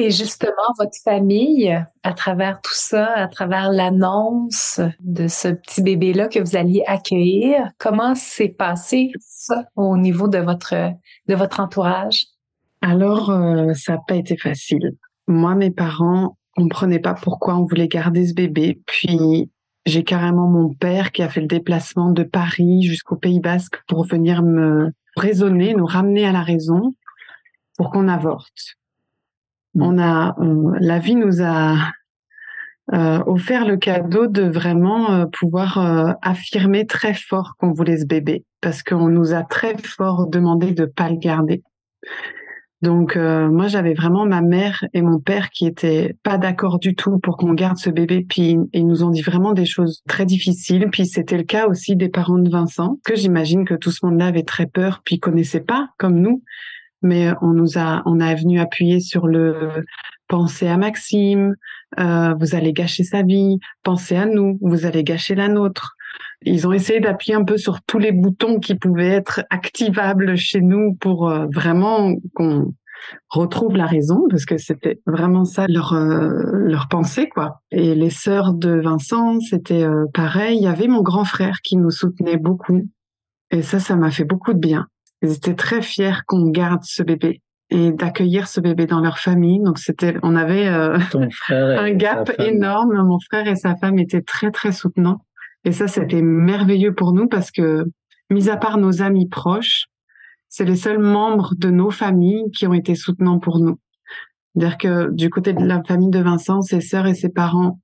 Et 0.00 0.10
justement, 0.10 0.52
votre 0.78 0.96
famille, 1.02 1.76
à 2.04 2.12
travers 2.12 2.60
tout 2.60 2.74
ça, 2.74 3.06
à 3.14 3.26
travers 3.26 3.72
l'annonce 3.72 4.80
de 5.00 5.26
ce 5.26 5.48
petit 5.48 5.82
bébé-là 5.82 6.28
que 6.28 6.38
vous 6.38 6.54
alliez 6.54 6.84
accueillir, 6.86 7.68
comment 7.78 8.14
s'est 8.14 8.48
passé 8.48 9.10
ça 9.18 9.64
au 9.74 9.96
niveau 9.96 10.28
de 10.28 10.38
votre, 10.38 10.74
de 11.26 11.34
votre 11.34 11.58
entourage? 11.58 12.26
Alors, 12.80 13.30
euh, 13.30 13.72
ça 13.74 13.94
n'a 13.94 14.00
pas 14.06 14.14
été 14.14 14.36
facile. 14.36 14.92
Moi, 15.26 15.56
mes 15.56 15.72
parents 15.72 16.37
comprenait 16.58 16.98
pas 16.98 17.14
pourquoi 17.14 17.56
on 17.56 17.64
voulait 17.64 17.88
garder 17.88 18.26
ce 18.26 18.34
bébé. 18.34 18.80
Puis 18.86 19.50
j'ai 19.86 20.04
carrément 20.04 20.48
mon 20.48 20.74
père 20.74 21.12
qui 21.12 21.22
a 21.22 21.28
fait 21.28 21.40
le 21.40 21.46
déplacement 21.46 22.10
de 22.10 22.24
Paris 22.24 22.82
jusqu'au 22.82 23.16
Pays 23.16 23.40
Basque 23.40 23.80
pour 23.86 24.04
venir 24.04 24.42
me 24.42 24.90
raisonner, 25.16 25.74
nous 25.74 25.86
ramener 25.86 26.26
à 26.26 26.32
la 26.32 26.42
raison 26.42 26.94
pour 27.76 27.90
qu'on 27.90 28.08
avorte. 28.08 28.76
Mm. 29.74 29.82
On 29.82 29.98
a, 29.98 30.36
la 30.80 30.98
vie 30.98 31.14
nous 31.14 31.42
a 31.42 31.76
euh, 32.92 33.22
offert 33.26 33.66
le 33.66 33.76
cadeau 33.76 34.26
de 34.26 34.42
vraiment 34.42 35.12
euh, 35.12 35.26
pouvoir 35.26 35.78
euh, 35.78 36.12
affirmer 36.22 36.86
très 36.86 37.14
fort 37.14 37.54
qu'on 37.58 37.72
voulait 37.72 37.98
ce 37.98 38.06
bébé 38.06 38.44
parce 38.60 38.82
qu'on 38.82 39.08
nous 39.08 39.34
a 39.34 39.42
très 39.42 39.76
fort 39.76 40.26
demandé 40.26 40.72
de 40.72 40.86
pas 40.86 41.08
le 41.08 41.18
garder. 41.18 41.62
Donc 42.80 43.16
euh, 43.16 43.48
moi 43.48 43.66
j'avais 43.66 43.94
vraiment 43.94 44.24
ma 44.24 44.40
mère 44.40 44.84
et 44.94 45.02
mon 45.02 45.18
père 45.18 45.50
qui 45.50 45.66
étaient 45.66 46.16
pas 46.22 46.38
d'accord 46.38 46.78
du 46.78 46.94
tout 46.94 47.18
pour 47.18 47.36
qu'on 47.36 47.54
garde 47.54 47.76
ce 47.76 47.90
bébé. 47.90 48.24
Puis 48.28 48.56
ils 48.72 48.86
nous 48.86 49.02
ont 49.02 49.10
dit 49.10 49.22
vraiment 49.22 49.52
des 49.52 49.66
choses 49.66 50.02
très 50.08 50.26
difficiles. 50.26 50.88
Puis 50.90 51.06
c'était 51.06 51.36
le 51.36 51.44
cas 51.44 51.66
aussi 51.66 51.96
des 51.96 52.08
parents 52.08 52.38
de 52.38 52.50
Vincent, 52.50 52.98
que 53.04 53.16
j'imagine 53.16 53.64
que 53.64 53.74
tout 53.74 53.90
ce 53.90 54.06
monde-là 54.06 54.26
avait 54.26 54.44
très 54.44 54.66
peur, 54.66 55.02
puis 55.04 55.18
connaissait 55.18 55.60
pas 55.60 55.88
comme 55.98 56.20
nous. 56.20 56.42
Mais 57.02 57.32
on 57.42 57.52
nous 57.52 57.78
a, 57.78 58.02
on 58.06 58.20
a 58.20 58.34
venu 58.34 58.60
appuyer 58.60 59.00
sur 59.00 59.28
le 59.28 59.84
pensez 60.28 60.68
à 60.68 60.76
Maxime, 60.76 61.54
euh, 61.98 62.34
vous 62.38 62.54
allez 62.54 62.72
gâcher 62.72 63.02
sa 63.02 63.22
vie, 63.22 63.58
pensez 63.82 64.16
à 64.16 64.26
nous, 64.26 64.58
vous 64.60 64.86
allez 64.86 65.02
gâcher 65.02 65.34
la 65.34 65.48
nôtre. 65.48 65.96
Ils 66.42 66.66
ont 66.68 66.72
essayé 66.72 67.00
d'appuyer 67.00 67.34
un 67.34 67.44
peu 67.44 67.56
sur 67.56 67.82
tous 67.82 67.98
les 67.98 68.12
boutons 68.12 68.60
qui 68.60 68.74
pouvaient 68.74 69.08
être 69.08 69.42
activables 69.50 70.36
chez 70.36 70.60
nous 70.60 70.94
pour 70.94 71.28
euh, 71.28 71.46
vraiment 71.52 72.14
qu'on 72.34 72.72
retrouve 73.28 73.76
la 73.76 73.86
raison 73.86 74.26
parce 74.30 74.44
que 74.44 74.56
c'était 74.56 75.00
vraiment 75.06 75.44
ça 75.44 75.66
leur 75.68 75.92
euh, 75.94 76.28
leur 76.52 76.88
pensée 76.88 77.28
quoi. 77.28 77.60
Et 77.70 77.94
les 77.94 78.10
sœurs 78.10 78.54
de 78.54 78.80
Vincent, 78.80 79.40
c'était 79.40 79.84
euh, 79.84 80.04
pareil, 80.14 80.58
il 80.58 80.62
y 80.62 80.68
avait 80.68 80.88
mon 80.88 81.02
grand 81.02 81.24
frère 81.24 81.58
qui 81.62 81.76
nous 81.76 81.90
soutenait 81.90 82.36
beaucoup 82.36 82.82
et 83.50 83.62
ça 83.62 83.80
ça 83.80 83.96
m'a 83.96 84.10
fait 84.10 84.24
beaucoup 84.24 84.52
de 84.52 84.58
bien. 84.58 84.86
Ils 85.22 85.32
étaient 85.32 85.54
très 85.54 85.82
fiers 85.82 86.22
qu'on 86.26 86.50
garde 86.50 86.84
ce 86.84 87.02
bébé 87.02 87.42
et 87.70 87.92
d'accueillir 87.92 88.46
ce 88.46 88.60
bébé 88.60 88.86
dans 88.86 89.00
leur 89.00 89.18
famille. 89.18 89.60
Donc 89.60 89.78
c'était 89.78 90.14
on 90.22 90.36
avait 90.36 90.66
un 91.48 91.90
gap 91.94 92.30
énorme, 92.38 93.02
mon 93.02 93.18
frère 93.18 93.48
et 93.48 93.56
sa 93.56 93.74
femme 93.74 93.98
étaient 93.98 94.22
très 94.22 94.52
très 94.52 94.70
soutenants. 94.70 95.20
Et 95.68 95.72
ça, 95.72 95.86
c'était 95.86 96.22
merveilleux 96.22 96.94
pour 96.94 97.12
nous 97.12 97.28
parce 97.28 97.50
que, 97.50 97.84
mis 98.30 98.48
à 98.48 98.56
part 98.56 98.78
nos 98.78 99.02
amis 99.02 99.28
proches, 99.28 99.84
c'est 100.48 100.64
les 100.64 100.76
seuls 100.76 100.98
membres 100.98 101.52
de 101.58 101.68
nos 101.68 101.90
familles 101.90 102.50
qui 102.56 102.66
ont 102.66 102.72
été 102.72 102.94
soutenants 102.94 103.38
pour 103.38 103.58
nous. 103.58 103.78
C'est-à-dire 104.54 104.78
que 104.78 105.10
du 105.12 105.28
côté 105.28 105.52
de 105.52 105.62
la 105.62 105.82
famille 105.82 106.08
de 106.08 106.20
Vincent, 106.20 106.62
ses 106.62 106.80
sœurs 106.80 107.06
et 107.06 107.12
ses 107.12 107.28
parents 107.28 107.80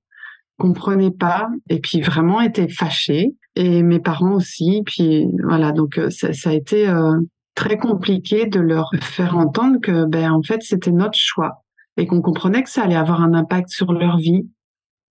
comprenaient 0.57 1.11
pas 1.11 1.47
et 1.69 1.79
puis 1.79 2.01
vraiment 2.01 2.41
étaient 2.41 2.69
fâchés 2.69 3.35
et 3.55 3.83
mes 3.83 3.99
parents 3.99 4.33
aussi. 4.33 4.81
Puis 4.87 5.27
voilà, 5.43 5.71
donc 5.71 5.99
euh, 5.99 6.09
ça, 6.09 6.49
a 6.49 6.53
été 6.53 6.89
euh, 6.89 7.19
très 7.53 7.77
compliqué 7.77 8.47
de 8.47 8.61
leur 8.61 8.89
faire 8.99 9.37
entendre 9.37 9.77
que 9.79 10.05
ben 10.05 10.31
en 10.31 10.41
fait 10.41 10.63
c'était 10.63 10.89
notre 10.91 11.19
choix 11.19 11.63
et 11.97 12.07
qu'on 12.07 12.23
comprenait 12.23 12.63
que 12.63 12.69
ça 12.71 12.81
allait 12.81 12.95
avoir 12.95 13.21
un 13.21 13.35
impact 13.35 13.69
sur 13.69 13.93
leur 13.93 14.17
vie 14.17 14.49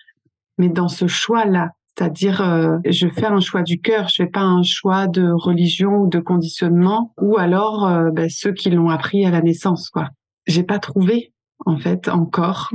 mais 0.58 0.70
dans 0.70 0.88
ce 0.88 1.06
choix-là, 1.06 1.72
c'est-à-dire 1.96 2.40
euh, 2.40 2.78
je 2.86 3.08
fais 3.08 3.26
un 3.26 3.40
choix 3.40 3.62
du 3.62 3.80
cœur, 3.80 4.08
je 4.08 4.22
fais 4.22 4.30
pas 4.30 4.42
un 4.42 4.62
choix 4.62 5.06
de 5.06 5.30
religion 5.30 6.02
ou 6.02 6.08
de 6.08 6.18
conditionnement, 6.18 7.12
ou 7.20 7.36
alors 7.38 7.86
euh, 7.86 8.10
ben, 8.10 8.28
ceux 8.30 8.52
qui 8.52 8.70
l'ont 8.70 8.88
appris 8.88 9.26
à 9.26 9.30
la 9.30 9.42
naissance, 9.42 9.90
quoi. 9.90 10.08
J'ai 10.46 10.62
pas 10.62 10.78
trouvé 10.78 11.32
en 11.64 11.78
fait 11.78 12.08
encore 12.08 12.70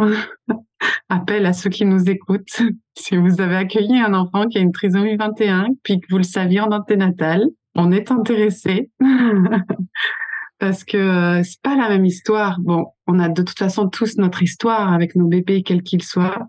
appel 1.10 1.46
à 1.46 1.54
ceux 1.54 1.70
qui 1.70 1.86
nous 1.86 2.10
écoutent. 2.10 2.62
Si 3.00 3.16
vous 3.16 3.42
avez 3.42 3.56
accueilli 3.56 4.00
un 4.00 4.16
enfant 4.16 4.48
qui 4.48 4.58
a 4.58 4.62
une 4.62 4.72
trisomie 4.72 5.18
21, 5.18 5.68
puis 5.84 6.00
que 6.00 6.08
vous 6.10 6.18
le 6.18 6.24
saviez 6.24 6.62
en 6.62 6.72
anténatal, 6.72 7.46
on 7.76 7.92
est 7.92 8.10
intéressé. 8.10 8.90
Parce 10.60 10.84
que 10.84 10.98
euh, 10.98 11.44
c'est 11.44 11.62
pas 11.62 11.76
la 11.76 11.90
même 11.90 12.06
histoire. 12.06 12.60
Bon, 12.60 12.88
on 13.06 13.20
a 13.20 13.30
de 13.30 13.44
toute 13.44 13.60
façon 13.60 13.88
tous 13.88 14.18
notre 14.18 14.42
histoire 14.42 14.92
avec 14.92 15.16
nos 15.16 15.28
bébés, 15.28 15.62
quels 15.62 15.84
qu'ils 15.84 16.02
soient. 16.02 16.48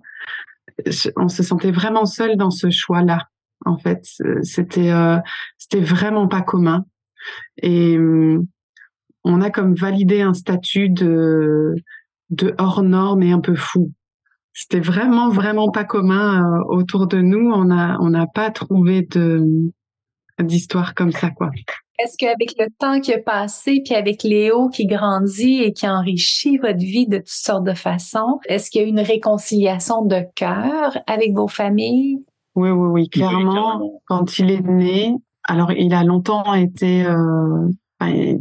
On 1.16 1.28
se 1.28 1.42
sentait 1.42 1.72
vraiment 1.72 2.06
seul 2.06 2.36
dans 2.36 2.50
ce 2.50 2.70
choix-là. 2.70 3.26
En 3.64 3.76
fait, 3.78 4.04
c'était 4.42 4.92
euh, 4.92 5.18
c'était 5.58 5.84
vraiment 5.84 6.28
pas 6.28 6.42
commun. 6.42 6.84
Et 7.62 7.98
hum, 7.98 8.46
on 9.24 9.40
a 9.40 9.50
comme 9.50 9.74
validé 9.74 10.22
un 10.22 10.34
statut 10.34 10.88
de 10.88 11.74
de 12.30 12.54
hors 12.58 12.82
norme 12.82 13.22
et 13.22 13.32
un 13.32 13.40
peu 13.40 13.54
fou 13.54 13.92
c'était 14.58 14.80
vraiment 14.80 15.28
vraiment 15.28 15.70
pas 15.70 15.84
commun 15.84 16.42
euh, 16.42 16.64
autour 16.66 17.06
de 17.06 17.20
nous. 17.20 17.48
On 17.54 17.70
a 17.70 17.96
on 18.00 18.10
n'a 18.10 18.26
pas 18.26 18.50
trouvé 18.50 19.02
de 19.02 19.72
d'histoire 20.42 20.94
comme 20.94 21.12
ça 21.12 21.30
quoi. 21.30 21.50
Est-ce 21.98 22.16
qu'avec 22.16 22.54
le 22.58 22.66
temps 22.78 23.00
qui 23.00 23.12
a 23.12 23.18
passé, 23.18 23.82
puis 23.84 23.94
avec 23.94 24.22
Léo 24.22 24.68
qui 24.68 24.86
grandit 24.86 25.62
et 25.62 25.72
qui 25.72 25.88
enrichit 25.88 26.58
votre 26.58 26.78
vie 26.78 27.08
de 27.08 27.18
toutes 27.18 27.28
sortes 27.28 27.64
de 27.64 27.74
façons, 27.74 28.38
est-ce 28.48 28.70
qu'il 28.70 28.82
y 28.82 28.84
a 28.84 28.88
une 28.88 29.00
réconciliation 29.00 30.04
de 30.04 30.22
cœur 30.34 30.98
avec 31.06 31.34
vos 31.34 31.48
familles? 31.48 32.24
Oui, 32.54 32.70
oui, 32.70 32.88
oui, 32.88 33.08
clairement. 33.08 34.00
Quand 34.06 34.38
il 34.38 34.50
est 34.50 34.60
né, 34.60 35.14
alors 35.44 35.72
il 35.72 35.92
a 35.94 36.04
longtemps 36.04 36.54
été 36.54 37.04
euh, 37.04 37.68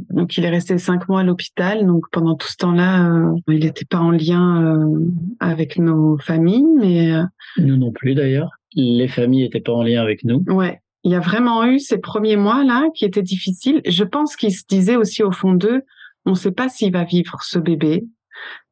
donc 0.10 0.38
il 0.38 0.46
est 0.46 0.50
resté 0.50 0.78
cinq 0.78 1.08
mois 1.10 1.22
à 1.22 1.24
l'hôpital. 1.24 1.86
Donc 1.86 2.06
pendant 2.12 2.36
tout 2.36 2.48
ce 2.48 2.58
temps-là, 2.58 3.10
euh, 3.10 3.36
il 3.48 3.60
n'était 3.60 3.86
pas 3.86 4.00
en 4.00 4.12
lien 4.12 4.63
euh, 4.63 5.12
avec 5.39 5.78
nos 5.78 6.17
familles, 6.17 6.65
mais 6.78 7.13
euh, 7.13 7.24
nous 7.58 7.78
non 7.78 7.91
plus 7.91 8.13
d'ailleurs. 8.13 8.52
Les 8.76 9.08
familles 9.08 9.43
n'étaient 9.43 9.62
pas 9.62 9.74
en 9.74 9.84
lien 9.84 10.02
avec 10.02 10.24
nous. 10.24 10.43
Ouais, 10.48 10.82
il 11.08 11.12
y 11.12 11.15
a 11.15 11.20
vraiment 11.20 11.65
eu 11.65 11.80
ces 11.80 11.98
premiers 11.98 12.38
mois 12.38 12.63
là 12.63 12.84
qui 12.93 13.06
étaient 13.06 13.24
difficiles. 13.24 13.82
Je 13.86 14.04
pense 14.04 14.36
qu'il 14.36 14.54
se 14.54 14.63
disait 14.67 14.96
aussi 14.96 15.24
au 15.24 15.32
fond 15.32 15.54
d'eux, 15.54 15.82
on 16.26 16.32
ne 16.32 16.36
sait 16.36 16.52
pas 16.52 16.70
s'il 16.70 16.91
va 16.91 17.04
vivre 17.04 17.38
ce 17.41 17.58
bébé. 17.58 18.06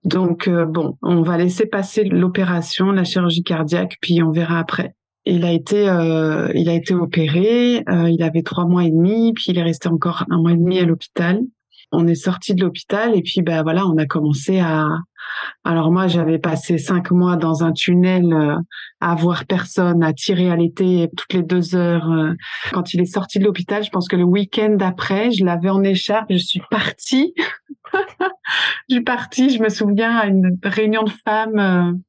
Donc 0.03 0.49
bon, 0.49 0.97
on 1.01 1.23
va 1.23 1.37
laisser 1.37 1.65
passer 1.65 2.03
l'opération, 2.03 2.91
la 2.91 3.03
chirurgie 3.03 3.43
cardiaque, 3.43 3.97
puis 4.01 4.21
on 4.21 4.31
verra 4.31 4.59
après 4.59 4.93
il 5.25 5.43
a 5.43 5.51
été 5.51 5.89
euh, 5.89 6.51
il 6.53 6.69
a 6.69 6.73
été 6.73 6.93
opéré, 6.93 7.83
euh, 7.89 8.09
il 8.09 8.21
avait 8.23 8.43
trois 8.43 8.65
mois 8.65 8.83
et 8.83 8.91
demi, 8.91 9.33
puis 9.33 9.45
il 9.49 9.57
est 9.57 9.63
resté 9.63 9.87
encore 9.89 10.23
un 10.29 10.37
mois 10.37 10.51
et 10.51 10.57
demi 10.57 10.79
à 10.79 10.85
l'hôpital. 10.85 11.41
On 11.91 12.07
est 12.07 12.15
sorti 12.15 12.53
de 12.53 12.63
l'hôpital 12.63 13.15
et 13.15 13.21
puis 13.21 13.41
ben 13.41 13.63
voilà, 13.63 13.87
on 13.87 13.97
a 13.97 14.05
commencé 14.05 14.59
à. 14.59 14.87
Alors 15.63 15.91
moi, 15.91 16.07
j'avais 16.07 16.39
passé 16.39 16.77
cinq 16.77 17.11
mois 17.11 17.35
dans 17.35 17.63
un 17.63 17.71
tunnel 17.71 18.33
euh, 18.33 18.55
à 19.01 19.15
voir 19.15 19.45
personne, 19.45 20.03
à 20.03 20.13
tirer 20.13 20.49
à 20.49 20.55
l'été 20.55 21.09
toutes 21.15 21.33
les 21.33 21.43
deux 21.43 21.75
heures. 21.75 22.09
Quand 22.71 22.93
il 22.93 23.01
est 23.01 23.05
sorti 23.05 23.39
de 23.39 23.45
l'hôpital, 23.45 23.83
je 23.83 23.89
pense 23.89 24.07
que 24.07 24.15
le 24.15 24.23
week-end 24.23 24.75
d'après, 24.77 25.31
je 25.31 25.43
l'avais 25.43 25.69
en 25.69 25.83
écharpe, 25.83 26.27
je 26.29 26.37
suis 26.37 26.61
partie. 26.69 27.33
je 28.89 28.95
suis 28.95 29.03
partie, 29.03 29.49
je 29.49 29.61
me 29.61 29.69
souviens 29.69 30.17
à 30.17 30.27
une 30.27 30.57
réunion 30.63 31.03
de 31.03 31.11
femmes 31.25 32.01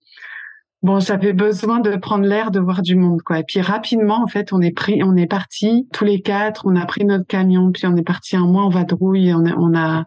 bon, 0.87 1.01
j'avais 1.01 1.33
besoin 1.33 1.81
de 1.81 1.97
prendre 1.97 2.25
l'air, 2.25 2.51
de 2.51 2.61
voir 2.61 2.81
du 2.81 2.95
monde, 2.95 3.21
quoi. 3.23 3.41
Et 3.41 3.43
puis 3.43 3.61
rapidement, 3.61 4.23
en 4.23 4.29
fait, 4.29 4.53
on 4.53 4.61
est 4.61 4.71
pris, 4.71 5.03
on 5.03 5.17
est 5.17 5.27
parti 5.27 5.89
tous 5.93 6.05
les 6.05 6.23
quatre, 6.23 6.63
on 6.65 6.77
a 6.77 6.87
pris 6.87 7.05
notre 7.05 7.27
camion, 7.27 7.73
puis 7.73 7.87
on 7.87 7.97
est 7.97 8.05
parti 8.05 8.37
un 8.37 8.47
mois 8.47 8.63
en 8.63 8.69
vadrouille, 8.69 9.35
on 9.35 9.45
on 9.59 9.77
a 9.77 10.05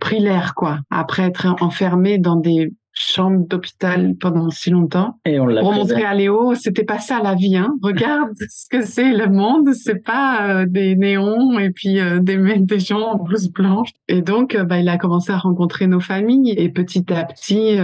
pris 0.00 0.20
l'air, 0.20 0.54
quoi. 0.54 0.80
Après 0.90 1.22
être 1.24 1.46
enfermé 1.60 2.18
dans 2.18 2.36
des 2.36 2.72
chambres 2.94 3.46
d'hôpital 3.48 4.14
pendant 4.20 4.50
si 4.50 4.70
longtemps. 4.70 5.18
Et 5.24 5.40
on 5.40 5.46
l'a 5.46 5.62
Pour 5.62 5.72
montrer 5.72 6.04
à 6.04 6.14
Léo, 6.14 6.54
c'était 6.54 6.84
pas 6.84 6.98
ça 6.98 7.20
la 7.22 7.34
vie, 7.34 7.56
hein. 7.56 7.74
Regarde 7.82 8.34
ce 8.50 8.68
que 8.68 8.84
c'est 8.84 9.12
le 9.12 9.28
monde, 9.28 9.72
c'est 9.72 10.04
pas 10.04 10.46
euh, 10.48 10.66
des 10.68 10.94
néons 10.94 11.58
et 11.58 11.70
puis 11.70 12.00
euh, 12.00 12.20
des 12.20 12.36
des 12.58 12.80
gens 12.80 13.00
en 13.00 13.16
blouse 13.16 13.50
blanche. 13.50 13.90
Et 14.08 14.20
donc, 14.20 14.54
euh, 14.54 14.64
bah, 14.64 14.78
il 14.78 14.88
a 14.88 14.98
commencé 14.98 15.32
à 15.32 15.38
rencontrer 15.38 15.86
nos 15.86 16.00
familles 16.00 16.52
et 16.56 16.68
petit 16.68 17.10
à 17.12 17.24
petit 17.24 17.78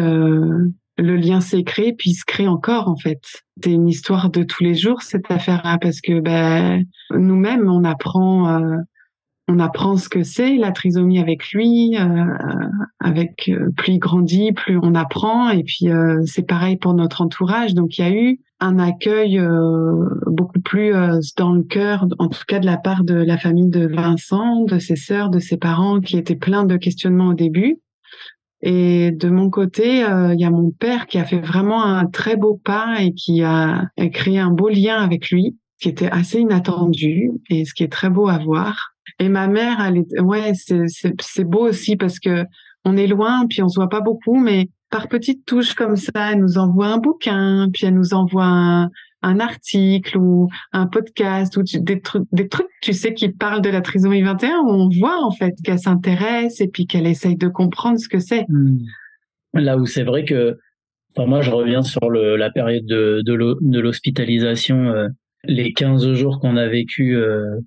le 0.98 1.16
lien 1.16 1.40
s'est 1.40 1.62
créé 1.62 1.92
puis 1.92 2.12
se 2.12 2.24
crée 2.24 2.48
encore 2.48 2.88
en 2.88 2.96
fait. 2.96 3.20
C'est 3.62 3.72
une 3.72 3.88
histoire 3.88 4.30
de 4.30 4.42
tous 4.42 4.62
les 4.62 4.74
jours 4.74 5.02
cette 5.02 5.30
affaire-là 5.30 5.78
parce 5.80 6.00
que 6.00 6.20
ben 6.20 6.84
nous-mêmes 7.10 7.68
on 7.70 7.84
apprend 7.84 8.48
euh, 8.48 8.76
on 9.48 9.58
apprend 9.58 9.96
ce 9.96 10.08
que 10.08 10.22
c'est 10.22 10.56
la 10.56 10.72
trisomie 10.72 11.18
avec 11.18 11.50
lui 11.52 11.96
euh, 11.98 12.24
avec 13.00 13.48
euh, 13.48 13.70
plus 13.76 13.94
il 13.94 13.98
grandit 13.98 14.52
plus 14.52 14.78
on 14.82 14.94
apprend. 14.94 15.50
Et 15.50 15.64
puis 15.64 15.88
c'est 16.26 16.46
pareil 16.46 16.76
pour 16.76 16.94
notre 16.94 17.22
entourage. 17.22 17.74
Donc 17.74 17.98
il 17.98 18.02
y 18.02 18.08
a 18.08 18.12
eu 18.12 18.40
un 18.60 18.78
accueil 18.78 19.40
beaucoup 20.26 20.60
plus 20.60 20.92
dans 21.36 21.52
le 21.52 21.62
cœur 21.62 22.06
en 22.18 22.28
tout 22.28 22.42
cas 22.46 22.58
de 22.58 22.66
la 22.66 22.76
part 22.76 23.04
de 23.04 23.14
la 23.14 23.38
famille 23.38 23.70
de 23.70 23.86
Vincent 23.86 24.64
de 24.64 24.78
ses 24.78 24.96
sœurs 24.96 25.30
de 25.30 25.38
ses 25.38 25.56
parents 25.56 26.00
qui 26.00 26.16
étaient 26.16 26.36
pleins 26.36 26.64
de 26.64 26.76
questionnements 26.76 27.28
au 27.28 27.34
début. 27.34 27.78
Et 28.60 29.12
de 29.12 29.28
mon 29.28 29.50
côté, 29.50 30.04
euh, 30.04 30.34
il 30.34 30.40
y 30.40 30.44
a 30.44 30.50
mon 30.50 30.70
père 30.70 31.06
qui 31.06 31.18
a 31.18 31.24
fait 31.24 31.38
vraiment 31.38 31.84
un 31.84 32.06
très 32.06 32.36
beau 32.36 32.60
pas 32.62 32.96
et 33.00 33.12
qui 33.12 33.42
a, 33.42 33.88
créé 34.12 34.38
un 34.38 34.50
beau 34.50 34.68
lien 34.68 34.96
avec 34.96 35.30
lui, 35.30 35.56
qui 35.80 35.88
était 35.88 36.10
assez 36.10 36.40
inattendu 36.40 37.30
et 37.50 37.64
ce 37.64 37.72
qui 37.72 37.84
est 37.84 37.92
très 37.92 38.10
beau 38.10 38.28
à 38.28 38.38
voir. 38.38 38.94
Et 39.18 39.28
ma 39.28 39.48
mère, 39.48 39.80
elle 39.80 39.98
est, 39.98 40.20
ouais, 40.20 40.52
c'est 40.54 41.44
beau 41.44 41.68
aussi 41.68 41.96
parce 41.96 42.18
que 42.18 42.44
on 42.84 42.96
est 42.96 43.06
loin, 43.06 43.46
puis 43.48 43.62
on 43.62 43.68
se 43.68 43.78
voit 43.78 43.88
pas 43.88 44.00
beaucoup, 44.00 44.38
mais 44.38 44.68
par 44.90 45.08
petites 45.08 45.44
touches 45.44 45.74
comme 45.74 45.96
ça, 45.96 46.32
elle 46.32 46.40
nous 46.40 46.58
envoie 46.58 46.86
un 46.86 46.98
bouquin, 46.98 47.68
puis 47.72 47.86
elle 47.86 47.94
nous 47.94 48.14
envoie 48.14 48.44
un, 49.22 49.40
article 49.40 50.16
ou 50.16 50.48
un 50.72 50.86
podcast 50.86 51.56
ou 51.56 51.62
des 51.62 52.00
trucs, 52.00 52.26
des 52.32 52.48
trucs, 52.48 52.68
tu 52.80 52.92
sais, 52.92 53.12
qui 53.12 53.28
parlent 53.28 53.60
de 53.60 53.68
la 53.68 53.80
trisomie 53.80 54.22
21, 54.22 54.60
où 54.60 54.70
on 54.70 54.88
voit 54.88 55.22
en 55.22 55.32
fait 55.32 55.54
qu'elle 55.64 55.78
s'intéresse 55.78 56.60
et 56.60 56.68
puis 56.68 56.86
qu'elle 56.86 57.06
essaye 57.06 57.36
de 57.36 57.48
comprendre 57.48 57.98
ce 57.98 58.08
que 58.08 58.20
c'est. 58.20 58.46
Hmm. 58.48 58.78
Là 59.54 59.76
où 59.76 59.86
c'est 59.86 60.04
vrai 60.04 60.24
que, 60.24 60.58
enfin 61.14 61.26
moi 61.26 61.40
je 61.42 61.50
reviens 61.50 61.82
sur 61.82 62.10
la 62.10 62.50
période 62.50 62.86
de, 62.86 63.22
de 63.24 63.80
l'hospitalisation, 63.80 64.86
euh, 64.86 65.08
les 65.44 65.72
15 65.72 66.12
jours 66.12 66.40
qu'on 66.40 66.56
a 66.56 66.68
vécu 66.68 67.16
euh, 67.16 67.58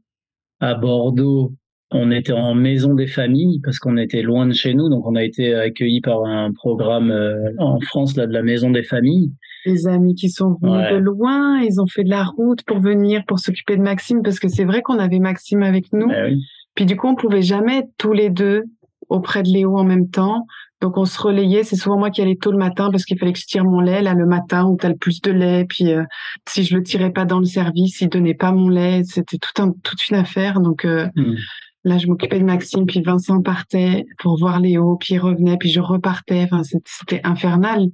à 0.61 0.75
Bordeaux 0.75 1.53
On 1.91 2.11
était 2.11 2.31
en 2.31 2.55
maison 2.55 2.93
des 2.93 3.07
familles 3.07 3.59
parce 3.63 3.79
qu'on 3.79 3.97
était 3.97 4.21
loin 4.21 4.47
de 4.47 4.53
chez 4.53 4.73
nous, 4.73 4.87
donc 4.87 5.05
on 5.05 5.15
a 5.15 5.23
été 5.23 5.53
accueillis 5.53 6.01
par 6.01 6.23
un 6.23 6.53
programme 6.53 7.11
euh, 7.11 7.51
en 7.57 7.81
France 7.81 8.15
là 8.15 8.27
de 8.27 8.33
la 8.33 8.43
maison 8.43 8.71
des 8.71 8.83
familles. 8.83 9.31
Les 9.65 9.87
amis 9.87 10.15
qui 10.15 10.29
sont 10.29 10.57
venus 10.61 10.91
de 10.91 10.97
loin, 10.97 11.59
ils 11.59 11.81
ont 11.81 11.87
fait 11.87 12.03
de 12.03 12.09
la 12.09 12.23
route 12.23 12.63
pour 12.63 12.79
venir 12.79 13.23
pour 13.27 13.39
s'occuper 13.39 13.75
de 13.75 13.81
Maxime 13.81 14.21
parce 14.23 14.39
que 14.39 14.47
c'est 14.47 14.63
vrai 14.63 14.81
qu'on 14.81 14.97
avait 14.97 15.19
Maxime 15.19 15.63
avec 15.63 15.91
nous. 15.91 16.07
Ben 16.07 16.33
oui. 16.33 16.43
Puis 16.75 16.85
du 16.85 16.95
coup, 16.95 17.07
on 17.07 17.15
pouvait 17.15 17.41
jamais 17.41 17.79
être 17.79 17.89
tous 17.97 18.13
les 18.13 18.29
deux 18.29 18.63
auprès 19.09 19.43
de 19.43 19.49
Léo 19.49 19.77
en 19.77 19.83
même 19.83 20.09
temps. 20.09 20.45
Donc 20.81 20.97
on 20.97 21.05
se 21.05 21.21
relayait. 21.21 21.63
C'est 21.63 21.75
souvent 21.75 21.97
moi 21.97 22.09
qui 22.09 22.21
allais 22.21 22.35
tôt 22.35 22.51
le 22.51 22.57
matin 22.57 22.89
parce 22.91 23.05
qu'il 23.05 23.17
fallait 23.17 23.33
que 23.33 23.39
je 23.39 23.45
tire 23.45 23.63
mon 23.63 23.79
lait 23.79 24.01
là 24.01 24.13
le 24.13 24.25
matin 24.25 24.65
où 24.65 24.75
t'as 24.77 24.89
le 24.89 24.97
plus 24.97 25.21
de 25.21 25.31
lait. 25.31 25.65
Puis 25.65 25.91
euh, 25.91 26.03
si 26.49 26.63
je 26.63 26.75
le 26.75 26.83
tirais 26.83 27.11
pas 27.11 27.25
dans 27.25 27.39
le 27.39 27.45
service, 27.45 28.01
il 28.01 28.09
donnait 28.09 28.33
pas 28.33 28.51
mon 28.51 28.67
lait. 28.69 29.03
C'était 29.05 29.37
tout 29.37 29.61
un 29.61 29.71
toute 29.83 30.09
une 30.09 30.17
affaire. 30.17 30.59
Donc 30.59 30.85
euh, 30.85 31.07
Mm. 31.15 31.35
là, 31.83 31.97
je 31.97 32.07
m'occupais 32.07 32.39
de 32.39 32.45
Maxime. 32.45 32.85
Puis 32.85 33.01
Vincent 33.01 33.41
partait 33.41 34.05
pour 34.19 34.37
voir 34.39 34.59
Léo. 34.59 34.97
Puis 34.99 35.15
il 35.15 35.19
revenait. 35.19 35.57
Puis 35.57 35.69
je 35.69 35.79
repartais. 35.79 36.43
Enfin, 36.51 36.61
c'était 36.63 37.21
infernal. 37.23 37.87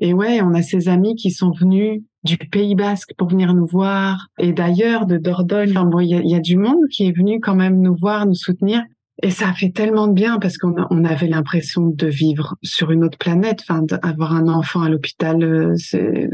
Et 0.00 0.12
ouais, 0.12 0.42
on 0.42 0.52
a 0.52 0.62
ces 0.62 0.88
amis 0.88 1.14
qui 1.14 1.30
sont 1.30 1.52
venus 1.52 2.02
du 2.22 2.36
Pays 2.36 2.74
Basque 2.74 3.12
pour 3.16 3.28
venir 3.28 3.54
nous 3.54 3.66
voir 3.66 4.26
et 4.38 4.52
d'ailleurs 4.52 5.06
de 5.06 5.16
Dordogne. 5.16 5.70
Enfin, 5.70 5.84
bon, 5.84 6.00
il 6.00 6.08
y 6.08 6.30
y 6.30 6.34
a 6.34 6.40
du 6.40 6.56
monde 6.56 6.86
qui 6.90 7.06
est 7.06 7.16
venu 7.16 7.40
quand 7.40 7.54
même 7.54 7.80
nous 7.80 7.96
voir, 7.96 8.26
nous 8.26 8.34
soutenir. 8.34 8.82
Et 9.22 9.30
ça 9.30 9.48
a 9.48 9.54
fait 9.54 9.70
tellement 9.70 10.08
de 10.08 10.12
bien 10.12 10.38
parce 10.38 10.58
qu'on 10.58 11.04
avait 11.04 11.28
l'impression 11.28 11.86
de 11.86 12.06
vivre 12.06 12.56
sur 12.62 12.90
une 12.90 13.02
autre 13.02 13.16
planète. 13.16 13.60
Enfin, 13.62 13.82
d'avoir 13.82 14.34
un 14.34 14.48
enfant 14.48 14.82
à 14.82 14.88
l'hôpital, 14.90 15.42
euh, 15.42 15.74
c'est 15.76 16.28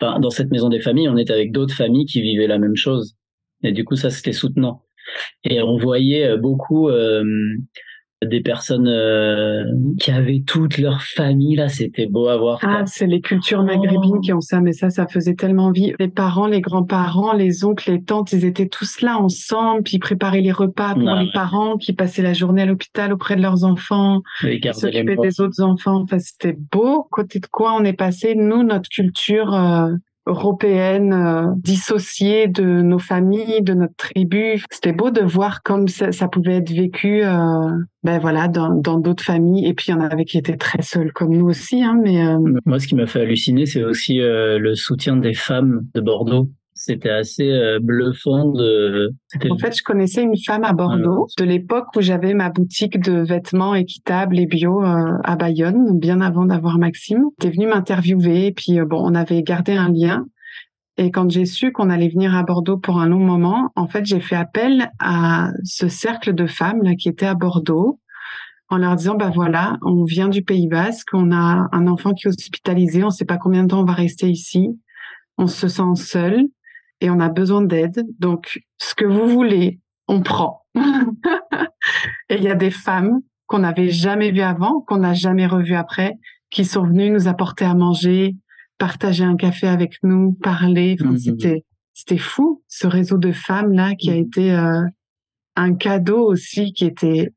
Enfin, 0.00 0.18
dans 0.18 0.30
cette 0.30 0.50
maison 0.50 0.68
des 0.68 0.80
familles, 0.80 1.08
on 1.08 1.16
était 1.16 1.32
avec 1.32 1.52
d'autres 1.52 1.74
familles 1.74 2.06
qui 2.06 2.22
vivaient 2.22 2.46
la 2.46 2.58
même 2.58 2.76
chose. 2.76 3.16
Et 3.62 3.72
du 3.72 3.84
coup, 3.84 3.96
ça, 3.96 4.08
c'était 4.08 4.32
soutenant. 4.32 4.82
Et 5.44 5.60
on 5.60 5.76
voyait 5.76 6.26
euh, 6.26 6.36
beaucoup 6.36 6.88
euh, 6.88 7.24
des 8.24 8.40
personnes 8.40 8.88
euh, 8.88 9.64
qui 9.98 10.10
avaient 10.10 10.42
toute 10.46 10.78
leur 10.78 11.02
famille 11.02 11.56
là. 11.56 11.68
C'était 11.68 12.06
beau 12.06 12.28
à 12.28 12.36
voir. 12.36 12.58
ah, 12.62 12.82
c'est 12.86 13.06
les 13.06 13.20
cultures 13.20 13.62
maghrébines 13.62 14.20
qui 14.20 14.32
ont 14.32 14.40
ça, 14.40 14.60
mais 14.60 14.72
ça, 14.72 14.90
ça 14.90 15.06
faisait 15.06 15.34
tellement 15.34 15.66
envie. 15.66 15.94
Les 15.98 16.08
parents, 16.08 16.46
les 16.46 16.60
grands-parents, 16.60 17.32
les 17.32 17.64
oncles, 17.64 17.92
les 17.92 18.02
tantes, 18.02 18.32
ils 18.32 18.44
étaient 18.44 18.68
tous 18.68 19.00
là 19.00 19.18
ensemble, 19.18 19.82
puis 19.82 19.96
ils 19.96 20.00
préparaient 20.00 20.42
les 20.42 20.52
repas 20.52 20.94
pour 20.94 21.08
Ah 21.08 21.20
les 21.20 21.26
ouais. 21.26 21.32
parents 21.32 21.76
qui 21.76 21.92
passaient 21.92 22.22
la 22.22 22.32
journée 22.34 22.62
à 22.62 22.66
l'hôpital 22.66 23.12
auprès 23.12 23.36
de 23.36 23.42
leurs 23.42 23.64
enfants. 23.64 24.20
Morts. 25.14 25.24
des 25.24 25.40
autres 25.40 25.62
enfants. 25.62 26.02
Enfin, 26.02 26.18
c'était 26.18 26.56
beau. 26.72 27.06
Côté 27.10 27.38
de 27.40 27.46
quoi 27.46 27.74
on 27.78 27.84
est 27.84 27.92
passé, 27.94 28.34
nous, 28.34 28.62
notre 28.62 28.88
culture 28.90 29.54
euh, 29.54 29.88
européenne 30.26 31.12
euh, 31.12 31.46
dissociée 31.56 32.46
de 32.46 32.62
nos 32.62 32.98
familles, 32.98 33.62
de 33.62 33.74
notre 33.74 33.96
tribu. 33.96 34.62
C'était 34.70 34.92
beau 34.92 35.10
de 35.10 35.22
voir 35.22 35.62
comme 35.62 35.88
ça, 35.88 36.12
ça 36.12 36.28
pouvait 36.28 36.56
être 36.56 36.70
vécu, 36.70 37.22
euh, 37.24 37.70
ben 38.02 38.18
voilà, 38.18 38.48
dans 38.48 38.98
d'autres 38.98 39.24
familles. 39.24 39.66
Et 39.66 39.74
puis 39.74 39.86
il 39.88 39.90
y 39.92 39.94
en 39.94 40.00
avait 40.00 40.24
qui 40.24 40.38
étaient 40.38 40.56
très 40.56 40.82
seuls, 40.82 41.12
comme 41.12 41.34
nous 41.34 41.46
aussi. 41.46 41.82
Hein, 41.82 41.98
mais 42.02 42.24
euh, 42.24 42.38
Moi, 42.64 42.78
ce 42.78 42.86
qui 42.86 42.94
m'a 42.94 43.06
fait 43.06 43.20
halluciner, 43.20 43.66
c'est 43.66 43.84
aussi 43.84 44.20
euh, 44.20 44.58
le 44.58 44.74
soutien 44.74 45.16
des 45.16 45.34
femmes 45.34 45.82
de 45.94 46.00
Bordeaux. 46.00 46.48
C'était 46.82 47.10
assez 47.10 47.50
euh, 47.50 47.78
bluffant 47.78 48.46
de. 48.46 49.10
En 49.50 49.58
fait, 49.58 49.76
je 49.76 49.82
connaissais 49.82 50.22
une 50.22 50.38
femme 50.38 50.64
à 50.64 50.72
Bordeaux 50.72 51.26
de 51.36 51.44
l'époque 51.44 51.88
où 51.94 52.00
j'avais 52.00 52.32
ma 52.32 52.48
boutique 52.48 52.98
de 52.98 53.20
vêtements 53.20 53.74
équitables 53.74 54.38
et 54.38 54.46
bio 54.46 54.82
euh, 54.82 55.12
à 55.22 55.36
Bayonne, 55.36 55.98
bien 55.98 56.22
avant 56.22 56.46
d'avoir 56.46 56.78
Maxime. 56.78 57.24
Elle 57.38 57.48
était 57.48 57.54
venue 57.54 57.66
m'interviewer 57.66 58.46
et 58.46 58.52
puis 58.52 58.80
euh, 58.80 58.86
bon, 58.86 58.98
on 59.04 59.14
avait 59.14 59.42
gardé 59.42 59.72
un 59.72 59.92
lien. 59.92 60.24
Et 60.96 61.10
quand 61.10 61.30
j'ai 61.30 61.44
su 61.44 61.70
qu'on 61.70 61.90
allait 61.90 62.08
venir 62.08 62.34
à 62.34 62.44
Bordeaux 62.44 62.78
pour 62.78 62.98
un 62.98 63.06
long 63.06 63.20
moment, 63.20 63.68
en 63.76 63.86
fait, 63.86 64.06
j'ai 64.06 64.20
fait 64.20 64.36
appel 64.36 64.90
à 65.00 65.50
ce 65.64 65.86
cercle 65.88 66.34
de 66.34 66.46
femmes 66.46 66.82
là 66.82 66.94
qui 66.94 67.10
étaient 67.10 67.26
à 67.26 67.34
Bordeaux 67.34 68.00
en 68.70 68.78
leur 68.78 68.96
disant 68.96 69.16
bah 69.16 69.30
voilà, 69.34 69.76
on 69.82 70.04
vient 70.04 70.30
du 70.30 70.42
Pays 70.42 70.66
Basque, 70.66 71.10
on 71.12 71.30
a 71.30 71.68
un 71.72 71.86
enfant 71.88 72.14
qui 72.14 72.26
est 72.26 72.30
hospitalisé, 72.30 73.04
on 73.04 73.10
sait 73.10 73.26
pas 73.26 73.36
combien 73.36 73.64
de 73.64 73.68
temps 73.68 73.80
on 73.80 73.84
va 73.84 73.92
rester 73.92 74.30
ici, 74.30 74.80
on 75.36 75.46
se 75.46 75.68
sent 75.68 75.96
seul 75.96 76.46
et 77.00 77.10
on 77.10 77.20
a 77.20 77.28
besoin 77.28 77.62
d'aide. 77.62 78.04
Donc, 78.18 78.60
ce 78.78 78.94
que 78.94 79.04
vous 79.04 79.26
voulez, 79.28 79.80
on 80.08 80.22
prend. 80.22 80.64
et 82.28 82.36
il 82.36 82.42
y 82.42 82.48
a 82.48 82.54
des 82.54 82.70
femmes 82.70 83.20
qu'on 83.46 83.60
n'avait 83.60 83.90
jamais 83.90 84.30
vues 84.30 84.40
avant, 84.40 84.80
qu'on 84.82 84.98
n'a 84.98 85.14
jamais 85.14 85.46
revues 85.46 85.74
après, 85.74 86.14
qui 86.50 86.64
sont 86.64 86.84
venues 86.84 87.10
nous 87.10 87.28
apporter 87.28 87.64
à 87.64 87.74
manger, 87.74 88.36
partager 88.78 89.24
un 89.24 89.36
café 89.36 89.66
avec 89.66 89.94
nous, 90.02 90.32
parler. 90.42 90.96
Enfin, 91.00 91.10
Mhm. 91.12 91.18
c'était 91.18 91.64
c'était 91.92 92.18
fou 92.18 92.62
ce 92.68 92.86
réseau 92.86 93.18
de 93.18 93.32
femmes 93.32 93.72
là 93.72 93.94
qui 93.94 94.10
a 94.10 94.14
été 94.14 94.52
euh, 94.52 94.82
un 95.56 95.74
cadeau 95.74 96.24
aussi 96.24 96.72
qui 96.72 96.86
était 96.86 97.30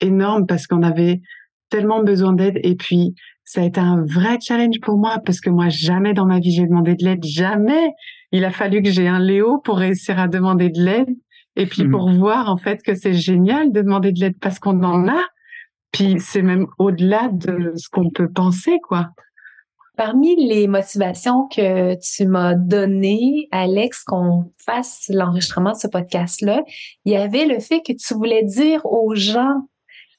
énorme 0.00 0.46
parce 0.46 0.66
qu'on 0.66 0.82
avait 0.82 1.20
tellement 1.68 2.02
besoin 2.02 2.32
d'aide 2.32 2.58
et 2.62 2.76
puis 2.76 3.14
ça 3.44 3.60
a 3.60 3.64
été 3.64 3.80
un 3.80 4.02
vrai 4.06 4.38
challenge 4.40 4.80
pour 4.80 4.96
moi 4.96 5.18
parce 5.26 5.40
que 5.40 5.50
moi 5.50 5.68
jamais 5.68 6.14
dans 6.14 6.24
ma 6.24 6.38
vie 6.38 6.52
j'ai 6.52 6.66
demandé 6.66 6.94
de 6.94 7.04
l'aide 7.04 7.24
jamais 7.24 7.90
il 8.36 8.44
a 8.44 8.50
fallu 8.50 8.82
que 8.82 8.90
j'ai 8.90 9.06
un 9.08 9.20
Léo 9.20 9.58
pour 9.58 9.78
réussir 9.78 10.18
à 10.18 10.26
demander 10.28 10.68
de 10.68 10.80
l'aide 10.82 11.08
et 11.56 11.66
puis 11.66 11.84
Mhm. 11.84 11.90
pour 11.92 12.10
voir 12.10 12.50
en 12.50 12.56
fait 12.56 12.82
que 12.82 12.94
c'est 12.94 13.14
génial 13.14 13.70
de 13.72 13.80
demander 13.80 14.10
de 14.12 14.20
l'aide 14.20 14.38
parce 14.40 14.58
qu'on 14.58 14.82
en 14.82 15.06
a 15.08 15.22
puis 15.92 16.16
c'est 16.18 16.42
même 16.42 16.66
au-delà 16.78 17.28
de 17.32 17.72
ce 17.76 17.88
qu'on 17.88 18.10
peut 18.10 18.28
penser 18.30 18.78
quoi 18.88 19.10
Parmi 19.96 20.34
les 20.48 20.66
motivations 20.66 21.46
que 21.46 21.94
tu 22.00 22.26
m'as 22.26 22.56
données, 22.56 23.46
Alex, 23.52 24.02
qu'on 24.02 24.50
fasse 24.66 25.04
l'enregistrement 25.08 25.70
de 25.70 25.76
ce 25.76 25.86
podcast-là, 25.86 26.64
il 27.04 27.12
y 27.12 27.16
avait 27.16 27.46
le 27.46 27.60
fait 27.60 27.80
que 27.86 27.92
tu 27.92 28.12
voulais 28.14 28.42
dire 28.42 28.84
aux 28.86 29.14
gens 29.14 29.68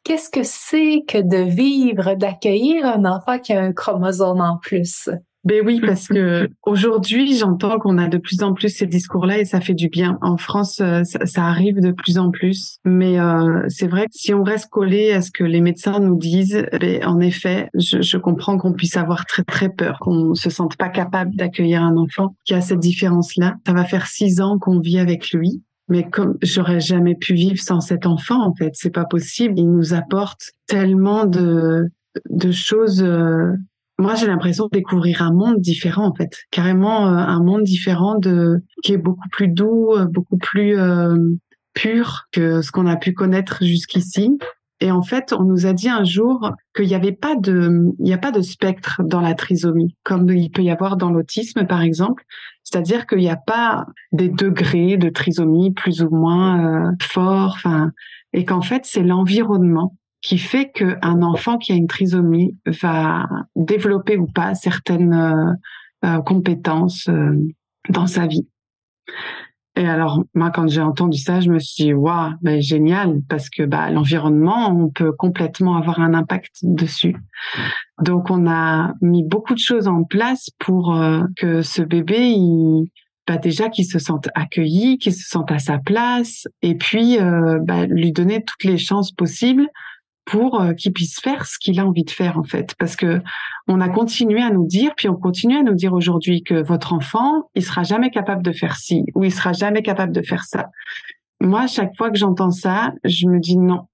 qu'est-ce 0.05 0.29
que 0.29 0.43
c'est 0.43 1.03
que 1.05 1.17
de 1.17 1.43
vivre, 1.49 2.13
d'accueillir 2.15 2.85
un 2.85 3.03
enfant 3.03 3.37
qui 3.37 3.51
a 3.51 3.61
un 3.61 3.73
chromosome 3.73 4.39
en 4.39 4.57
plus? 4.61 5.09
Ben 5.45 5.61
oui, 5.63 5.79
parce 5.79 6.07
que 6.07 6.49
aujourd'hui, 6.63 7.37
j'entends 7.37 7.77
qu'on 7.77 7.99
a 7.99 8.07
de 8.07 8.17
plus 8.17 8.41
en 8.41 8.55
plus 8.55 8.69
ces 8.69 8.87
discours-là 8.87 9.37
et 9.37 9.45
ça 9.45 9.61
fait 9.61 9.75
du 9.75 9.89
bien. 9.89 10.17
En 10.21 10.37
France, 10.37 10.79
euh, 10.81 11.03
ça, 11.03 11.45
arrive 11.45 11.79
de 11.79 11.91
plus 11.91 12.17
en 12.17 12.31
plus. 12.31 12.79
Mais 12.83 13.19
euh, 13.19 13.63
c'est 13.67 13.87
vrai 13.87 14.05
que 14.05 14.13
si 14.13 14.33
on 14.33 14.41
reste 14.41 14.71
collé 14.71 15.11
à 15.11 15.21
ce 15.21 15.29
que 15.29 15.43
les 15.43 15.61
médecins 15.61 15.99
nous 15.99 16.17
disent, 16.17 16.65
ben, 16.81 17.05
en 17.05 17.19
effet, 17.19 17.69
je, 17.75 18.01
je 18.01 18.17
comprends 18.17 18.57
qu'on 18.57 18.73
puisse 18.73 18.97
avoir 18.97 19.27
très 19.27 19.43
très 19.43 19.69
peur, 19.69 19.99
qu'on 19.99 20.33
se 20.33 20.49
sente 20.49 20.77
pas 20.77 20.89
capable 20.89 21.35
d'accueillir 21.35 21.83
un 21.83 21.95
enfant 21.95 22.35
qui 22.43 22.55
a 22.55 22.61
cette 22.61 22.79
différence-là. 22.79 23.53
Ça 23.67 23.73
va 23.73 23.85
faire 23.85 24.07
six 24.07 24.41
ans 24.41 24.57
qu'on 24.57 24.79
vit 24.79 24.97
avec 24.97 25.29
lui. 25.31 25.61
Mais 25.89 26.09
comme 26.09 26.39
j'aurais 26.41 26.79
jamais 26.79 27.13
pu 27.13 27.35
vivre 27.35 27.61
sans 27.61 27.81
cet 27.81 28.07
enfant, 28.07 28.43
en 28.43 28.55
fait, 28.55 28.71
c'est 28.73 28.89
pas 28.89 29.05
possible. 29.05 29.53
Il 29.57 29.69
nous 29.71 29.93
apporte 29.93 30.41
tellement 30.65 31.25
de 31.25 31.87
de 32.31 32.51
choses. 32.51 33.05
Moi, 33.97 34.15
j'ai 34.15 34.27
l'impression 34.27 34.65
de 34.65 34.71
découvrir 34.71 35.21
un 35.21 35.31
monde 35.31 35.59
différent, 35.59 36.05
en 36.05 36.13
fait, 36.13 36.31
carrément 36.51 37.07
euh, 37.07 37.15
un 37.15 37.41
monde 37.41 37.63
différent 37.63 38.17
de 38.17 38.61
qui 38.83 38.93
est 38.93 38.97
beaucoup 38.97 39.29
plus 39.29 39.47
doux, 39.47 39.93
euh, 39.93 40.05
beaucoup 40.05 40.37
plus 40.37 40.77
euh, 40.77 41.17
pur 41.73 42.25
que 42.31 42.61
ce 42.61 42.71
qu'on 42.71 42.87
a 42.87 42.97
pu 42.97 43.13
connaître 43.13 43.63
jusqu'ici. 43.63 44.37
Et 44.81 44.91
en 44.91 45.01
fait, 45.01 45.31
on 45.31 45.43
nous 45.43 45.65
a 45.65 45.73
dit 45.73 45.87
un 45.87 46.03
jour 46.03 46.51
qu'il 46.75 46.87
n'y 46.87 46.95
avait 46.95 47.13
pas 47.13 47.35
de, 47.35 47.93
il 47.99 48.03
n'y 48.03 48.13
a 48.13 48.17
pas 48.17 48.31
de 48.31 48.41
spectre 48.41 49.01
dans 49.03 49.21
la 49.21 49.33
trisomie, 49.33 49.95
comme 50.03 50.29
il 50.29 50.51
peut 50.51 50.63
y 50.63 50.69
avoir 50.69 50.97
dans 50.97 51.11
l'autisme, 51.11 51.65
par 51.65 51.81
exemple. 51.81 52.25
C'est-à-dire 52.63 53.07
qu'il 53.07 53.19
n'y 53.19 53.29
a 53.29 53.37
pas 53.37 53.85
des 54.11 54.27
degrés 54.27 54.97
de 54.97 55.09
trisomie 55.09 55.71
plus 55.71 56.01
ou 56.01 56.09
moins 56.09 56.89
euh, 56.89 56.91
forts, 57.01 57.53
enfin, 57.55 57.91
et 58.33 58.43
qu'en 58.43 58.61
fait, 58.61 58.81
c'est 58.83 59.03
l'environnement 59.03 59.95
qui 60.25 60.39
fait 60.39 60.71
qu'un 60.71 61.21
enfant 61.21 61.59
qui 61.59 61.71
a 61.71 61.75
une 61.75 61.85
trisomie 61.85 62.57
va 62.65 63.27
développer 63.55 64.17
ou 64.17 64.25
pas 64.25 64.55
certaines 64.55 65.13
euh, 65.13 65.53
euh, 66.03 66.19
compétences 66.21 67.07
euh, 67.09 67.35
dans 67.89 68.07
sa 68.07 68.25
vie. 68.25 68.47
Et 69.75 69.87
alors, 69.87 70.23
moi, 70.33 70.49
quand 70.49 70.67
j'ai 70.67 70.81
entendu 70.81 71.19
ça, 71.19 71.41
je 71.41 71.51
me 71.51 71.59
suis 71.59 71.83
dit, 71.83 71.93
waouh, 71.93 72.31
ben, 72.41 72.59
génial, 72.59 73.21
parce 73.29 73.51
que 73.51 73.61
bah, 73.61 73.91
l'environnement, 73.91 74.69
on 74.69 74.89
peut 74.89 75.11
complètement 75.11 75.75
avoir 75.75 75.99
un 75.99 76.15
impact 76.15 76.55
dessus. 76.63 77.15
Donc, 78.01 78.31
on 78.31 78.49
a 78.49 78.93
mis 79.01 79.23
beaucoup 79.23 79.53
de 79.53 79.59
choses 79.59 79.87
en 79.87 80.05
place 80.05 80.49
pour 80.57 80.97
que 81.35 81.61
ce 81.61 81.81
bébé, 81.81 82.29
il, 82.29 82.89
bah, 83.27 83.37
déjà 83.37 83.69
qu'il 83.69 83.85
se 83.85 83.99
sente 83.99 84.29
accueilli, 84.33 84.97
qu'il 84.97 85.13
se 85.13 85.27
sente 85.27 85.51
à 85.51 85.59
sa 85.59 85.77
place, 85.77 86.47
et 86.61 86.75
puis 86.75 87.17
bah, 87.63 87.85
lui 87.85 88.13
donner 88.13 88.45
toutes 88.45 88.63
les 88.63 88.77
chances 88.77 89.11
possibles 89.11 89.67
pour 90.25 90.59
euh, 90.59 90.73
qu'il 90.73 90.91
puisse 90.91 91.19
faire 91.19 91.45
ce 91.45 91.57
qu'il 91.59 91.79
a 91.79 91.85
envie 91.85 92.03
de 92.03 92.09
faire 92.09 92.37
en 92.37 92.43
fait. 92.43 92.73
Parce 92.77 92.95
que 92.95 93.21
on 93.67 93.79
a 93.79 93.89
continué 93.89 94.41
à 94.41 94.49
nous 94.49 94.65
dire 94.65 94.93
puis 94.95 95.07
on 95.07 95.15
continue 95.15 95.57
à 95.57 95.63
nous 95.63 95.75
dire 95.75 95.93
aujourd'hui 95.93 96.43
que 96.43 96.55
votre 96.55 96.93
enfant 96.93 97.49
il 97.55 97.63
sera 97.63 97.83
jamais 97.83 98.09
capable 98.09 98.43
de 98.43 98.51
faire 98.51 98.75
ci 98.75 99.03
ou 99.13 99.23
il 99.23 99.31
sera 99.31 99.53
jamais 99.53 99.81
capable 99.81 100.13
de 100.13 100.21
faire 100.21 100.43
ça. 100.43 100.69
Moi 101.39 101.67
chaque 101.67 101.95
fois 101.97 102.09
que 102.09 102.17
j'entends 102.17 102.51
ça 102.51 102.93
je 103.03 103.27
me 103.27 103.39
dis 103.39 103.57
non. 103.57 103.87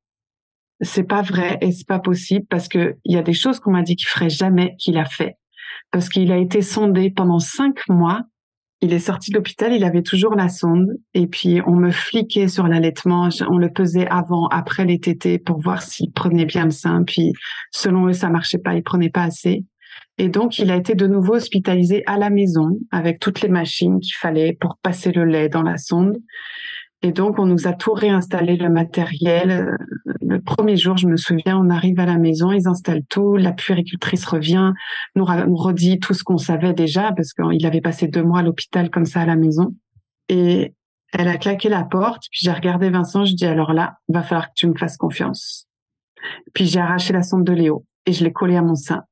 C'est 0.84 1.04
pas 1.04 1.22
vrai 1.22 1.60
et 1.62 1.72
c'est 1.72 1.88
pas 1.88 2.00
possible 2.00 2.46
parce 2.50 2.68
que 2.68 2.96
il 3.06 3.14
y 3.14 3.18
a 3.18 3.22
des 3.22 3.34
choses 3.34 3.60
qu'on 3.60 3.72
m'a 3.72 3.84
dit 3.84 3.96
qu'il 3.96 4.08
ferait 4.08 4.32
jamais 4.32 4.76
qu'il 4.80 4.98
a 4.98 5.06
fait. 5.06 5.36
Parce 5.92 6.10
qu'il 6.10 6.32
a 6.32 6.38
été 6.38 6.62
sondé 6.62 7.12
pendant 7.12 7.40
cinq 7.40 7.88
mois 7.88 8.22
il 8.82 8.94
est 8.94 9.00
sorti 9.00 9.30
de 9.30 9.36
l'hôpital, 9.36 9.74
il 9.74 9.84
avait 9.84 10.02
toujours 10.02 10.36
la 10.36 10.50
sonde 10.50 10.88
et 11.14 11.28
puis 11.28 11.62
on 11.68 11.76
me 11.76 11.92
fliquait 11.92 12.48
sur 12.48 12.68
l'allaitement, 12.68 13.30
on 13.50 13.58
le 13.58 13.70
pesait 13.70 14.08
avant, 14.08 14.48
après 14.48 14.86
les 14.86 15.00
tétés 15.00 15.38
pour 15.38 15.62
voir 15.62 15.84
s'il 15.84 16.12
prenait 16.12 16.46
bien 16.46 16.66
le 16.66 16.72
sein. 16.72 17.04
Puis 17.04 17.34
selon 17.72 18.08
eux, 18.08 18.14
ça 18.14 18.30
marchait 18.30 18.58
pas, 18.58 18.74
il 18.74 18.82
prenait 18.82 19.12
pas 19.12 19.24
assez. 19.24 19.64
Et 20.18 20.30
donc 20.30 20.58
il 20.58 20.72
a 20.72 20.76
été 20.76 20.96
de 20.96 21.06
nouveau 21.06 21.36
hospitalisé 21.36 22.04
à 22.08 22.18
la 22.18 22.32
maison 22.32 22.80
avec 22.92 23.20
toutes 23.20 23.42
les 23.42 23.50
machines 23.50 24.00
qu'il 24.00 24.16
fallait 24.16 24.58
pour 24.60 24.78
passer 24.82 25.12
le 25.12 25.26
lait 25.26 25.48
dans 25.48 25.64
la 25.64 25.78
sonde. 25.78 26.18
Et 27.04 27.12
donc, 27.12 27.40
on 27.40 27.46
nous 27.46 27.68
a 27.68 27.74
tout 27.74 27.94
réinstallé 27.94 28.58
le 28.58 28.70
matériel. 28.70 29.76
Le 30.22 30.40
premier 30.40 30.78
jour, 30.78 30.98
je 30.98 31.08
me 31.08 31.18
souviens, 31.18 31.58
on 31.58 31.70
arrive 31.70 32.00
à 32.00 32.06
la 32.06 32.18
maison, 32.18 32.52
ils 32.52 32.68
installent 32.68 33.04
tout, 33.10 33.38
la 33.38 33.54
puéricultrice 33.54 34.26
revient, 34.26 34.72
nous, 35.16 35.26
redit 35.26 36.00
tout 36.00 36.14
ce 36.14 36.24
qu'on 36.24 36.38
savait 36.38 36.74
déjà, 36.74 37.12
parce 37.12 37.34
qu'il 37.34 37.66
avait 37.66 37.82
passé 37.82 38.08
deux 38.08 38.24
mois 38.24 38.40
à 38.40 38.44
l'hôpital 38.44 38.92
comme 38.92 39.06
ça 39.06 39.22
à 39.22 39.26
la 39.26 39.36
maison. 39.36 39.76
Et 40.30 40.76
elle 41.14 41.28
a 41.28 41.38
claqué 41.38 41.70
la 41.70 41.84
porte, 41.84 42.24
puis 42.32 42.42
j'ai 42.44 42.52
regardé 42.52 42.90
Vincent, 42.90 43.26
je 43.26 43.34
dis 43.34 43.46
alors 43.46 43.74
là, 43.74 43.96
va 44.08 44.22
falloir 44.22 44.48
que 44.48 44.54
tu 44.56 44.68
me 44.68 44.78
fasses 44.78 44.98
confiance. 44.98 45.68
Puis 46.54 46.66
j'ai 46.66 46.80
arraché 46.80 47.14
la 47.14 47.24
sonde 47.24 47.44
de 47.44 47.52
Léo 47.52 47.86
et 48.06 48.14
je 48.14 48.24
l'ai 48.24 48.32
collée 48.32 48.56
à 48.56 48.62
mon 48.62 48.76
sein. 48.76 49.04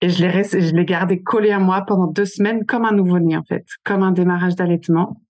Et 0.00 0.08
je 0.08 0.24
l'ai, 0.24 0.42
je 0.44 0.74
l'ai 0.74 0.84
gardé 0.86 1.22
collé 1.22 1.50
à 1.50 1.58
moi 1.58 1.82
pendant 1.82 2.06
deux 2.06 2.24
semaines 2.24 2.64
comme 2.64 2.86
un 2.86 2.92
nouveau-né, 2.92 3.36
en 3.36 3.44
fait, 3.44 3.66
comme 3.84 4.02
un 4.02 4.12
démarrage 4.12 4.56
d'allaitement. 4.56 5.20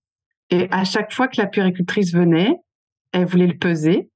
Et 0.51 0.67
à 0.71 0.83
chaque 0.83 1.11
fois 1.13 1.27
que 1.27 1.39
la 1.41 1.47
puéricultrice 1.47 2.13
venait, 2.13 2.55
elle 3.13 3.25
voulait 3.25 3.47
le 3.47 3.57
peser. 3.57 4.09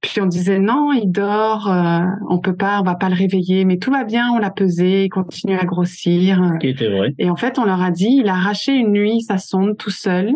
Puis 0.00 0.20
on 0.20 0.26
disait 0.26 0.58
non, 0.58 0.92
il 0.92 1.10
dort, 1.10 1.70
euh, 1.70 2.00
on 2.28 2.38
peut 2.38 2.54
pas, 2.54 2.80
on 2.80 2.84
va 2.84 2.94
pas 2.94 3.08
le 3.08 3.16
réveiller, 3.16 3.64
mais 3.64 3.78
tout 3.78 3.90
va 3.90 4.04
bien, 4.04 4.30
on 4.32 4.38
l'a 4.38 4.50
pesé, 4.50 5.04
il 5.04 5.08
continue 5.08 5.58
à 5.58 5.64
grossir. 5.64 6.40
qui 6.60 6.68
était 6.68 6.90
vrai. 6.90 7.14
Et 7.18 7.30
en 7.30 7.36
fait, 7.36 7.58
on 7.58 7.64
leur 7.64 7.82
a 7.82 7.90
dit, 7.90 8.20
il 8.20 8.28
a 8.28 8.34
arraché 8.34 8.72
une 8.72 8.92
nuit 8.92 9.22
sa 9.22 9.38
sonde 9.38 9.76
tout 9.78 9.90
seul. 9.90 10.32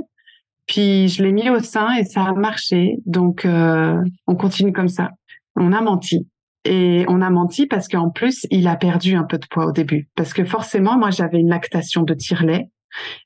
Puis 0.66 1.08
je 1.08 1.22
l'ai 1.22 1.32
mis 1.32 1.48
au 1.50 1.60
sein 1.60 1.94
et 1.96 2.04
ça 2.04 2.24
a 2.24 2.32
marché. 2.32 2.96
Donc 3.06 3.44
euh, 3.44 3.96
on 4.26 4.34
continue 4.34 4.72
comme 4.72 4.88
ça. 4.88 5.10
On 5.56 5.72
a 5.72 5.80
menti. 5.80 6.26
Et 6.64 7.04
on 7.08 7.22
a 7.22 7.30
menti 7.30 7.66
parce 7.66 7.88
qu'en 7.88 8.10
plus, 8.10 8.46
il 8.50 8.66
a 8.68 8.76
perdu 8.76 9.14
un 9.14 9.24
peu 9.24 9.38
de 9.38 9.46
poids 9.50 9.66
au 9.66 9.72
début. 9.72 10.08
Parce 10.16 10.34
que 10.34 10.44
forcément, 10.44 10.98
moi, 10.98 11.10
j'avais 11.10 11.38
une 11.38 11.48
lactation 11.48 12.02
de 12.02 12.14
tire-lait. 12.14 12.68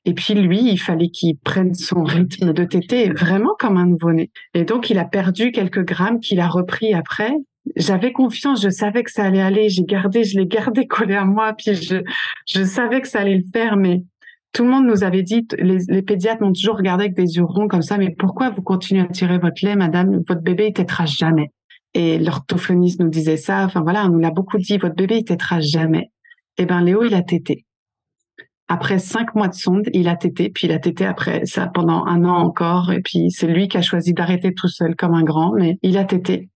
Et 0.05 0.13
puis 0.13 0.33
lui, 0.33 0.71
il 0.71 0.77
fallait 0.77 1.09
qu'il 1.09 1.37
prenne 1.37 1.73
son 1.73 2.03
rythme 2.03 2.53
de 2.53 2.63
tété 2.63 3.09
vraiment 3.09 3.55
comme 3.59 3.77
un 3.77 3.85
nouveau-né. 3.85 4.31
Et 4.53 4.65
donc 4.65 4.89
il 4.89 4.97
a 4.99 5.05
perdu 5.05 5.51
quelques 5.51 5.83
grammes 5.83 6.19
qu'il 6.19 6.39
a 6.39 6.47
repris 6.47 6.93
après. 6.93 7.31
J'avais 7.75 8.11
confiance, 8.11 8.61
je 8.61 8.69
savais 8.69 9.03
que 9.03 9.11
ça 9.11 9.23
allait 9.23 9.41
aller. 9.41 9.69
J'ai 9.69 9.83
gardé, 9.83 10.23
je 10.23 10.37
l'ai 10.37 10.45
gardé 10.45 10.85
collé 10.87 11.15
à 11.15 11.25
moi, 11.25 11.53
puis 11.57 11.75
je, 11.75 12.63
savais 12.63 13.01
que 13.01 13.07
ça 13.07 13.19
allait 13.21 13.37
le 13.37 13.45
faire, 13.53 13.77
mais 13.77 14.03
tout 14.51 14.63
le 14.63 14.69
monde 14.69 14.85
nous 14.85 15.03
avait 15.03 15.23
dit, 15.23 15.47
les, 15.57 15.79
les 15.87 16.01
pédiatres 16.01 16.41
m'ont 16.41 16.53
toujours 16.53 16.77
regardé 16.77 17.05
avec 17.05 17.15
des 17.15 17.37
yeux 17.37 17.43
ronds 17.43 17.67
comme 17.67 17.81
ça, 17.81 17.97
mais 17.97 18.11
pourquoi 18.11 18.51
vous 18.51 18.61
continuez 18.61 19.01
à 19.01 19.07
tirer 19.07 19.39
votre 19.39 19.65
lait, 19.65 19.75
madame? 19.75 20.21
Votre 20.27 20.41
bébé, 20.41 20.67
il 20.67 20.73
tétera 20.73 21.05
jamais. 21.05 21.49
Et 21.93 22.19
l'orthophoniste 22.19 22.99
nous 22.99 23.09
disait 23.09 23.37
ça. 23.37 23.65
Enfin 23.65 23.81
voilà, 23.81 24.05
on 24.05 24.09
nous 24.09 24.19
l'a 24.19 24.31
beaucoup 24.31 24.57
dit, 24.57 24.77
votre 24.77 24.95
bébé, 24.95 25.17
il 25.19 25.25
tétera 25.25 25.59
jamais. 25.59 26.11
Eh 26.57 26.65
ben 26.65 26.81
Léo, 26.81 27.03
il 27.03 27.13
a 27.13 27.21
tété. 27.21 27.65
Après 28.67 28.99
cinq 28.99 29.35
mois 29.35 29.49
de 29.49 29.53
sonde, 29.53 29.89
il 29.93 30.07
a 30.07 30.15
tété, 30.15 30.49
puis 30.49 30.67
il 30.67 30.73
a 30.73 30.79
tété 30.79 31.05
après 31.05 31.45
ça 31.45 31.67
pendant 31.67 32.05
un 32.05 32.23
an 32.23 32.37
encore, 32.37 32.91
et 32.91 33.01
puis 33.01 33.29
c'est 33.29 33.47
lui 33.47 33.67
qui 33.67 33.77
a 33.77 33.81
choisi 33.81 34.13
d'arrêter 34.13 34.53
tout 34.53 34.69
seul 34.69 34.95
comme 34.95 35.13
un 35.13 35.23
grand, 35.23 35.51
mais 35.53 35.77
il 35.81 35.97
a 35.97 36.05
tété. 36.05 36.49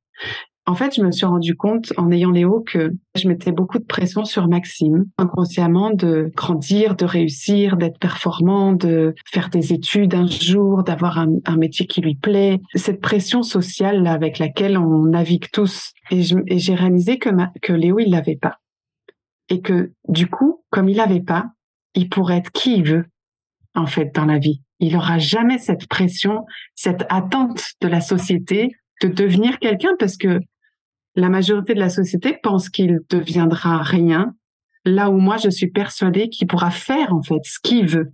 En 0.68 0.76
fait, 0.76 0.95
je 0.95 1.01
me 1.01 1.14
suis 1.14 1.26
rendu 1.26 1.55
compte 1.55 1.93
en 1.95 2.12
ayant 2.12 2.30
Léo 2.30 2.60
que 2.60 2.91
je 3.16 3.30
mettais 3.30 3.53
beaucoup 3.53 3.80
de 3.80 3.86
pression 3.86 4.26
sur 4.26 4.49
Maxime, 4.49 5.05
inconsciemment 5.18 5.91
de 5.91 6.30
grandir, 6.36 6.97
de 6.97 7.05
réussir, 7.05 7.78
d'être 7.78 7.97
performant, 7.99 8.74
de 8.74 9.16
faire 9.32 9.49
des 9.49 9.72
études 9.72 10.14
un 10.14 10.28
jour, 10.28 10.84
d'avoir 10.84 11.20
un, 11.20 11.55
métier 11.55 11.88
qui 11.88 12.01
lui 12.01 12.16
plaît. 12.16 12.60
Cette 12.76 12.99
pression 12.99 13.43
sociale 13.43 14.05
avec 14.08 14.39
laquelle 14.39 14.78
on 14.78 15.05
navigue 15.05 15.45
tous. 15.53 15.93
Et 16.12 16.22
j'ai 16.22 16.76
réalisé 16.76 17.18
que, 17.18 17.30
que 17.62 17.72
Léo, 17.72 17.99
il 17.99 18.12
l'avait 18.12 18.36
pas. 18.36 18.58
Et 19.47 19.62
que 19.62 19.93
du 20.10 20.28
coup, 20.28 20.64
comme 20.70 20.89
il 20.89 20.97
l'avait 20.97 21.22
pas, 21.22 21.45
il 21.98 22.10
pourrait 22.10 22.38
être 22.38 22.52
qui 22.52 22.78
il 22.78 22.84
veut, 22.88 23.06
en 23.74 23.88
fait, 23.88 24.14
dans 24.14 24.26
la 24.26 24.38
vie. 24.38 24.62
Il 24.80 24.93
n'aura 24.93 25.18
jamais 25.18 25.58
cette 25.58 25.88
pression, 25.88 26.45
cette 26.76 27.06
attente 27.10 27.64
de 27.82 27.88
la 27.88 28.02
société 28.02 28.76
de 29.02 29.08
devenir 29.08 29.58
quelqu'un 29.58 29.95
parce 29.98 30.16
que 30.16 30.39
la 31.16 31.30
majorité 31.30 31.74
de 31.74 31.80
la 31.80 31.89
société 31.89 32.38
pense 32.43 32.70
qu'il 32.70 33.00
deviendra 33.10 33.82
rien, 33.82 34.36
là 34.86 35.10
où 35.10 35.18
moi 35.18 35.38
je 35.38 35.50
suis 35.50 35.72
persuadée 35.72 36.30
qu'il 36.30 36.48
pourra 36.48 36.70
faire 36.70 37.14
en 37.14 37.24
fait 37.24 37.43
ce 37.43 37.60
qu'il 37.60 37.88
veut. 37.88 38.14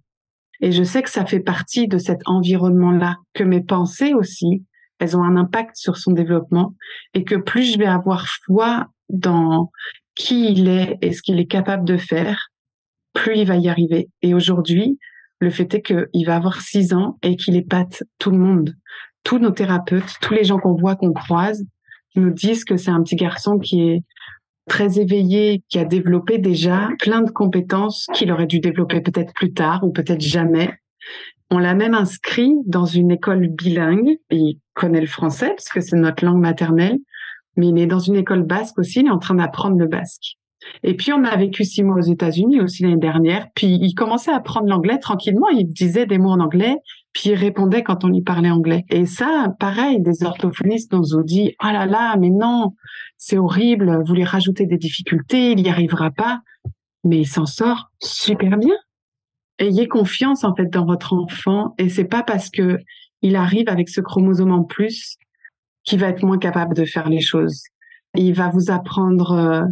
Et 0.61 0.71
je 0.71 0.83
sais 0.83 1.03
que 1.03 1.09
ça 1.09 1.25
fait 1.25 1.41
partie 1.41 1.89
de 1.89 1.97
cet 1.97 2.19
environnement-là, 2.25 3.17
que 3.33 3.43
mes 3.43 3.61
pensées 3.61 4.13
aussi, 4.13 4.63
elles 4.99 5.17
ont 5.17 5.23
un 5.23 5.35
impact 5.35 5.75
sur 5.75 5.97
son 5.97 6.13
développement 6.13 6.73
et 7.13 7.25
que 7.25 7.35
plus 7.35 7.73
je 7.73 7.77
vais 7.77 7.85
avoir 7.85 8.27
foi 8.45 8.87
dans 9.09 9.69
qui 10.15 10.53
il 10.53 10.69
est 10.69 10.97
et 11.01 11.11
ce 11.11 11.21
qu'il 11.21 11.39
est 11.39 11.47
capable 11.47 11.83
de 11.83 11.97
faire, 11.97 12.52
plus 13.13 13.37
il 13.37 13.47
va 13.47 13.57
y 13.57 13.69
arriver. 13.69 14.09
Et 14.21 14.33
aujourd'hui, 14.33 14.99
le 15.39 15.49
fait 15.49 15.73
est 15.73 15.81
qu'il 15.81 16.25
va 16.25 16.35
avoir 16.35 16.61
six 16.61 16.93
ans 16.93 17.17
et 17.21 17.35
qu'il 17.35 17.55
épate 17.55 18.03
tout 18.19 18.31
le 18.31 18.37
monde. 18.37 18.75
Tous 19.23 19.39
nos 19.39 19.51
thérapeutes, 19.51 20.15
tous 20.21 20.33
les 20.33 20.43
gens 20.43 20.59
qu'on 20.59 20.75
voit, 20.75 20.95
qu'on 20.95 21.13
croise, 21.13 21.63
nous 22.15 22.31
disent 22.31 22.65
que 22.65 22.77
c'est 22.77 22.91
un 22.91 23.03
petit 23.03 23.15
garçon 23.15 23.57
qui 23.59 23.81
est 23.81 24.03
très 24.67 24.99
éveillé, 24.99 25.63
qui 25.69 25.79
a 25.79 25.85
développé 25.85 26.37
déjà 26.37 26.89
plein 26.99 27.21
de 27.21 27.31
compétences 27.31 28.07
qu'il 28.13 28.31
aurait 28.31 28.47
dû 28.47 28.59
développer 28.59 29.01
peut-être 29.01 29.33
plus 29.33 29.53
tard 29.53 29.83
ou 29.83 29.91
peut-être 29.91 30.21
jamais. 30.21 30.71
On 31.49 31.57
l'a 31.57 31.75
même 31.75 31.93
inscrit 31.93 32.53
dans 32.65 32.85
une 32.85 33.11
école 33.11 33.47
bilingue. 33.47 34.17
Il 34.31 34.59
connaît 34.73 35.01
le 35.01 35.07
français 35.07 35.49
parce 35.49 35.69
que 35.69 35.81
c'est 35.81 35.97
notre 35.97 36.25
langue 36.25 36.41
maternelle, 36.41 36.97
mais 37.57 37.67
il 37.67 37.77
est 37.77 37.87
dans 37.87 37.99
une 37.99 38.15
école 38.15 38.43
basque 38.43 38.79
aussi. 38.79 39.01
Il 39.01 39.07
est 39.07 39.11
en 39.11 39.19
train 39.19 39.35
d'apprendre 39.35 39.77
le 39.77 39.87
basque. 39.87 40.37
Et 40.83 40.95
puis 40.95 41.13
on 41.13 41.23
a 41.23 41.35
vécu 41.35 41.63
six 41.63 41.83
mois 41.83 41.97
aux 41.97 42.11
États-Unis 42.11 42.61
aussi 42.61 42.83
l'année 42.83 42.97
dernière. 42.97 43.47
Puis 43.55 43.77
il 43.81 43.93
commençait 43.93 44.31
à 44.31 44.37
apprendre 44.37 44.67
l'anglais 44.67 44.99
tranquillement. 44.99 45.49
Il 45.49 45.65
disait 45.71 46.05
des 46.05 46.17
mots 46.17 46.31
en 46.31 46.39
anglais, 46.39 46.75
puis 47.13 47.29
il 47.29 47.35
répondait 47.35 47.83
quand 47.83 48.03
on 48.03 48.09
lui 48.09 48.21
parlait 48.21 48.49
anglais. 48.49 48.85
Et 48.89 49.05
ça, 49.05 49.53
pareil, 49.59 50.01
des 50.01 50.23
orthophonistes 50.23 50.93
nous 50.93 51.15
ont 51.15 51.21
dit 51.21 51.55
"Ah 51.59 51.73
là 51.73 51.85
là, 51.85 52.15
mais 52.17 52.29
non, 52.29 52.73
c'est 53.17 53.37
horrible. 53.37 54.03
Vous 54.05 54.13
lui 54.13 54.23
rajoutez 54.23 54.65
des 54.65 54.77
difficultés, 54.77 55.51
il 55.51 55.63
n'y 55.63 55.69
arrivera 55.69 56.11
pas." 56.11 56.39
Mais 57.03 57.19
il 57.19 57.27
s'en 57.27 57.45
sort 57.45 57.91
super 58.01 58.57
bien. 58.57 58.75
Ayez 59.59 59.87
confiance 59.87 60.43
en 60.43 60.55
fait 60.55 60.67
dans 60.67 60.85
votre 60.85 61.13
enfant, 61.13 61.75
et 61.77 61.89
c'est 61.89 62.05
pas 62.05 62.23
parce 62.23 62.49
que 62.49 62.79
il 63.21 63.35
arrive 63.35 63.69
avec 63.69 63.89
ce 63.89 64.01
chromosome 64.01 64.51
en 64.51 64.63
plus 64.63 65.17
qu'il 65.83 65.99
va 65.99 66.09
être 66.09 66.23
moins 66.23 66.37
capable 66.37 66.75
de 66.75 66.85
faire 66.85 67.09
les 67.09 67.21
choses. 67.21 67.63
Il 68.15 68.33
va 68.33 68.49
vous 68.49 68.69
apprendre 68.69 69.31
euh, 69.31 69.63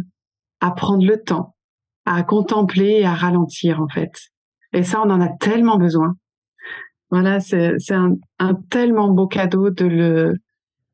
à 0.62 0.70
prendre 0.70 1.04
le 1.04 1.20
temps, 1.20 1.54
à 2.06 2.22
contempler 2.22 3.00
et 3.00 3.04
à 3.04 3.14
ralentir 3.14 3.82
en 3.82 3.88
fait. 3.88 4.12
Et 4.72 4.84
ça, 4.84 5.02
on 5.04 5.10
en 5.10 5.20
a 5.20 5.28
tellement 5.28 5.76
besoin. 5.76 6.14
Voilà, 7.10 7.40
c'est 7.40 7.76
un, 7.90 8.14
un, 8.38 8.54
tellement 8.70 9.10
beau 9.10 9.26
cadeau 9.26 9.68
de 9.68 9.84
le 9.84 10.40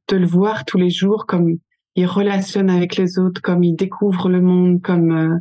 de 0.09 0.17
le 0.17 0.27
voir 0.27 0.65
tous 0.65 0.79
les 0.79 0.91
jours 0.91 1.27
comme 1.27 1.59
il 1.95 2.07
relationne 2.07 2.71
avec 2.71 2.97
les 2.97 3.19
autres, 3.19 3.43
comme 3.43 3.63
il 3.63 3.77
découvre 3.77 4.29
le 4.29 4.41
monde, 4.41 4.81
comme 4.83 5.13
euh, 5.13 5.39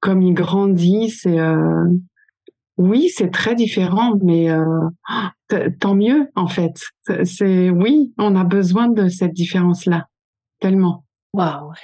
comme 0.00 0.22
il 0.22 0.32
grandit. 0.32 1.10
C'est 1.10 1.38
euh, 1.38 1.84
oui, 2.78 3.10
c'est 3.10 3.30
très 3.30 3.54
différent, 3.54 4.14
mais 4.22 4.50
euh, 4.50 4.88
tant 5.78 5.94
mieux 5.94 6.30
en 6.34 6.48
fait. 6.48 6.80
C'est 7.24 7.70
oui, 7.70 8.12
on 8.16 8.34
a 8.34 8.44
besoin 8.44 8.88
de 8.88 9.08
cette 9.08 9.34
différence 9.34 9.84
là 9.84 10.06
tellement. 10.58 11.04
Wow. 11.34 11.74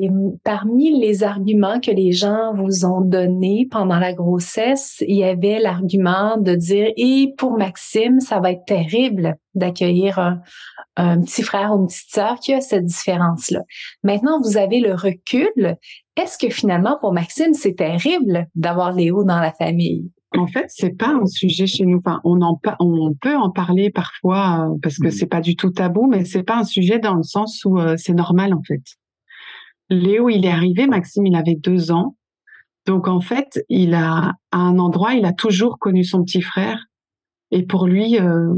Et 0.00 0.08
parmi 0.44 0.98
les 0.98 1.22
arguments 1.22 1.80
que 1.80 1.90
les 1.90 2.12
gens 2.12 2.54
vous 2.54 2.86
ont 2.86 3.00
donnés 3.00 3.66
pendant 3.70 3.98
la 3.98 4.14
grossesse, 4.14 5.02
il 5.06 5.16
y 5.16 5.24
avait 5.24 5.58
l'argument 5.58 6.36
de 6.38 6.54
dire 6.54 6.88
et 6.96 7.34
pour 7.36 7.58
Maxime, 7.58 8.20
ça 8.20 8.40
va 8.40 8.52
être 8.52 8.64
terrible 8.64 9.36
d'accueillir 9.54 10.18
un, 10.96 11.20
petit 11.20 11.42
frère 11.42 11.72
ou 11.72 11.80
une 11.80 11.86
petite 11.88 12.10
sœur 12.10 12.38
qui 12.40 12.54
a 12.54 12.60
cette 12.60 12.84
différence-là. 12.84 13.60
Maintenant, 14.02 14.40
vous 14.40 14.56
avez 14.56 14.80
le 14.80 14.94
recul. 14.94 15.76
Est-ce 16.16 16.38
que 16.38 16.50
finalement 16.50 16.96
pour 17.00 17.12
Maxime, 17.12 17.52
c'est 17.52 17.74
terrible 17.74 18.46
d'avoir 18.54 18.92
Léo 18.92 19.24
dans 19.24 19.40
la 19.40 19.52
famille? 19.52 20.10
En 20.38 20.46
fait, 20.46 20.64
c'est 20.68 20.96
pas 20.96 21.08
un 21.08 21.26
sujet 21.26 21.66
chez 21.66 21.84
nous. 21.84 21.98
Enfin, 21.98 22.20
on 22.24 22.40
en 22.40 22.58
on 22.80 23.12
peut 23.20 23.36
en 23.36 23.50
parler 23.50 23.90
parfois 23.90 24.70
euh, 24.70 24.78
parce 24.82 24.96
que 24.96 25.08
mmh. 25.08 25.10
c'est 25.10 25.26
pas 25.26 25.42
du 25.42 25.56
tout 25.56 25.70
tabou, 25.70 26.06
mais 26.08 26.24
c'est 26.24 26.42
pas 26.42 26.56
un 26.56 26.64
sujet 26.64 26.98
dans 26.98 27.14
le 27.14 27.22
sens 27.22 27.62
où 27.66 27.78
euh, 27.78 27.96
c'est 27.98 28.14
normal 28.14 28.54
en 28.54 28.62
fait. 28.62 28.80
Léo, 29.92 30.28
il 30.28 30.44
est 30.44 30.50
arrivé, 30.50 30.86
Maxime, 30.86 31.26
il 31.26 31.36
avait 31.36 31.54
deux 31.54 31.92
ans. 31.92 32.16
Donc 32.86 33.06
en 33.08 33.20
fait, 33.20 33.64
il 33.68 33.94
a 33.94 34.34
à 34.50 34.58
un 34.58 34.78
endroit, 34.78 35.14
il 35.14 35.24
a 35.24 35.32
toujours 35.32 35.78
connu 35.78 36.04
son 36.04 36.24
petit 36.24 36.42
frère. 36.42 36.86
Et 37.50 37.64
pour 37.64 37.86
lui, 37.86 38.18
euh, 38.18 38.54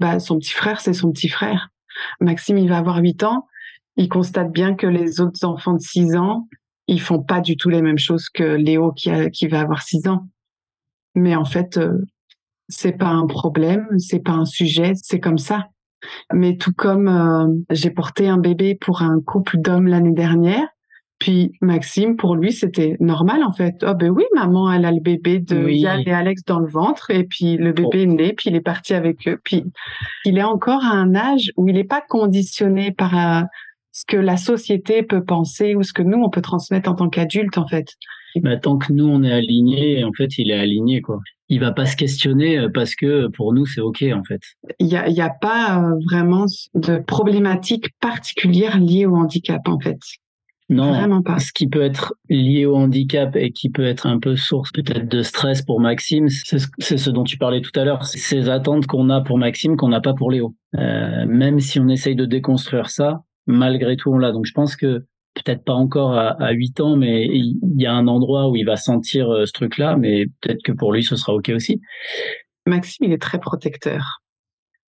bah, 0.00 0.18
son 0.18 0.38
petit 0.38 0.52
frère, 0.52 0.80
c'est 0.80 0.94
son 0.94 1.12
petit 1.12 1.28
frère. 1.28 1.68
Maxime, 2.20 2.58
il 2.58 2.68
va 2.68 2.78
avoir 2.78 2.98
huit 2.98 3.22
ans. 3.22 3.46
Il 3.96 4.08
constate 4.08 4.50
bien 4.50 4.74
que 4.74 4.86
les 4.86 5.20
autres 5.20 5.44
enfants 5.44 5.74
de 5.74 5.80
six 5.80 6.16
ans, 6.16 6.48
ils 6.86 7.00
font 7.00 7.22
pas 7.22 7.40
du 7.40 7.56
tout 7.56 7.68
les 7.68 7.82
mêmes 7.82 7.98
choses 7.98 8.28
que 8.28 8.42
Léo 8.42 8.92
qui, 8.92 9.10
qui 9.30 9.46
va 9.46 9.60
avoir 9.60 9.82
six 9.82 10.08
ans. 10.08 10.26
Mais 11.14 11.36
en 11.36 11.44
fait, 11.44 11.76
euh, 11.76 11.98
c'est 12.68 12.96
pas 12.96 13.08
un 13.08 13.26
problème, 13.26 13.86
c'est 13.98 14.20
pas 14.20 14.32
un 14.32 14.44
sujet, 14.44 14.92
c'est 14.94 15.20
comme 15.20 15.38
ça. 15.38 15.66
Mais 16.32 16.56
tout 16.56 16.72
comme 16.72 17.08
euh, 17.08 17.46
j'ai 17.70 17.90
porté 17.90 18.28
un 18.28 18.38
bébé 18.38 18.74
pour 18.74 19.02
un 19.02 19.20
couple 19.20 19.58
d'hommes 19.58 19.86
l'année 19.86 20.14
dernière, 20.14 20.66
puis 21.20 21.52
Maxime, 21.60 22.16
pour 22.16 22.34
lui, 22.34 22.50
c'était 22.50 22.96
normal 22.98 23.44
en 23.44 23.52
fait. 23.52 23.84
Oh 23.86 23.92
ben 23.94 24.08
oui, 24.08 24.24
maman, 24.34 24.72
elle 24.72 24.86
a 24.86 24.90
le 24.90 25.00
bébé 25.00 25.38
de 25.38 25.68
Yann 25.68 26.02
et 26.06 26.12
Alex 26.12 26.42
dans 26.46 26.60
le 26.60 26.68
ventre, 26.68 27.10
et 27.10 27.24
puis 27.24 27.58
le 27.58 27.72
bébé 27.72 28.02
est 28.02 28.06
né, 28.06 28.32
puis 28.32 28.48
il 28.48 28.56
est 28.56 28.62
parti 28.62 28.94
avec 28.94 29.28
eux. 29.28 29.38
Puis 29.44 29.62
il 30.24 30.38
est 30.38 30.42
encore 30.42 30.82
à 30.82 30.94
un 30.94 31.14
âge 31.14 31.52
où 31.58 31.68
il 31.68 31.74
n'est 31.74 31.84
pas 31.84 32.00
conditionné 32.00 32.90
par 32.90 33.18
euh, 33.18 33.42
ce 33.92 34.06
que 34.06 34.16
la 34.16 34.38
société 34.38 35.02
peut 35.02 35.22
penser 35.22 35.74
ou 35.74 35.82
ce 35.82 35.92
que 35.92 36.02
nous 36.02 36.18
on 36.18 36.30
peut 36.30 36.40
transmettre 36.40 36.88
en 36.90 36.94
tant 36.94 37.10
qu'adulte 37.10 37.58
en 37.58 37.66
fait. 37.66 37.96
Bah, 38.36 38.56
tant 38.56 38.78
que 38.78 38.90
nous 38.90 39.06
on 39.06 39.22
est 39.22 39.32
aligné, 39.32 40.02
en 40.04 40.12
fait, 40.16 40.38
il 40.38 40.50
est 40.50 40.58
aligné 40.58 41.02
quoi. 41.02 41.18
Il 41.50 41.60
va 41.60 41.72
pas 41.72 41.84
se 41.84 41.96
questionner 41.96 42.58
euh, 42.58 42.68
parce 42.72 42.94
que 42.94 43.26
pour 43.28 43.52
nous 43.52 43.66
c'est 43.66 43.80
ok 43.82 44.04
en 44.14 44.24
fait. 44.24 44.40
Il 44.78 44.86
y 44.86 44.96
a, 44.96 45.08
y 45.08 45.20
a 45.20 45.28
pas 45.30 45.78
euh, 45.82 45.94
vraiment 46.10 46.46
de 46.74 46.98
problématique 46.98 47.88
particulière 48.00 48.78
liée 48.78 49.04
au 49.04 49.16
handicap 49.16 49.60
en 49.68 49.78
fait. 49.78 49.98
Non, 50.70 50.92
Vraiment 50.92 51.20
pas. 51.20 51.40
ce 51.40 51.52
qui 51.52 51.66
peut 51.66 51.82
être 51.82 52.14
lié 52.28 52.64
au 52.64 52.76
handicap 52.76 53.34
et 53.34 53.50
qui 53.50 53.70
peut 53.70 53.84
être 53.84 54.06
un 54.06 54.20
peu 54.20 54.36
source 54.36 54.70
peut-être 54.70 55.08
de 55.08 55.22
stress 55.22 55.62
pour 55.62 55.80
Maxime, 55.80 56.28
c'est 56.28 56.96
ce 56.96 57.10
dont 57.10 57.24
tu 57.24 57.36
parlais 57.38 57.60
tout 57.60 57.72
à 57.78 57.84
l'heure, 57.84 58.04
ces 58.04 58.48
attentes 58.48 58.86
qu'on 58.86 59.10
a 59.10 59.20
pour 59.20 59.36
Maxime 59.36 59.76
qu'on 59.76 59.88
n'a 59.88 60.00
pas 60.00 60.14
pour 60.14 60.30
Léo. 60.30 60.54
Euh, 60.78 61.26
même 61.26 61.58
si 61.58 61.80
on 61.80 61.88
essaye 61.88 62.14
de 62.14 62.24
déconstruire 62.24 62.88
ça, 62.88 63.22
malgré 63.48 63.96
tout 63.96 64.12
on 64.12 64.18
l'a. 64.18 64.30
Donc 64.30 64.46
je 64.46 64.52
pense 64.52 64.76
que 64.76 65.04
peut-être 65.44 65.64
pas 65.64 65.74
encore 65.74 66.12
à, 66.12 66.30
à 66.42 66.52
8 66.52 66.80
ans, 66.80 66.96
mais 66.96 67.26
il 67.26 67.56
y 67.76 67.86
a 67.86 67.92
un 67.92 68.06
endroit 68.06 68.48
où 68.48 68.56
il 68.56 68.64
va 68.64 68.76
sentir 68.76 69.30
euh, 69.30 69.46
ce 69.46 69.52
truc-là, 69.52 69.96
mais 69.96 70.26
peut-être 70.40 70.62
que 70.62 70.72
pour 70.72 70.92
lui 70.92 71.02
ce 71.02 71.16
sera 71.16 71.34
ok 71.34 71.50
aussi. 71.54 71.80
Maxime, 72.66 73.06
il 73.06 73.12
est 73.12 73.22
très 73.22 73.38
protecteur 73.38 74.20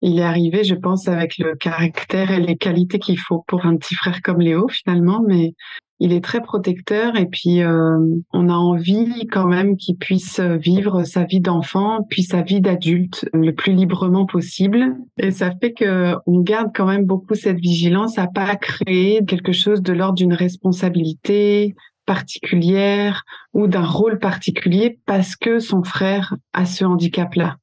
il 0.01 0.19
est 0.19 0.23
arrivé, 0.23 0.63
je 0.63 0.75
pense, 0.75 1.07
avec 1.07 1.37
le 1.37 1.55
caractère 1.55 2.31
et 2.31 2.39
les 2.39 2.57
qualités 2.57 2.99
qu'il 2.99 3.19
faut 3.19 3.43
pour 3.47 3.65
un 3.65 3.77
petit 3.77 3.95
frère 3.95 4.21
comme 4.21 4.39
Léo, 4.39 4.67
finalement, 4.67 5.23
mais 5.27 5.53
il 5.99 6.13
est 6.13 6.23
très 6.23 6.41
protecteur 6.41 7.15
et 7.15 7.25
puis 7.25 7.61
euh, 7.61 7.97
on 8.33 8.49
a 8.49 8.53
envie 8.53 9.25
quand 9.27 9.47
même 9.47 9.77
qu'il 9.77 9.97
puisse 9.97 10.39
vivre 10.39 11.03
sa 11.03 11.23
vie 11.23 11.39
d'enfant 11.39 12.05
puis 12.09 12.23
sa 12.23 12.41
vie 12.41 12.61
d'adulte 12.61 13.27
le 13.33 13.51
plus 13.51 13.73
librement 13.73 14.25
possible. 14.25 14.95
Et 15.17 15.31
ça 15.31 15.51
fait 15.59 15.73
que 15.73 16.13
on 16.25 16.41
garde 16.41 16.71
quand 16.75 16.85
même 16.85 17.05
beaucoup 17.05 17.35
cette 17.35 17.59
vigilance 17.59 18.17
à 18.17 18.27
pas 18.27 18.55
créer 18.55 19.23
quelque 19.25 19.53
chose 19.53 19.81
de 19.81 19.93
l'ordre 19.93 20.15
d'une 20.15 20.33
responsabilité 20.33 21.75
particulière 22.05 23.23
ou 23.53 23.67
d'un 23.67 23.85
rôle 23.85 24.17
particulier 24.19 24.99
parce 25.05 25.35
que 25.35 25.59
son 25.59 25.83
frère 25.83 26.35
a 26.53 26.65
ce 26.65 26.85
handicap 26.85 27.35
là 27.35 27.57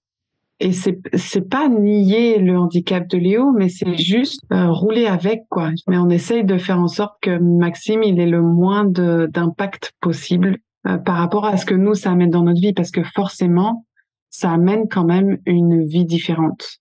et 0.61 0.73
c'est 0.73 0.99
c'est 1.15 1.49
pas 1.49 1.69
nier 1.69 2.39
le 2.39 2.57
handicap 2.57 3.09
de 3.09 3.19
Léo, 3.19 3.53
mais 3.53 3.69
c'est 3.69 3.97
juste 3.97 4.41
euh, 4.53 4.71
rouler 4.71 5.07
avec 5.07 5.43
quoi. 5.51 5.71
Mais 5.89 5.99
on 5.99 6.09
essaye 6.09 6.45
de 6.45 6.59
faire 6.59 6.79
en 6.79 6.87
sorte 6.87 7.15
que 7.21 7.39
Maxime 7.39 8.03
il 8.03 8.21
ait 8.21 8.27
le 8.27 8.41
moins 8.41 8.85
d'impact 8.85 9.93
possible 10.01 10.59
euh, 10.87 10.97
par 10.99 11.17
rapport 11.17 11.45
à 11.45 11.57
ce 11.57 11.67
que 11.67 11.75
nous 11.75 11.95
ça 11.95 12.13
amène 12.13 12.31
dans 12.31 12.43
notre 12.43 12.61
vie, 12.61 12.73
parce 12.73 12.91
que 12.91 13.03
forcément 13.03 13.85
ça 14.31 14.53
amène 14.53 14.89
quand 14.89 15.05
même 15.05 15.39
une 15.45 15.85
vie 15.87 16.05
différente. 16.05 16.79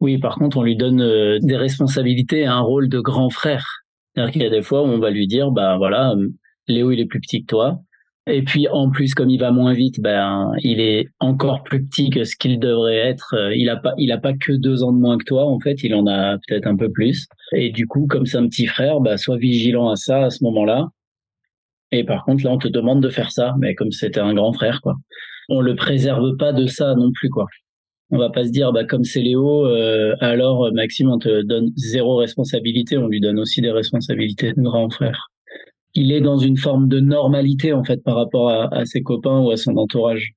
Oui, 0.00 0.18
par 0.18 0.36
contre 0.36 0.58
on 0.58 0.62
lui 0.62 0.76
donne 0.76 1.00
euh, 1.00 1.38
des 1.40 1.56
responsabilités 1.56 2.40
et 2.40 2.46
un 2.46 2.60
rôle 2.60 2.88
de 2.88 3.00
grand 3.00 3.30
frère. 3.30 3.66
C'est-à-dire 4.14 4.32
qu'il 4.32 4.42
y 4.42 4.46
a 4.46 4.50
des 4.50 4.62
fois 4.62 4.82
où 4.82 4.86
on 4.86 4.98
va 4.98 5.10
lui 5.10 5.26
dire 5.26 5.50
bah 5.50 5.76
voilà 5.78 6.14
Léo 6.68 6.92
il 6.92 7.00
est 7.00 7.06
plus 7.06 7.20
petit 7.20 7.42
que 7.42 7.46
toi, 7.46 7.80
et 8.28 8.42
puis 8.42 8.66
en 8.68 8.90
plus, 8.90 9.14
comme 9.14 9.30
il 9.30 9.38
va 9.38 9.52
moins 9.52 9.72
vite, 9.72 10.00
ben 10.00 10.52
il 10.62 10.80
est 10.80 11.06
encore 11.20 11.62
plus 11.62 11.84
petit 11.84 12.10
que 12.10 12.24
ce 12.24 12.34
qu'il 12.36 12.58
devrait 12.58 12.96
être. 12.96 13.34
Euh, 13.34 13.54
il 13.54 13.68
a 13.68 13.76
pas, 13.76 13.94
il 13.98 14.10
a 14.10 14.18
pas 14.18 14.32
que 14.32 14.52
deux 14.52 14.82
ans 14.82 14.92
de 14.92 14.98
moins 14.98 15.16
que 15.16 15.24
toi. 15.24 15.44
En 15.46 15.60
fait, 15.60 15.84
il 15.84 15.94
en 15.94 16.06
a 16.08 16.36
peut-être 16.46 16.66
un 16.66 16.76
peu 16.76 16.90
plus. 16.90 17.28
Et 17.52 17.70
du 17.70 17.86
coup, 17.86 18.06
comme 18.08 18.26
c'est 18.26 18.38
un 18.38 18.48
petit 18.48 18.66
frère, 18.66 19.00
ben, 19.00 19.16
sois 19.16 19.36
vigilant 19.36 19.88
à 19.90 19.96
ça 19.96 20.24
à 20.24 20.30
ce 20.30 20.42
moment-là. 20.42 20.88
Et 21.92 22.04
par 22.04 22.24
contre, 22.24 22.44
là, 22.44 22.50
on 22.52 22.58
te 22.58 22.68
demande 22.68 23.00
de 23.02 23.08
faire 23.10 23.30
ça, 23.30 23.54
mais 23.60 23.74
comme 23.76 23.92
c'était 23.92 24.20
un 24.20 24.34
grand 24.34 24.52
frère, 24.52 24.80
quoi. 24.82 24.96
On 25.48 25.60
le 25.60 25.76
préserve 25.76 26.36
pas 26.36 26.52
de 26.52 26.66
ça 26.66 26.94
non 26.96 27.12
plus, 27.12 27.30
quoi. 27.30 27.46
On 28.10 28.18
va 28.18 28.30
pas 28.30 28.44
se 28.44 28.50
dire, 28.50 28.72
bah 28.72 28.84
comme 28.84 29.04
c'est 29.04 29.22
Léo, 29.22 29.66
euh, 29.66 30.14
alors 30.20 30.72
Maxime, 30.72 31.10
on 31.10 31.18
te 31.18 31.42
donne 31.42 31.70
zéro 31.76 32.16
responsabilité. 32.16 32.98
On 32.98 33.08
lui 33.08 33.20
donne 33.20 33.38
aussi 33.38 33.60
des 33.62 33.70
responsabilités 33.70 34.52
de 34.52 34.62
grand 34.62 34.90
frère 34.90 35.30
il 35.96 36.12
est 36.12 36.20
dans 36.20 36.38
une 36.38 36.56
forme 36.56 36.88
de 36.88 37.00
normalité 37.00 37.72
en 37.72 37.84
fait 37.84 38.02
par 38.02 38.16
rapport 38.16 38.50
à, 38.50 38.84
ses 38.84 39.02
copains 39.02 39.40
ou 39.40 39.50
à 39.50 39.56
son 39.56 39.76
entourage. 39.76 40.32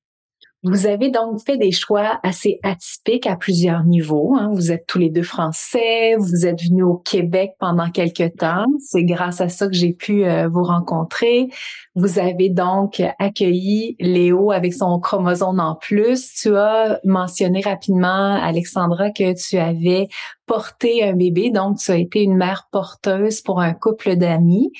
Vous 0.62 0.88
avez 0.88 1.10
donc 1.10 1.39
fait 1.45 1.55
des 1.55 1.72
choix 1.72 2.20
assez 2.22 2.60
atypiques 2.64 3.28
à 3.28 3.38
plusieurs 3.38 3.86
niveaux. 3.86 4.36
Hein. 4.36 4.49
Vous 4.53 4.74
êtes 4.74 4.86
tous 4.88 4.99
les 4.99 5.10
deux 5.10 5.24
français, 5.24 6.18
vous 6.18 6.45
êtes 6.45 6.62
venus 6.62 6.84
au 6.84 6.97
Québec 6.97 7.51
pendant 7.60 7.89
quelques 7.89 8.36
temps. 8.36 8.66
C'est 8.78 9.05
grâce 9.05 9.39
à 9.39 9.47
ça 9.47 9.68
que 9.68 9.74
j'ai 9.74 9.93
pu 9.93 10.26
euh, 10.26 10.49
vous 10.49 10.64
rencontrer. 10.64 11.47
Vous 11.95 12.20
avez 12.20 12.49
donc 12.49 13.01
accueilli 13.20 13.95
Léo 14.01 14.51
avec 14.51 14.74
son 14.74 14.99
chromosome 14.99 15.62
en 15.62 15.76
plus. 15.76 16.34
Tu 16.34 16.53
as 16.53 16.99
mentionné 17.05 17.62
rapidement, 17.62 18.36
Alexandra, 18.36 19.12
que 19.12 19.34
tu 19.41 19.57
avais 19.57 20.10
porté 20.50 21.04
un 21.04 21.14
bébé, 21.14 21.52
donc 21.52 21.78
tu 21.78 21.91
as 21.91 21.97
été 21.97 22.24
une 22.24 22.36
mère 22.36 22.68
porteuse 22.72 23.41
pour 23.41 23.62
un 23.62 23.76
couple 23.76 24.16
d'amis. 24.16 24.72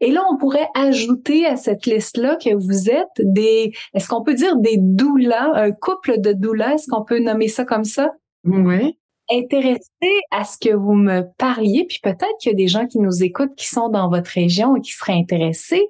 Et 0.00 0.12
là, 0.12 0.22
on 0.30 0.36
pourrait 0.36 0.68
ajouter 0.76 1.44
à 1.44 1.56
cette 1.56 1.86
liste-là 1.86 2.36
que 2.36 2.54
vous 2.54 2.88
êtes 2.88 3.18
des, 3.18 3.72
est-ce 3.94 4.06
qu'on 4.06 4.22
peut 4.22 4.34
dire 4.34 4.54
des 4.58 4.76
doulas, 4.78 5.50
un 5.54 5.72
couple 5.72 6.20
de 6.20 6.32
doulas, 6.32 6.74
est-ce 6.74 6.86
qu'on 6.88 7.04
peut 7.04 7.18
nommer 7.18 7.48
ça 7.48 7.64
comme 7.64 7.84
ça? 7.84 8.12
Oui 8.44 8.96
intéressé 9.30 10.22
à 10.30 10.44
ce 10.44 10.56
que 10.56 10.74
vous 10.74 10.94
me 10.94 11.20
parliez, 11.36 11.84
puis 11.86 11.98
peut-être 12.02 12.38
qu'il 12.40 12.50
y 12.50 12.54
a 12.54 12.56
des 12.56 12.66
gens 12.66 12.86
qui 12.86 12.98
nous 12.98 13.22
écoutent 13.22 13.54
qui 13.56 13.66
sont 13.66 13.90
dans 13.90 14.08
votre 14.08 14.30
région 14.30 14.74
et 14.74 14.80
qui 14.80 14.92
seraient 14.92 15.18
intéressés 15.18 15.86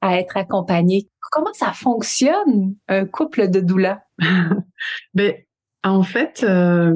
à 0.00 0.18
être 0.18 0.38
accompagnés. 0.38 1.06
Comment 1.30 1.52
ça 1.52 1.74
fonctionne, 1.74 2.76
un 2.88 3.04
couple 3.04 3.50
de 3.50 3.60
doula? 3.60 4.04
ben, 5.14 5.34
en 5.84 6.02
fait, 6.02 6.42
euh, 6.48 6.94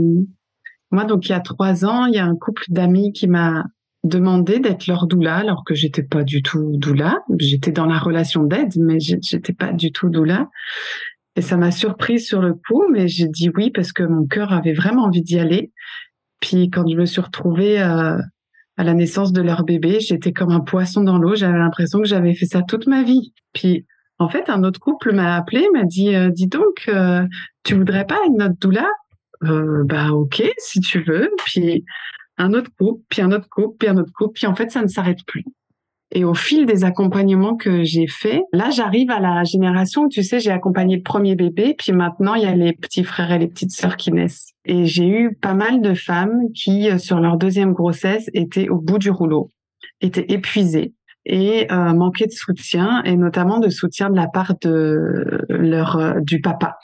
moi, 0.93 1.05
donc, 1.05 1.27
il 1.27 1.33
y 1.33 1.35
a 1.35 1.41
trois 1.41 1.85
ans, 1.85 2.07
il 2.07 2.15
y 2.15 2.19
a 2.19 2.25
un 2.25 2.37
couple 2.37 2.65
d'amis 2.69 3.13
qui 3.13 3.27
m'a 3.27 3.65
demandé 4.05 4.59
d'être 4.59 4.87
leur 4.87 5.07
doula, 5.07 5.37
alors 5.37 5.65
que 5.65 5.75
j'étais 5.75 6.03
pas 6.03 6.23
du 6.23 6.43
tout 6.43 6.77
doula. 6.77 7.21
J'étais 7.39 7.73
dans 7.73 7.87
la 7.87 7.99
relation 7.99 8.45
d'aide, 8.45 8.73
mais 8.77 8.99
j'étais 9.01 9.53
pas 9.53 9.73
du 9.73 9.93
tout 9.93 10.09
doula. 10.09 10.49
Et 11.37 11.41
ça 11.41 11.57
m'a 11.57 11.71
surprise 11.71 12.27
sur 12.27 12.43
le 12.43 12.55
coup, 12.55 12.85
mais 12.91 13.09
j'ai 13.09 13.29
dit 13.29 13.51
oui 13.57 13.71
parce 13.71 13.93
que 13.93 14.03
mon 14.03 14.27
cœur 14.27 14.53
avait 14.53 14.75
vraiment 14.75 15.05
envie 15.05 15.23
d'y 15.23 15.39
aller. 15.39 15.73
Puis 16.41 16.69
quand 16.69 16.87
je 16.87 16.97
me 16.97 17.07
suis 17.07 17.21
retrouvée 17.21 17.81
euh, 17.81 18.19
à 18.77 18.85
la 18.85 18.93
naissance 18.93 19.33
de 19.33 19.41
leur 19.41 19.65
bébé, 19.65 20.01
j'étais 20.01 20.33
comme 20.33 20.51
un 20.51 20.61
poisson 20.61 21.03
dans 21.03 21.17
l'eau. 21.17 21.35
J'avais 21.35 21.59
l'impression 21.59 22.01
que 22.01 22.09
j'avais 22.09 22.35
fait 22.35 22.47
ça 22.47 22.63
toute 22.63 22.87
ma 22.87 23.03
vie. 23.03 23.33
Puis 23.55 23.87
en 24.19 24.29
fait, 24.29 24.51
un 24.51 24.63
autre 24.63 24.81
couple 24.81 25.13
m'a 25.15 25.37
appelé, 25.37 25.67
m'a 25.73 25.85
dit 25.85 26.15
euh, 26.15 26.29
"Dis 26.31 26.49
donc, 26.49 26.85
euh, 26.89 27.25
tu 27.63 27.75
voudrais 27.75 28.05
pas 28.05 28.19
une 28.27 28.43
autre 28.43 28.57
doula? 28.61 28.87
Euh, 29.45 29.85
Bah 29.85 30.11
ok, 30.13 30.43
si 30.59 30.81
tu 30.81 31.03
veux." 31.03 31.31
Puis 31.45 31.85
un 32.39 32.53
autre 32.55 32.71
couple, 32.79 33.03
puis 33.09 33.23
un 33.23 33.33
autre 33.33 33.49
couple, 33.51 33.77
puis 33.79 33.89
un 33.89 33.97
autre 33.97 34.13
couple. 34.15 34.33
Puis 34.35 34.47
en 34.47 34.55
fait, 34.55 34.71
ça 34.71 34.83
ne 34.83 34.89
s'arrête 34.89 35.25
plus. 35.27 35.45
Et 36.15 36.25
au 36.25 36.35
fil 36.35 36.67
des 36.67 36.85
accompagnements 36.85 37.57
que 37.57 37.85
j'ai 37.85 38.07
faits, 38.07 38.43
là, 38.53 38.69
j'arrive 38.69 39.11
à 39.11 39.19
la 39.19 39.45
génération 39.45 40.03
où, 40.03 40.09
tu 40.09 40.23
sais, 40.23 40.41
j'ai 40.41 40.51
accompagné 40.51 40.97
le 40.97 41.03
premier 41.03 41.35
bébé, 41.37 41.75
puis 41.77 41.93
maintenant, 41.93 42.35
il 42.35 42.43
y 42.43 42.47
a 42.47 42.55
les 42.55 42.75
petits 42.75 43.03
frères 43.03 43.33
et 43.33 43.39
les 43.39 43.49
petites 43.49 43.73
sœurs 43.73 43.97
qui 43.97 44.13
naissent. 44.13 44.53
Et 44.67 44.85
j'ai 44.85 45.09
eu 45.09 45.35
pas 45.35 45.55
mal 45.55 45.81
de 45.81 45.95
femmes 45.95 46.53
qui, 46.55 46.91
euh, 46.91 46.99
sur 46.99 47.19
leur 47.19 47.39
deuxième 47.39 47.73
grossesse, 47.73 48.29
étaient 48.35 48.69
au 48.69 48.79
bout 48.79 48.99
du 48.99 49.11
rouleau, 49.11 49.51
étaient 50.03 50.27
épuisées 50.29 50.93
et 51.25 51.73
euh, 51.73 51.95
manquaient 51.95 52.27
de 52.27 52.33
soutien, 52.33 53.03
et 53.05 53.17
notamment 53.17 53.59
de 53.59 53.71
soutien 53.71 54.11
de 54.11 54.17
la 54.17 54.29
part 54.29 54.55
de 54.61 55.41
leur 55.49 55.97
euh, 55.97 56.21
du 56.21 56.43
papa. 56.43 56.77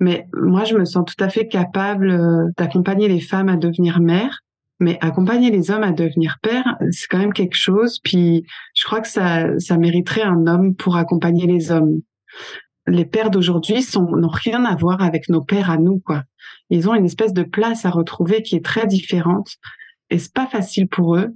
Mais 0.00 0.26
moi, 0.32 0.64
je 0.64 0.74
me 0.74 0.84
sens 0.84 1.04
tout 1.04 1.22
à 1.22 1.28
fait 1.28 1.46
capable 1.46 2.10
euh, 2.10 2.48
d'accompagner 2.56 3.08
les 3.08 3.20
femmes 3.20 3.48
à 3.48 3.56
devenir 3.56 4.00
mères 4.00 4.40
mais 4.80 4.98
accompagner 5.02 5.50
les 5.50 5.70
hommes 5.70 5.82
à 5.82 5.92
devenir 5.92 6.38
pères, 6.42 6.76
c'est 6.90 7.06
quand 7.06 7.18
même 7.18 7.34
quelque 7.34 7.56
chose. 7.56 8.00
Puis 8.02 8.44
je 8.74 8.84
crois 8.84 9.00
que 9.00 9.08
ça, 9.08 9.58
ça 9.58 9.76
mériterait 9.76 10.22
un 10.22 10.46
homme 10.46 10.74
pour 10.74 10.96
accompagner 10.96 11.46
les 11.46 11.70
hommes. 11.70 12.00
Les 12.86 13.04
pères 13.04 13.30
d'aujourd'hui 13.30 13.84
n'ont 13.94 14.28
rien 14.28 14.64
à 14.64 14.74
voir 14.74 15.02
avec 15.02 15.28
nos 15.28 15.42
pères 15.42 15.70
à 15.70 15.76
nous, 15.76 16.00
quoi. 16.00 16.24
Ils 16.70 16.88
ont 16.88 16.94
une 16.94 17.04
espèce 17.04 17.34
de 17.34 17.42
place 17.42 17.84
à 17.84 17.90
retrouver 17.90 18.42
qui 18.42 18.56
est 18.56 18.64
très 18.64 18.86
différente 18.86 19.56
et 20.08 20.18
c'est 20.18 20.32
pas 20.32 20.46
facile 20.46 20.88
pour 20.88 21.16
eux. 21.16 21.28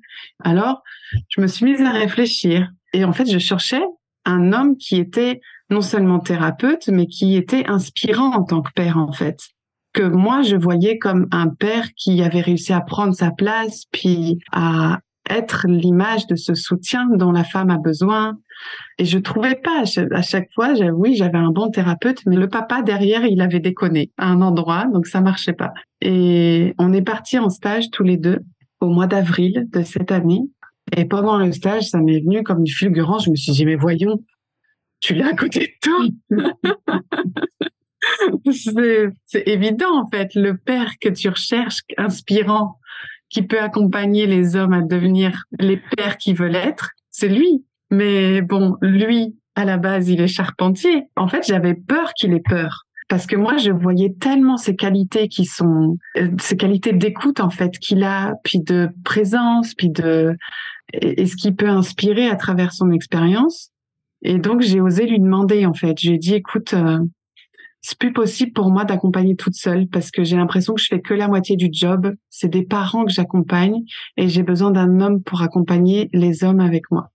Alors, 0.43 0.83
je 1.29 1.41
me 1.41 1.47
suis 1.47 1.67
mise 1.67 1.83
à 1.83 1.91
réfléchir 1.91 2.71
et 2.95 3.05
en 3.05 3.13
fait, 3.13 3.31
je 3.31 3.39
cherchais 3.39 3.83
un 4.25 4.53
homme 4.53 4.77
qui 4.79 4.97
était 4.97 5.41
non 5.75 5.83
seulement 5.83 6.21
thérapeute, 6.21 6.89
mais 6.89 7.07
qui 7.07 7.37
était 7.37 7.67
inspirant 7.67 8.33
en 8.33 8.45
tant 8.45 8.63
que 8.63 8.71
père, 8.75 8.97
en 8.97 9.13
fait 9.13 9.39
que 9.95 10.03
moi 10.03 10.43
je 10.43 10.57
voyais 10.57 10.99
comme 10.99 11.29
un 11.31 11.49
père 11.49 11.87
qui 11.97 12.23
avait 12.23 12.41
réussi 12.41 12.73
à 12.73 12.81
prendre 12.81 13.15
sa 13.15 13.31
place 13.31 13.85
puis 13.93 14.39
à 14.53 14.99
être 15.31 15.67
l'image 15.69 16.27
de 16.27 16.37
ce 16.37 16.55
soutien 16.55 17.09
dont 17.15 17.33
la 17.33 17.45
femme 17.45 17.71
a 17.71 17.79
besoin. 17.79 18.37
Et 18.99 19.05
je 19.07 19.19
trouvais 19.19 19.55
pas 19.55 19.85
à 20.13 20.23
chaque 20.23 20.49
fois, 20.55 20.73
oui, 20.93 21.15
j'avais 21.17 21.39
un 21.39 21.51
bon 21.51 21.71
thérapeute, 21.71 22.21
mais 22.27 22.37
le 22.37 22.49
papa 22.49 22.83
derrière, 22.83 23.25
il 23.25 23.41
avait 23.41 23.61
déconné 23.61 24.11
à 24.19 24.29
un 24.29 24.43
endroit, 24.43 24.87
donc 24.93 25.07
ça 25.07 25.21
marchait 25.21 25.55
pas. 25.55 25.73
Et 26.03 26.75
on 26.79 26.93
est 26.93 27.03
parti 27.03 27.39
en 27.39 27.49
stage 27.49 27.91
tous 27.91 28.03
les 28.03 28.19
deux 28.19 28.41
au 28.81 28.89
mois 28.89 29.07
d'avril 29.07 29.67
de 29.73 29.83
cette 29.83 30.13
année. 30.13 30.43
Et 30.95 31.07
pendant 31.07 31.39
le 31.39 31.53
stage, 31.53 31.85
ça 31.85 32.01
m'est 32.01 32.21
venu 32.21 32.43
comme 32.43 32.63
du 32.63 32.73
fulgurant. 32.73 33.19
Je 33.19 33.31
me 33.31 33.37
suis 33.37 33.53
dit, 33.53 33.65
mais 33.65 33.77
voyons, 33.77 34.23
tu 35.05 35.13
l'as 35.13 35.29
à 35.29 35.35
côté 35.35 35.61
de 35.61 35.73
toi. 35.83 37.03
c'est 39.27 39.43
évident, 39.47 40.01
en 40.01 40.09
fait. 40.09 40.35
Le 40.35 40.57
père 40.57 40.93
que 40.99 41.11
tu 41.11 41.29
recherches, 41.29 41.81
inspirant, 41.99 42.79
qui 43.29 43.43
peut 43.43 43.61
accompagner 43.61 44.27
les 44.27 44.57
hommes 44.57 44.73
à 44.73 44.81
devenir 44.81 45.45
les 45.59 45.77
pères 45.77 46.17
qu'ils 46.17 46.37
veulent 46.37 46.57
être, 46.57 46.93
c'est 47.11 47.29
lui. 47.29 47.67
Mais 47.91 48.41
bon, 48.41 48.79
lui, 48.81 49.37
à 49.57 49.67
la 49.67 49.77
base, 49.77 50.09
il 50.09 50.23
est 50.23 50.27
charpentier. 50.29 51.05
En 51.17 51.29
fait, 51.29 51.45
j'avais 51.47 51.75
peur 51.75 52.15
qu'il 52.15 52.33
ait 52.33 52.41
peur. 52.41 52.87
Parce 53.11 53.27
que 53.27 53.37
moi, 53.37 53.59
je 53.59 53.73
voyais 53.73 54.15
tellement 54.19 54.57
ces 54.57 54.75
qualités 54.75 55.29
qui 55.29 55.45
sont, 55.45 55.99
euh, 56.17 56.31
ces 56.41 56.57
qualités 56.57 56.95
d'écoute, 56.95 57.41
en 57.41 57.51
fait, 57.51 57.79
qu'il 57.79 58.05
a, 58.05 58.37
puis 58.43 58.61
de 58.61 58.89
présence, 59.05 59.75
puis 59.75 59.91
de, 59.91 60.35
et, 60.95 61.27
ce 61.27 61.37
qu'il 61.37 61.55
peut 61.55 61.69
inspirer 61.69 62.27
à 62.27 62.37
travers 62.37 62.73
son 62.73 62.91
expérience. 62.91 63.71
Et 64.25 64.39
donc, 64.39 64.63
j'ai 64.63 64.81
osé 64.81 65.07
lui 65.07 65.21
demander, 65.21 65.67
en 65.67 65.75
fait. 65.75 65.99
J'ai 65.99 66.19
dit, 66.19 66.35
écoute, 66.35 66.75
euh, 66.75 66.99
c'est 67.83 67.99
plus 67.99 68.15
possible 68.15 68.53
pour 68.53 68.71
moi 68.71 68.87
d'accompagner 68.87 69.37
toute 69.37 69.55
seule 69.55 69.87
parce 69.89 70.11
que 70.11 70.25
j'ai 70.25 70.37
l'impression 70.37 70.75
que 70.75 70.81
je 70.81 70.87
fais 70.89 71.03
que 71.03 71.13
la 71.13 71.29
moitié 71.29 71.55
du 71.57 71.69
job. 71.71 72.15
C'est 72.31 72.49
des 72.49 72.65
parents 72.65 73.05
que 73.05 73.13
j'accompagne 73.13 73.83
et 74.17 74.29
j'ai 74.29 74.43
besoin 74.43 74.71
d'un 74.71 75.01
homme 75.01 75.23
pour 75.23 75.43
accompagner 75.43 76.09
les 76.15 76.45
hommes 76.45 76.61
avec 76.61 76.91
moi. 76.91 77.11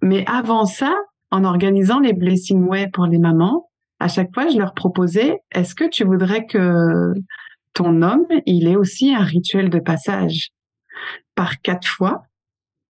Mais 0.00 0.24
avant 0.28 0.66
ça, 0.66 0.94
en 1.32 1.42
organisant 1.42 1.98
les 1.98 2.12
Blessing 2.12 2.62
Way 2.64 2.90
pour 2.92 3.06
les 3.06 3.18
mamans, 3.18 3.68
à 3.98 4.06
chaque 4.06 4.32
fois, 4.32 4.48
je 4.48 4.56
leur 4.56 4.72
proposais, 4.74 5.40
est-ce 5.52 5.74
que 5.74 5.88
tu 5.88 6.04
voudrais 6.04 6.46
que 6.46 7.12
ton 7.72 8.00
homme, 8.02 8.26
il 8.46 8.68
ait 8.68 8.76
aussi 8.76 9.12
un 9.12 9.24
rituel 9.24 9.68
de 9.68 9.80
passage? 9.80 10.50
Par 11.34 11.60
quatre 11.60 11.88
fois, 11.88 12.22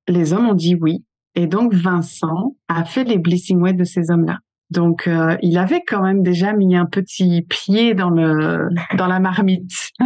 les 0.09 0.35
hommes 0.35 0.49
ont 0.49 0.55
dit 0.55 0.75
oui. 0.75 1.05
Et 1.35 1.47
donc, 1.47 1.75
Vincent 1.75 2.57
a 2.69 2.85
fait 2.85 3.05
les 3.05 3.19
Blessing 3.19 3.61
Way 3.61 3.73
de 3.75 3.85
ces 3.85 4.11
hommes-là. 4.11 4.39
Donc, 4.71 5.07
euh, 5.07 5.37
il 5.43 5.59
avait 5.59 5.83
quand 5.87 6.03
même 6.03 6.23
déjà 6.23 6.53
mis 6.53 6.77
un 6.77 6.87
petit 6.87 7.43
pied 7.43 7.95
dans 7.95 8.11
le 8.11 8.69
dans 8.97 9.07
la 9.07 9.21
marmite. 9.21 9.91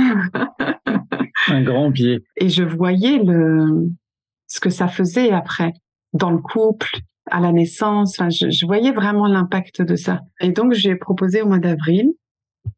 un 1.48 1.62
grand 1.62 1.92
pied. 1.92 2.24
Et 2.36 2.48
je 2.48 2.64
voyais 2.64 3.18
le 3.18 3.88
ce 4.46 4.60
que 4.60 4.70
ça 4.70 4.88
faisait 4.88 5.30
après 5.30 5.72
dans 6.12 6.30
le 6.30 6.38
couple, 6.38 6.88
à 7.30 7.40
la 7.40 7.52
naissance. 7.52 8.18
Enfin, 8.18 8.30
je, 8.30 8.50
je 8.50 8.66
voyais 8.66 8.92
vraiment 8.92 9.26
l'impact 9.26 9.82
de 9.82 9.94
ça. 9.94 10.20
Et 10.40 10.50
donc, 10.50 10.72
j'ai 10.72 10.96
proposé 10.96 11.42
au 11.42 11.46
mois 11.46 11.58
d'avril. 11.58 12.12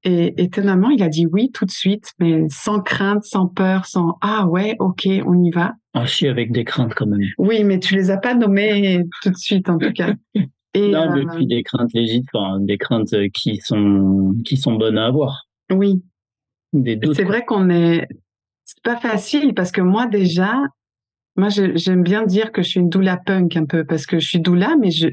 Et 0.05 0.43
étonnamment, 0.43 0.91
il 0.91 1.03
a 1.03 1.09
dit 1.09 1.27
oui 1.27 1.51
tout 1.53 1.65
de 1.65 1.71
suite, 1.71 2.13
mais 2.19 2.45
sans 2.49 2.81
crainte, 2.81 3.25
sans 3.25 3.47
peur, 3.47 3.87
sans 3.87 4.17
ah 4.21 4.47
ouais, 4.47 4.77
ok, 4.79 5.09
on 5.27 5.43
y 5.43 5.51
va. 5.51 5.75
Ah 5.95 6.07
si, 6.07 6.27
avec 6.27 6.53
des 6.53 6.65
craintes 6.65 6.95
quand 6.95 7.07
même. 7.07 7.21
Oui, 7.39 7.65
mais 7.65 7.79
tu 7.79 7.95
les 7.95 8.11
as 8.11 8.19
pas 8.19 8.35
nommées 8.35 9.03
tout 9.23 9.31
de 9.31 9.37
suite 9.37 9.69
en 9.69 9.79
tout 9.79 9.93
cas. 9.93 10.15
Et, 10.75 10.93
non, 10.93 11.13
mais 11.13 11.25
puis 11.35 11.49
des 11.49 11.65
craintes 11.65 11.93
légitimes, 11.95 12.65
des 12.65 12.79
craintes 12.79 13.15
qui 13.35 13.57
sont 13.57 14.37
qui 14.45 14.57
sont 14.57 14.75
bonnes 14.75 14.99
à 14.99 15.07
avoir. 15.07 15.49
Oui. 15.73 16.01
C'est 16.73 17.25
vrai 17.25 17.45
qu'on 17.45 17.71
est. 17.71 18.07
C'est 18.65 18.83
pas 18.85 18.97
facile 18.97 19.53
parce 19.55 19.73
que 19.73 19.81
moi 19.81 20.07
déjà, 20.07 20.63
moi 21.37 21.49
j'aime 21.49 22.03
bien 22.03 22.25
dire 22.25 22.53
que 22.53 22.63
je 22.63 22.69
suis 22.69 22.81
une 22.81 22.89
doula 22.89 23.19
punk 23.25 23.57
un 23.57 23.65
peu 23.65 23.85
parce 23.85 24.07
que 24.07 24.19
je 24.19 24.29
suis 24.29 24.41
doula, 24.41 24.77
mais 24.81 24.91
je 24.91 25.09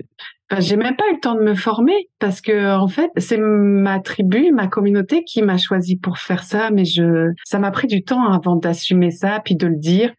j'ai 0.59 0.77
même 0.77 0.95
pas 0.95 1.03
eu 1.09 1.15
le 1.15 1.19
temps 1.19 1.35
de 1.35 1.41
me 1.41 1.55
former 1.55 2.09
parce 2.19 2.39
que 2.39 2.77
en 2.77 2.87
fait 2.87 3.11
c'est 3.17 3.37
ma 3.37 3.99
tribu, 3.99 4.51
ma 4.51 4.67
communauté 4.67 5.23
qui 5.23 5.41
m'a 5.41 5.57
choisi 5.57 5.97
pour 5.97 6.17
faire 6.17 6.43
ça, 6.43 6.69
mais 6.71 6.85
je 6.85 7.31
ça 7.43 7.59
m'a 7.59 7.71
pris 7.71 7.87
du 7.87 8.03
temps 8.03 8.31
avant 8.31 8.55
d'assumer 8.55 9.11
ça 9.11 9.41
puis 9.43 9.55
de 9.55 9.67
le 9.67 9.75
dire 9.75 10.13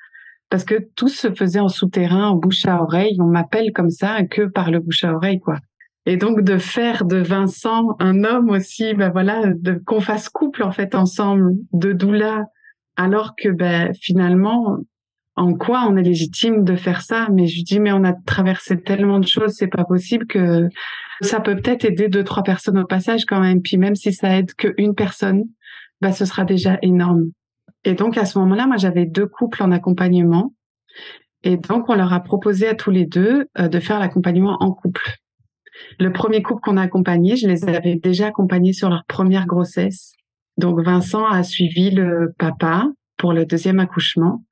parce 0.51 0.65
que 0.65 0.89
tout 0.97 1.09
se 1.09 1.33
faisait 1.33 1.61
en 1.61 1.69
souterrain, 1.69 2.29
en 2.29 2.35
bouche 2.35 2.65
à 2.67 2.83
oreille. 2.83 3.17
On 3.21 3.27
m'appelle 3.27 3.73
comme 3.73 3.91
ça 3.91 4.23
que 4.25 4.43
par 4.43 4.71
le 4.71 4.81
bouche 4.81 5.05
à 5.05 5.15
oreille, 5.15 5.41
quoi. 5.41 5.57
Et 6.07 6.17
donc 6.17 6.41
de 6.41 6.57
faire 6.57 7.05
de 7.05 7.19
Vincent 7.19 7.97
un 7.99 8.25
homme 8.25 8.49
aussi, 8.51 8.95
ben 8.95 9.11
voilà, 9.11 9.43
qu'on 9.85 10.01
fasse 10.01 10.29
couple 10.31 10.63
en 10.63 10.73
fait 10.73 10.95
ensemble, 10.95 11.53
de 11.73 11.93
doula, 11.93 12.47
alors 12.97 13.35
que 13.37 13.51
ben 13.51 13.93
finalement, 14.01 14.79
en 15.39 15.55
quoi 15.55 15.87
on 15.89 15.97
est 15.97 16.03
légitime 16.03 16.65
de 16.65 16.75
faire 16.75 17.01
ça 17.01 17.29
Mais 17.33 17.47
je 17.47 17.63
dis 17.63 17.79
mais 17.79 17.93
on 17.93 18.05
a 18.05 18.13
traversé 18.13 18.81
tellement 18.81 19.21
de 19.21 19.27
choses, 19.27 19.53
c'est 19.53 19.69
pas 19.69 19.85
possible 19.85 20.27
que 20.27 20.69
ça 21.21 21.41
peut 21.41 21.55
peut-être 21.55 21.85
aider 21.85 22.09
deux 22.09 22.25
trois 22.25 22.43
personnes 22.43 22.79
au 22.79 22.87
passage 22.87 23.25
quand 23.25 23.41
même. 23.41 23.63
Puis 23.63 23.77
même 23.77 23.95
si 23.95 24.13
ça 24.13 24.37
aide 24.37 24.53
qu'une 24.55 24.95
personne, 24.95 25.45
ben 26.01 26.13
ce 26.13 26.25
sera 26.25 26.45
déjà 26.45 26.79
énorme. 26.83 27.31
Et 27.85 27.95
donc 27.95 28.19
à 28.19 28.25
ce 28.25 28.39
moment-là, 28.41 28.67
moi 28.67 28.77
j'avais 28.77 29.07
deux 29.07 29.27
couples 29.27 29.63
en 29.63 29.71
accompagnement. 29.71 30.53
Et 31.45 31.57
donc 31.57 31.89
on 31.89 31.95
leur 31.95 32.13
a 32.13 32.21
proposé 32.21 32.67
à 32.67 32.75
tous 32.75 32.91
les 32.91 33.07
deux 33.07 33.47
euh, 33.59 33.69
de 33.69 33.79
faire 33.79 34.01
l'accompagnement 34.01 34.57
en 34.61 34.73
couple. 34.73 35.19
Le 36.01 36.13
premier 36.13 36.43
couple 36.43 36.63
qu'on 36.63 36.77
a 36.77 36.83
accompagné, 36.83 37.37
je 37.37 37.47
les 37.47 37.65
avais 37.69 37.95
déjà 37.95 38.27
accompagnés 38.27 38.73
sur 38.73 38.91
leur 38.91 39.05
première 39.07 39.47
grossesse. 39.47 40.15
Donc 40.57 40.81
Vincent 40.81 41.25
a 41.25 41.45
suivi 41.45 41.93
le 41.93 42.35
papa 42.37 42.89
pour 43.17 43.33
le 43.33 43.47
deuxième 43.47 43.79
accouchement. 43.79 44.43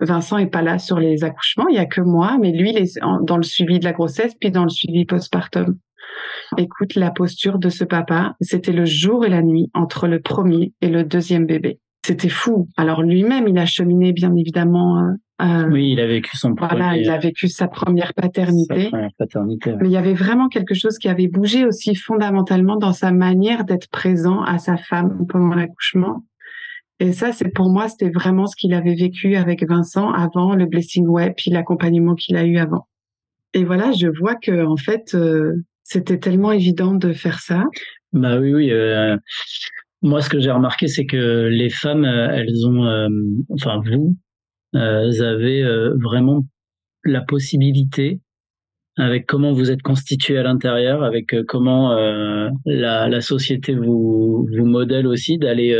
Vincent 0.00 0.38
est 0.38 0.46
pas 0.46 0.62
là 0.62 0.78
sur 0.78 0.98
les 0.98 1.24
accouchements, 1.24 1.68
il 1.68 1.76
y 1.76 1.80
a 1.80 1.86
que 1.86 2.00
moi, 2.00 2.36
mais 2.40 2.52
lui 2.52 2.70
il 2.70 2.78
est 2.78 2.98
dans 3.22 3.36
le 3.36 3.42
suivi 3.42 3.78
de 3.78 3.84
la 3.84 3.92
grossesse 3.92 4.34
puis 4.40 4.50
dans 4.50 4.64
le 4.64 4.70
suivi 4.70 5.04
postpartum. 5.04 5.76
Écoute 6.56 6.94
la 6.94 7.10
posture 7.10 7.58
de 7.58 7.68
ce 7.68 7.84
papa, 7.84 8.34
c'était 8.40 8.72
le 8.72 8.84
jour 8.84 9.24
et 9.24 9.28
la 9.28 9.42
nuit 9.42 9.70
entre 9.74 10.08
le 10.08 10.20
premier 10.20 10.72
et 10.80 10.88
le 10.88 11.04
deuxième 11.04 11.46
bébé 11.46 11.80
c'était 12.08 12.30
fou. 12.30 12.68
Alors 12.78 13.02
lui-même, 13.02 13.48
il 13.48 13.58
a 13.58 13.66
cheminé 13.66 14.12
bien 14.12 14.34
évidemment. 14.34 14.98
Euh, 14.98 15.12
euh, 15.42 15.68
oui, 15.70 15.92
il 15.92 16.00
a 16.00 16.06
vécu 16.06 16.36
son 16.36 16.54
voilà, 16.54 16.96
il 16.96 17.08
a 17.10 17.18
vécu 17.18 17.48
sa 17.48 17.68
première 17.68 18.14
paternité. 18.14 18.90
Mais 18.92 19.88
il 19.88 19.90
y 19.90 19.96
avait 19.96 20.14
vraiment 20.14 20.48
quelque 20.48 20.74
chose 20.74 20.96
qui 20.98 21.08
avait 21.08 21.28
bougé 21.28 21.66
aussi 21.66 21.94
fondamentalement 21.94 22.76
dans 22.76 22.94
sa 22.94 23.12
manière 23.12 23.64
d'être 23.64 23.88
présent 23.90 24.42
à 24.42 24.58
sa 24.58 24.76
femme 24.78 25.26
pendant 25.28 25.54
l'accouchement. 25.54 26.24
Et 27.00 27.12
ça, 27.12 27.32
c'est 27.32 27.48
pour 27.48 27.70
moi, 27.70 27.88
c'était 27.88 28.10
vraiment 28.10 28.46
ce 28.46 28.56
qu'il 28.56 28.74
avait 28.74 28.94
vécu 28.94 29.36
avec 29.36 29.66
Vincent 29.68 30.10
avant 30.10 30.54
le 30.54 30.66
blessing 30.66 31.06
web, 31.06 31.32
puis 31.36 31.50
l'accompagnement 31.50 32.14
qu'il 32.14 32.36
a 32.36 32.44
eu 32.44 32.58
avant. 32.58 32.88
Et 33.54 33.64
voilà, 33.64 33.92
je 33.92 34.08
vois 34.08 34.34
que 34.34 34.64
en 34.64 34.76
fait, 34.76 35.14
euh, 35.14 35.54
c'était 35.88 36.18
tellement 36.18 36.52
évident 36.52 36.94
de 36.94 37.12
faire 37.12 37.40
ça. 37.40 37.64
Bah 38.12 38.38
oui, 38.38 38.52
oui. 38.52 38.70
Euh, 38.70 39.16
moi, 40.02 40.20
ce 40.20 40.28
que 40.28 40.38
j'ai 40.38 40.50
remarqué, 40.50 40.86
c'est 40.86 41.06
que 41.06 41.48
les 41.50 41.70
femmes, 41.70 42.04
euh, 42.04 42.28
elles 42.30 42.66
ont, 42.66 43.08
enfin 43.52 43.80
vous, 43.84 44.14
euh, 44.74 45.22
avez 45.22 45.64
vraiment 46.02 46.44
la 47.04 47.22
possibilité, 47.22 48.20
avec 48.98 49.26
comment 49.26 49.52
vous 49.52 49.70
êtes 49.70 49.82
constitué 49.82 50.36
à 50.36 50.42
l'intérieur, 50.42 51.02
avec 51.04 51.34
comment 51.46 51.94
la, 52.66 53.20
société 53.20 53.74
vous, 53.74 54.46
vous 54.50 54.66
modèle 54.66 55.06
aussi, 55.06 55.38
d'aller 55.38 55.74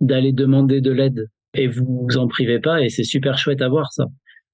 d'aller 0.00 0.32
demander 0.32 0.80
de 0.80 0.92
l'aide 0.92 1.28
et 1.54 1.68
vous 1.68 2.06
vous 2.08 2.18
en 2.18 2.28
privez 2.28 2.60
pas 2.60 2.82
et 2.82 2.88
c'est 2.88 3.04
super 3.04 3.38
chouette 3.38 3.62
à 3.62 3.68
voir 3.68 3.92
ça. 3.92 4.06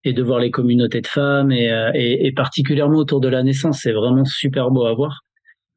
Et 0.05 0.13
de 0.13 0.23
voir 0.23 0.41
les 0.41 0.51
communautés 0.51 1.01
de 1.01 1.07
femmes 1.07 1.53
et, 1.53 1.71
et, 1.95 2.27
et 2.27 2.33
particulièrement 2.33 2.99
autour 2.99 3.21
de 3.21 3.29
la 3.29 3.43
naissance 3.43 3.81
c'est 3.83 3.93
vraiment 3.93 4.25
super 4.25 4.71
beau 4.71 4.85
à 4.87 4.95
voir. 4.95 5.21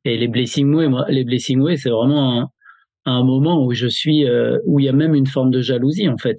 Et 0.03 0.17
les 0.17 0.27
blessing 0.27 0.73
way 0.73 0.87
moi 0.87 1.05
les 1.09 1.23
blessing 1.23 1.59
way 1.61 1.77
c'est 1.77 1.89
vraiment 1.89 2.41
un, 2.41 2.49
un 3.05 3.23
moment 3.23 3.63
où 3.63 3.73
je 3.73 3.87
suis, 3.87 4.27
euh, 4.27 4.57
où 4.65 4.79
il 4.79 4.85
y 4.85 4.89
a 4.89 4.93
même 4.93 5.15
une 5.15 5.27
forme 5.27 5.51
de 5.51 5.61
jalousie 5.61 6.09
en 6.09 6.17
fait, 6.17 6.37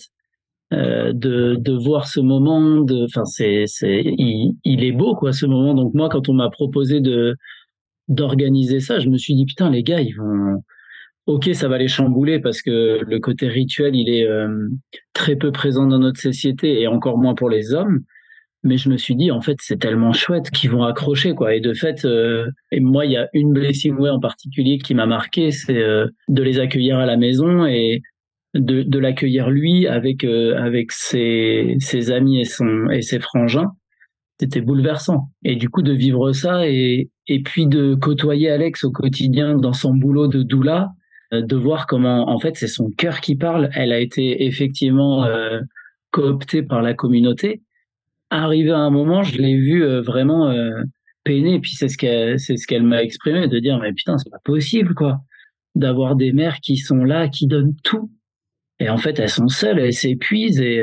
euh, 0.72 1.12
de, 1.12 1.56
de 1.58 1.72
voir 1.72 2.08
ce 2.08 2.20
moment, 2.20 2.80
de, 2.80 3.04
enfin 3.04 3.24
c'est, 3.24 3.64
c'est, 3.66 4.02
il, 4.04 4.56
il, 4.64 4.84
est 4.84 4.92
beau 4.92 5.14
quoi 5.14 5.32
ce 5.32 5.46
moment. 5.46 5.74
Donc 5.74 5.94
moi, 5.94 6.08
quand 6.08 6.28
on 6.28 6.34
m'a 6.34 6.50
proposé 6.50 7.00
de 7.00 7.36
d'organiser 8.08 8.80
ça, 8.80 9.00
je 9.00 9.08
me 9.08 9.18
suis 9.18 9.34
dit 9.34 9.46
putain 9.46 9.70
les 9.70 9.82
gars, 9.82 10.00
ils 10.00 10.14
vont, 10.14 10.62
ok, 11.26 11.50
ça 11.54 11.68
va 11.68 11.78
les 11.78 11.88
chambouler 11.88 12.40
parce 12.40 12.62
que 12.62 13.00
le 13.04 13.20
côté 13.20 13.48
rituel, 13.48 13.94
il 13.94 14.08
est 14.08 14.26
euh, 14.26 14.68
très 15.12 15.36
peu 15.36 15.52
présent 15.52 15.86
dans 15.86 15.98
notre 15.98 16.20
société 16.20 16.80
et 16.80 16.86
encore 16.86 17.18
moins 17.18 17.34
pour 17.34 17.50
les 17.50 17.74
hommes. 17.74 18.00
Mais 18.62 18.78
je 18.78 18.88
me 18.88 18.96
suis 18.96 19.14
dit 19.14 19.30
en 19.30 19.40
fait 19.40 19.58
c'est 19.60 19.78
tellement 19.78 20.12
chouette 20.12 20.50
qu'ils 20.50 20.70
vont 20.70 20.82
accrocher 20.82 21.34
quoi. 21.34 21.54
Et 21.54 21.60
de 21.60 21.72
fait 21.72 22.04
euh, 22.04 22.46
et 22.72 22.80
moi 22.80 23.06
il 23.06 23.12
y 23.12 23.16
a 23.16 23.28
une 23.32 23.52
blessing 23.52 23.94
way 23.94 24.10
en 24.10 24.18
particulier 24.18 24.78
qui 24.78 24.94
m'a 24.94 25.06
marqué 25.06 25.52
c'est 25.52 25.76
euh, 25.76 26.08
de 26.28 26.42
les 26.42 26.58
accueillir 26.58 26.98
à 26.98 27.06
la 27.06 27.16
maison 27.16 27.64
et 27.64 28.02
de, 28.54 28.82
de 28.82 28.98
l'accueillir 28.98 29.50
lui 29.50 29.86
avec 29.86 30.24
euh, 30.24 30.56
avec 30.58 30.90
ses, 30.90 31.76
ses 31.78 32.10
amis 32.10 32.40
et 32.40 32.44
son 32.44 32.90
et 32.90 33.02
ses 33.02 33.20
frangins. 33.20 33.70
C'était 34.40 34.60
bouleversant. 34.60 35.28
Et 35.44 35.54
du 35.54 35.68
coup 35.68 35.82
de 35.82 35.92
vivre 35.92 36.32
ça 36.32 36.68
et 36.68 37.10
et 37.28 37.42
puis 37.42 37.66
de 37.66 37.94
côtoyer 37.94 38.50
Alex 38.50 38.82
au 38.82 38.90
quotidien 38.90 39.56
dans 39.56 39.74
son 39.74 39.94
boulot 39.94 40.26
de 40.26 40.42
doula 40.42 40.90
de 41.32 41.56
voir 41.56 41.86
comment 41.86 42.28
en 42.28 42.38
fait 42.38 42.56
c'est 42.56 42.68
son 42.68 42.90
cœur 42.90 43.20
qui 43.20 43.36
parle 43.36 43.68
elle 43.74 43.92
a 43.92 43.98
été 43.98 44.44
effectivement 44.46 45.26
cooptée 46.10 46.62
par 46.62 46.82
la 46.82 46.94
communauté 46.94 47.62
arrivé 48.30 48.70
à 48.70 48.78
un 48.78 48.90
moment, 48.90 49.22
je 49.22 49.38
l'ai 49.38 49.56
vu 49.56 49.84
vraiment 50.00 50.52
peiner. 51.24 51.54
Et 51.54 51.60
puis 51.60 51.72
c'est 51.72 51.88
ce 51.88 51.98
qu'elle, 51.98 52.38
c'est 52.38 52.56
ce 52.56 52.66
qu'elle 52.66 52.82
m'a 52.82 53.02
exprimé, 53.02 53.48
de 53.48 53.58
dire 53.58 53.78
mais 53.78 53.92
putain 53.92 54.18
c'est 54.18 54.30
pas 54.30 54.40
possible 54.44 54.94
quoi, 54.94 55.20
d'avoir 55.74 56.16
des 56.16 56.32
mères 56.32 56.60
qui 56.60 56.76
sont 56.76 57.04
là, 57.04 57.28
qui 57.28 57.46
donnent 57.46 57.74
tout. 57.82 58.10
Et 58.78 58.90
en 58.90 58.98
fait 58.98 59.18
elles 59.18 59.30
sont 59.30 59.48
seules, 59.48 59.78
elles 59.78 59.94
s'épuisent 59.94 60.60
et 60.60 60.82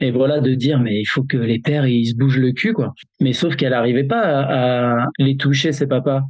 et 0.00 0.10
voilà 0.10 0.40
de 0.40 0.54
dire 0.54 0.80
mais 0.80 1.00
il 1.00 1.06
faut 1.06 1.22
que 1.22 1.36
les 1.36 1.60
pères 1.60 1.86
ils 1.86 2.06
se 2.06 2.14
bougent 2.14 2.38
le 2.38 2.52
cul 2.52 2.72
quoi. 2.72 2.94
Mais 3.20 3.32
sauf 3.32 3.56
qu'elle 3.56 3.70
n'arrivait 3.70 4.04
pas 4.04 4.22
à, 4.22 5.02
à, 5.02 5.06
les 5.18 5.36
toucher 5.36 5.72
ses 5.72 5.86
papas. 5.86 6.22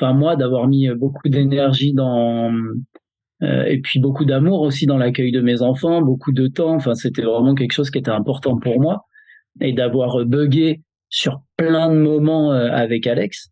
Enfin 0.00 0.12
moi 0.12 0.36
d'avoir 0.36 0.68
mis 0.68 0.88
beaucoup 0.90 1.28
d'énergie 1.28 1.92
dans 1.92 2.52
euh, 3.42 3.64
et 3.64 3.80
puis 3.80 4.00
beaucoup 4.00 4.24
d'amour 4.24 4.62
aussi 4.62 4.86
dans 4.86 4.98
l'accueil 4.98 5.30
de 5.30 5.40
mes 5.40 5.62
enfants, 5.62 6.02
beaucoup 6.02 6.32
de 6.32 6.48
temps. 6.48 6.74
Enfin, 6.74 6.94
c'était 6.94 7.22
vraiment 7.22 7.54
quelque 7.54 7.72
chose 7.72 7.90
qui 7.90 7.98
était 7.98 8.10
important 8.10 8.58
pour 8.58 8.80
moi 8.80 9.04
et 9.60 9.72
d'avoir 9.72 10.24
bugué 10.24 10.82
sur 11.08 11.42
plein 11.56 11.90
de 11.90 11.98
moments 11.98 12.52
euh, 12.52 12.70
avec 12.70 13.06
Alex. 13.06 13.50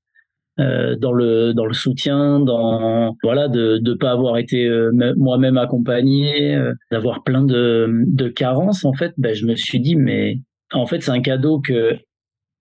Euh, 0.59 0.97
dans 0.97 1.12
le 1.12 1.53
dans 1.53 1.66
le 1.66 1.74
soutien, 1.74 2.40
dans 2.40 3.14
voilà 3.22 3.47
de 3.49 3.76
de 3.76 3.92
pas 3.92 4.11
avoir 4.11 4.38
été 4.38 4.66
euh, 4.66 4.90
moi-même 5.18 5.59
accompagné, 5.59 6.59
d'avoir 6.90 7.22
plein 7.24 7.44
de 7.44 8.05
de 8.07 8.28
carences 8.28 8.86
en 8.86 8.94
fait, 8.94 9.12
ben 9.18 9.34
je 9.34 9.44
me 9.44 9.55
suis 9.55 9.80
dit 9.80 9.97
mais 9.97 10.40
en 10.72 10.86
fait 10.86 11.03
c'est 11.03 11.11
un 11.11 11.20
cadeau 11.20 11.61
que 11.61 11.99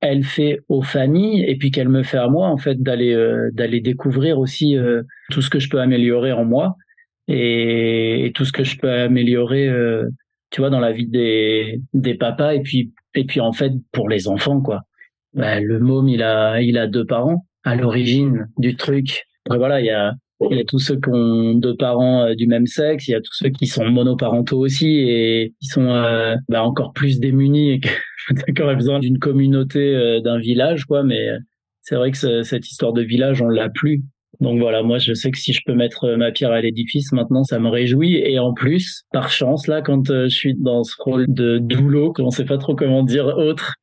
elle 0.05 0.23
fait 0.23 0.61
aux 0.69 0.81
familles 0.81 1.43
et 1.47 1.57
puis 1.57 1.71
qu'elle 1.71 1.89
me 1.89 2.03
fait 2.03 2.17
à 2.17 2.27
moi 2.27 2.47
en 2.47 2.57
fait 2.57 2.81
d'aller 2.81 3.15
d'aller 3.53 3.81
découvrir 3.81 4.39
aussi 4.39 4.75
tout 5.31 5.41
ce 5.41 5.49
que 5.49 5.59
je 5.59 5.69
peux 5.69 5.79
améliorer 5.79 6.31
en 6.31 6.45
moi 6.45 6.77
et, 7.27 8.31
tout 8.35 8.45
ce 8.45 8.51
que 8.51 8.63
je 8.63 8.77
peux 8.77 8.89
améliorer, 8.89 9.67
euh, 9.67 10.07
tu 10.51 10.61
vois, 10.61 10.69
dans 10.69 10.79
la 10.79 10.91
vie 10.91 11.07
des, 11.07 11.81
des 11.93 12.15
papas 12.15 12.53
et 12.53 12.61
puis 12.61 12.93
et 13.13 13.25
puis 13.25 13.39
en 13.39 13.53
fait 13.53 13.71
pour 13.91 14.09
les 14.09 14.27
enfants 14.27 14.61
quoi. 14.61 14.81
Bah, 15.33 15.59
le 15.59 15.79
môme 15.79 16.07
il 16.07 16.23
a 16.23 16.61
il 16.61 16.77
a 16.77 16.87
deux 16.87 17.05
parents 17.05 17.45
à 17.63 17.75
l'origine 17.75 18.47
du 18.57 18.75
truc. 18.75 19.25
Après 19.45 19.57
voilà 19.57 19.81
il 19.81 19.85
y 19.85 19.91
a 19.91 20.13
il 20.51 20.57
y 20.57 20.59
a 20.59 20.65
tous 20.65 20.79
ceux 20.79 20.99
qui 20.99 21.09
ont 21.09 21.53
deux 21.53 21.75
parents 21.77 22.23
euh, 22.23 22.35
du 22.35 22.45
même 22.45 22.67
sexe, 22.67 23.07
il 23.07 23.11
y 23.11 23.15
a 23.15 23.21
tous 23.21 23.33
ceux 23.33 23.49
qui 23.49 23.67
sont 23.67 23.85
monoparentaux 23.85 24.59
aussi 24.59 24.87
et 24.87 25.53
qui 25.61 25.67
sont 25.67 25.87
euh, 25.87 26.35
bah, 26.49 26.63
encore 26.63 26.91
plus 26.91 27.19
démunis 27.19 27.71
et 27.71 27.79
qui 28.55 28.61
ont 28.61 28.73
besoin 28.73 28.99
d'une 28.99 29.19
communauté, 29.19 30.19
d'un 30.23 30.39
village 30.39 30.85
quoi. 30.85 31.03
Mais 31.03 31.29
c'est 31.81 31.95
vrai 31.95 32.11
que 32.11 32.43
cette 32.43 32.69
histoire 32.69 32.93
de 32.93 33.01
village 33.01 33.41
on 33.41 33.47
l'a 33.47 33.69
plus 33.69 34.03
donc 34.41 34.59
voilà, 34.59 34.83
moi 34.83 34.97
je 34.97 35.13
sais 35.13 35.31
que 35.31 35.37
si 35.37 35.53
je 35.53 35.61
peux 35.65 35.73
mettre 35.73 36.05
euh, 36.05 36.17
ma 36.17 36.31
pierre 36.31 36.51
à 36.51 36.61
l'édifice 36.61 37.11
maintenant, 37.11 37.43
ça 37.43 37.59
me 37.59 37.69
réjouit. 37.69 38.15
Et 38.15 38.39
en 38.39 38.53
plus, 38.53 39.03
par 39.11 39.29
chance, 39.29 39.67
là, 39.67 39.81
quand 39.81 40.09
euh, 40.09 40.25
je 40.25 40.35
suis 40.35 40.55
dans 40.55 40.83
ce 40.83 40.93
rôle 40.99 41.25
de 41.27 41.57
doulot, 41.59 42.13
on 42.19 42.29
sait 42.31 42.45
pas 42.45 42.57
trop 42.57 42.75
comment 42.75 43.03
dire 43.03 43.25
autre, 43.25 43.75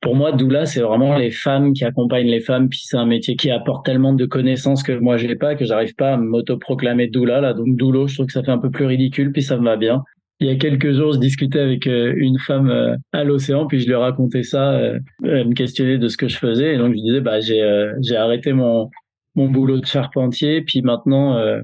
pour 0.00 0.14
moi, 0.14 0.32
doula, 0.32 0.66
c'est 0.66 0.82
vraiment 0.82 1.16
les 1.16 1.30
femmes 1.30 1.72
qui 1.72 1.84
accompagnent 1.84 2.28
les 2.28 2.40
femmes. 2.40 2.68
Puis 2.68 2.82
c'est 2.84 2.98
un 2.98 3.06
métier 3.06 3.36
qui 3.36 3.50
apporte 3.50 3.86
tellement 3.86 4.12
de 4.12 4.26
connaissances 4.26 4.82
que 4.82 4.92
moi 4.92 5.16
j'ai 5.16 5.34
pas, 5.36 5.54
que 5.54 5.64
j'arrive 5.64 5.94
pas 5.94 6.14
à 6.14 6.16
m'autoproclamer 6.18 7.08
doula 7.08 7.40
là. 7.40 7.54
Donc 7.54 7.76
doulo, 7.76 8.06
je 8.06 8.14
trouve 8.14 8.26
que 8.26 8.32
ça 8.32 8.42
fait 8.42 8.50
un 8.50 8.58
peu 8.58 8.70
plus 8.70 8.84
ridicule, 8.84 9.32
puis 9.32 9.42
ça 9.42 9.56
me 9.56 9.64
va 9.64 9.76
bien. 9.76 10.02
Il 10.40 10.48
y 10.48 10.50
a 10.50 10.56
quelques 10.56 10.92
jours, 10.92 11.12
je 11.12 11.18
discutais 11.18 11.60
avec 11.60 11.86
euh, 11.86 12.12
une 12.16 12.38
femme 12.38 12.96
à 13.12 13.24
l'océan, 13.24 13.66
puis 13.66 13.80
je 13.80 13.86
lui 13.86 13.94
racontais 13.94 14.42
ça, 14.42 14.78
elle 15.22 15.48
me 15.48 15.54
questionnait 15.54 15.98
de 15.98 16.08
ce 16.08 16.16
que 16.16 16.28
je 16.28 16.38
faisais, 16.38 16.74
et 16.74 16.78
donc 16.78 16.94
je 16.94 17.00
disais 17.00 17.20
bah 17.20 17.40
j'ai 17.40 17.62
j'ai 18.02 18.16
arrêté 18.16 18.52
mon 18.52 18.90
mon 19.34 19.48
boulot 19.48 19.80
de 19.80 19.86
charpentier, 19.86 20.62
puis 20.62 20.82
maintenant 20.82 21.36
euh, 21.36 21.60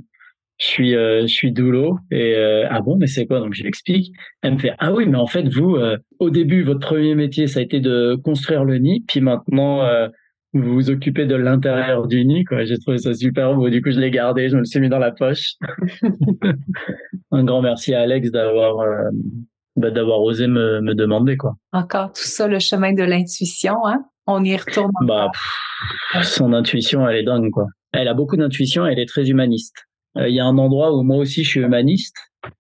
je 0.59 0.67
suis 0.67 0.95
euh, 0.95 1.23
je 1.23 1.27
suis 1.29 1.53
doulot 1.53 1.99
et 2.11 2.35
euh, 2.37 2.67
ah 2.71 2.81
bon 2.81 2.97
mais 2.97 3.07
c'est 3.07 3.27
quoi? 3.27 3.41
Donc 3.41 3.55
je 3.55 3.63
l'explique. 3.63 4.13
Elle 4.43 4.55
me 4.55 4.59
fait 4.59 4.75
ah 4.79 4.93
oui 4.93 5.07
mais 5.07 5.19
en 5.19 5.27
fait 5.27 5.49
vous 5.49 5.77
au 6.19 6.31
début 6.31 6.63
votre 6.63 6.81
premier 6.81 7.15
métier 7.15 7.47
ça 7.47 7.61
a 7.61 7.63
été 7.63 7.81
de 7.81 8.17
construire 8.23 8.65
le 8.65 8.79
nid 8.79 9.05
puis 9.07 9.21
maintenant 9.21 9.83
vous 10.53 10.75
vous 10.75 10.91
occupez 10.91 11.27
de 11.27 11.37
l'intérieur 11.37 12.07
du 12.07 12.25
nid 12.25 12.45
quoi 12.45 12.65
j'ai 12.65 12.79
trouvé 12.79 12.99
ça 12.99 13.15
super 13.15 13.55
beau 13.55 13.71
du 13.71 13.83
coup 13.83 13.91
je 13.91 14.01
l'ai 14.01 14.11
gardé 14.11 14.49
je 14.49 14.55
me 14.55 14.61
le 14.61 14.65
suis 14.65 14.81
mis 14.81 14.89
dans 14.89 14.99
la 14.99 15.13
poche 15.13 15.55
un 17.31 17.45
grand 17.45 17.63
merci 17.63 17.95
à 17.95 18.01
Alex 18.01 18.31
d'avoir 18.31 18.85
bah, 19.77 19.91
d'avoir 19.91 20.21
osé 20.21 20.49
me, 20.49 20.81
me 20.81 20.95
demander 20.95 21.37
quoi 21.37 21.55
encore 21.73 22.09
tout 22.09 22.23
ça 22.25 22.49
le 22.49 22.59
chemin 22.59 22.93
de 22.93 23.05
l'intuition 23.05 23.75
hein 23.87 24.05
on 24.27 24.45
y 24.45 24.57
retourne 24.57 24.91
bah 25.07 25.31
son 26.23 26.53
intuition, 26.53 27.09
elle 27.09 27.17
est 27.17 27.23
dingue, 27.25 27.51
quoi. 27.51 27.67
Elle 27.93 28.09
a 28.09 28.15
beaucoup 28.15 28.37
d'intuition, 28.37 28.87
elle 28.87 28.99
est 28.99 29.09
très 29.09 29.29
humaniste. 29.29 29.87
Euh, 30.17 30.29
il 30.29 30.35
y 30.35 30.41
a 30.41 30.45
un 30.45 30.59
endroit 30.59 30.97
où 30.97 31.03
moi 31.03 31.17
aussi 31.17 31.45
je 31.45 31.51
suis 31.51 31.61
humaniste, 31.61 32.17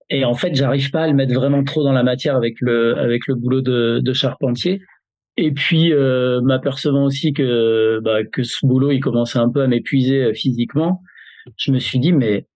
et 0.08 0.24
en 0.24 0.34
fait, 0.34 0.54
j'arrive 0.54 0.90
pas 0.90 1.02
à 1.02 1.06
le 1.06 1.14
mettre 1.14 1.34
vraiment 1.34 1.64
trop 1.64 1.82
dans 1.82 1.92
la 1.92 2.02
matière 2.02 2.36
avec 2.36 2.54
le 2.60 2.98
avec 2.98 3.26
le 3.26 3.34
boulot 3.34 3.60
de, 3.60 4.00
de 4.02 4.12
charpentier. 4.12 4.80
Et 5.40 5.52
puis, 5.52 5.90
euh, 5.94 6.42
m'apercevant 6.42 7.04
aussi 7.04 7.32
que 7.32 7.98
bah, 8.04 8.22
que 8.30 8.42
ce 8.42 8.66
boulot, 8.66 8.90
il 8.90 9.00
commençait 9.00 9.38
un 9.38 9.48
peu 9.48 9.62
à 9.62 9.66
m'épuiser 9.66 10.24
euh, 10.24 10.34
physiquement, 10.34 11.00
je 11.56 11.72
me 11.72 11.78
suis 11.78 11.98
dit 11.98 12.12
mais 12.12 12.46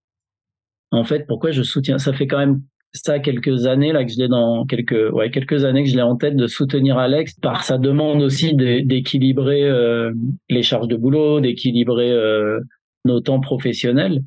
en 0.91 1.03
fait, 1.03 1.27
pourquoi 1.27 1.51
je 1.51 1.63
soutiens? 1.63 1.97
Ça 1.97 2.13
fait 2.13 2.27
quand 2.27 2.39
même 2.39 2.61
ça 2.93 3.21
quelques 3.21 3.67
années 3.67 3.93
là 3.93 4.05
que 4.05 4.13
je 4.13 4.19
l'ai 4.19 4.29
dans 4.29 4.67
quelques 4.67 5.13
ouais 5.13 5.31
quelques 5.31 5.65
années 5.65 5.83
que 5.83 5.91
je 5.91 5.97
l'ai 5.97 6.03
en 6.03 6.15
tête 6.15 6.37
de 6.37 6.47
soutenir 6.47 6.97
Alex 6.97 7.35
par 7.41 7.65
sa 7.65 7.77
demande 7.77 8.23
aussi 8.23 8.55
d'équilibrer 8.55 9.65
euh, 9.65 10.13
les 10.51 10.63
charges 10.63 10.87
de 10.87 10.95
boulot, 10.95 11.41
d'équilibrer 11.41 12.13
euh, 12.13 12.61
nos 13.05 13.21
temps 13.21 13.41
professionnels. 13.41 14.21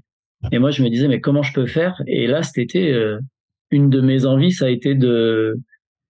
Et 0.52 0.60
moi 0.60 0.72
je 0.72 0.84
me 0.84 0.90
disais 0.90 1.08
mais 1.08 1.22
comment 1.22 1.44
je 1.44 1.54
peux 1.54 1.68
faire? 1.68 2.02
Et 2.08 2.26
là 2.26 2.42
cet 2.42 2.58
été 2.58 2.94
une 3.72 3.90
de 3.90 4.02
mes 4.02 4.26
envies 4.26 4.52
ça 4.52 4.66
a 4.66 4.70
été 4.70 4.96
de 4.96 5.58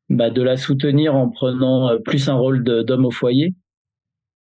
bah, 0.10 0.30
de 0.30 0.42
la 0.42 0.58
soutenir 0.58 1.16
en 1.16 1.30
prenant 1.30 1.98
plus 2.04 2.30
un 2.30 2.36
rôle 2.36 2.64
d'homme 2.64 3.06
au 3.06 3.12
foyer. 3.12 3.54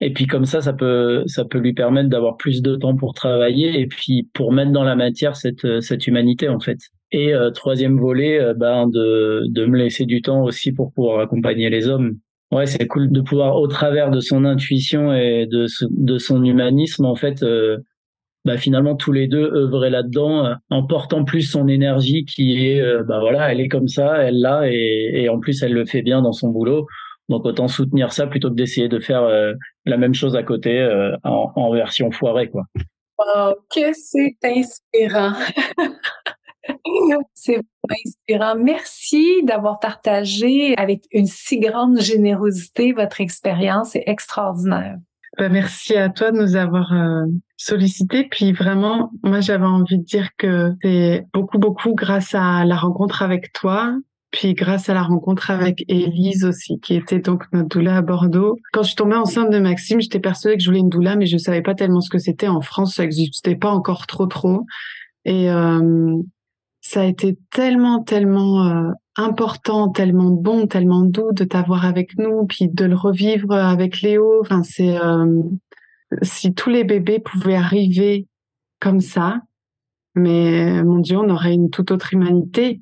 Et 0.03 0.13
puis 0.13 0.27
comme 0.27 0.47
ça, 0.47 0.63
ça 0.63 0.73
peut, 0.73 1.25
ça 1.27 1.45
peut 1.45 1.59
lui 1.59 1.75
permettre 1.75 2.09
d'avoir 2.09 2.37
plus 2.39 2.63
de 2.63 2.75
temps 2.77 2.97
pour 2.97 3.13
travailler 3.13 3.79
et 3.81 3.87
puis 3.87 4.29
pour 4.33 4.53
mettre 4.53 4.73
dans 4.73 4.85
la 4.85 4.97
matière 4.97 5.37
cette, 5.37 5.81
cette 5.83 6.07
humanité 6.07 6.49
en 6.49 6.59
fait. 6.59 6.79
Et 7.13 7.35
euh, 7.35 7.51
troisième 7.51 7.99
volet, 7.99 8.41
euh, 8.41 8.55
ben 8.55 8.87
de, 8.87 9.43
de 9.49 9.67
me 9.67 9.77
laisser 9.77 10.07
du 10.07 10.23
temps 10.23 10.43
aussi 10.43 10.73
pour 10.73 10.93
pouvoir 10.93 11.21
accompagner 11.21 11.69
les 11.69 11.89
hommes. 11.89 12.17
Ouais, 12.53 12.67
c'est 12.67 12.87
cool 12.87 13.11
de 13.13 13.21
pouvoir, 13.21 13.57
au 13.57 13.69
travers 13.69 14.11
de 14.11 14.21
son 14.21 14.45
intuition 14.45 15.13
et 15.13 15.47
de, 15.47 15.67
de 15.91 16.19
son 16.19 16.45
humanisme, 16.45 17.05
en 17.05 17.15
fait, 17.15 17.43
euh, 17.43 17.79
bah 18.45 18.57
finalement 18.57 18.97
tous 18.97 19.13
les 19.13 19.29
deux 19.29 19.45
œuvrer 19.55 19.91
là-dedans 19.91 20.55
en 20.71 20.87
portant 20.87 21.25
plus 21.25 21.43
son 21.43 21.69
énergie 21.69 22.25
qui 22.25 22.67
est, 22.67 22.83
bah 23.05 23.21
voilà, 23.21 23.53
elle 23.53 23.61
est 23.61 23.69
comme 23.69 23.89
ça, 23.89 24.19
elle 24.19 24.41
l'a 24.41 24.63
et, 24.67 25.11
et 25.15 25.29
en 25.29 25.39
plus 25.39 25.63
elle 25.63 25.73
le 25.73 25.85
fait 25.85 26.03
bien 26.03 26.23
dans 26.23 26.33
son 26.33 26.49
boulot. 26.49 26.87
Donc 27.29 27.45
autant 27.45 27.69
soutenir 27.69 28.13
ça 28.13 28.27
plutôt 28.27 28.49
que 28.51 28.55
d'essayer 28.55 28.89
de 28.89 28.99
faire 28.99 29.29
la 29.85 29.97
même 29.97 30.15
chose 30.15 30.37
à 30.37 30.43
côté 30.43 30.83
en, 31.25 31.53
en 31.55 31.73
version 31.73 32.11
foirée, 32.11 32.49
quoi. 32.49 32.65
Oh, 33.19 33.53
que 33.75 33.93
c'est 33.93 34.37
inspirant. 34.43 35.35
C'est 37.35 37.61
inspirant. 37.91 38.55
Merci 38.57 39.43
d'avoir 39.45 39.79
partagé 39.79 40.77
avec 40.77 41.05
une 41.11 41.27
si 41.27 41.59
grande 41.59 42.01
générosité 42.01 42.93
votre 42.93 43.21
expérience. 43.21 43.91
C'est 43.91 44.05
extraordinaire. 44.07 44.97
Ben, 45.39 45.53
merci 45.53 45.97
à 45.97 46.09
toi 46.09 46.33
de 46.33 46.39
nous 46.39 46.57
avoir 46.57 46.93
euh, 46.93 47.25
sollicité. 47.57 48.27
Puis 48.31 48.53
vraiment, 48.53 49.11
moi, 49.23 49.41
j'avais 49.41 49.67
envie 49.67 49.99
de 49.99 50.05
dire 50.05 50.31
que 50.37 50.73
c'est 50.83 51.27
beaucoup, 51.33 51.59
beaucoup 51.59 51.95
grâce 51.95 52.35
à 52.35 52.65
la 52.65 52.77
rencontre 52.77 53.23
avec 53.23 53.53
toi, 53.53 53.95
puis 54.33 54.55
grâce 54.55 54.89
à 54.89 54.95
la 54.95 55.03
rencontre 55.03 55.51
avec 55.51 55.85
Élise 55.89 56.45
aussi, 56.45 56.81
qui 56.81 56.95
était 56.95 57.21
donc 57.21 57.45
notre 57.53 57.69
doula 57.69 57.99
à 57.99 58.03
Bordeaux. 58.03 58.57
Quand 58.73 58.83
je 58.83 58.89
suis 58.89 58.97
tombée 58.97 59.17
enceinte 59.17 59.51
de 59.51 59.59
Maxime, 59.59 60.01
j'étais 60.01 60.21
persuadée 60.21 60.57
que 60.57 60.63
je 60.63 60.69
voulais 60.69 60.81
une 60.81 60.89
doula, 60.89 61.17
mais 61.17 61.27
je 61.27 61.37
savais 61.37 61.63
pas 61.63 61.75
tellement 61.75 62.01
ce 62.01 62.11
que 62.11 62.19
c'était. 62.19 62.49
En 62.49 62.61
France, 62.61 62.95
ça 62.97 63.03
n'existait 63.03 63.57
pas 63.57 63.71
encore 63.71 64.07
trop, 64.07 64.27
trop. 64.27 64.67
Et 65.25 65.51
euh, 65.51 66.17
ça 66.81 67.03
a 67.03 67.05
été 67.05 67.39
tellement, 67.51 68.03
tellement 68.03 68.67
euh, 68.67 68.91
important, 69.17 69.89
tellement 69.89 70.31
bon, 70.31 70.67
tellement 70.67 71.03
doux 71.03 71.33
de 71.33 71.45
t'avoir 71.45 71.85
avec 71.85 72.17
nous, 72.19 72.47
puis 72.47 72.69
de 72.69 72.85
le 72.85 72.95
revivre 72.95 73.53
avec 73.53 74.01
Léo. 74.01 74.41
Enfin, 74.41 74.63
c'est 74.63 74.97
euh, 74.99 75.43
si 76.23 76.55
tous 76.55 76.71
les 76.71 76.85
bébés 76.85 77.19
pouvaient 77.19 77.57
arriver 77.57 78.27
comme 78.81 79.01
ça, 79.01 79.41
mais 80.15 80.83
mon 80.83 80.99
Dieu, 80.99 81.19
on 81.19 81.31
aurait 81.31 81.55
une 81.55 81.71
toute 81.71 81.91
autre 81.91 82.15
humanité. 82.15 82.81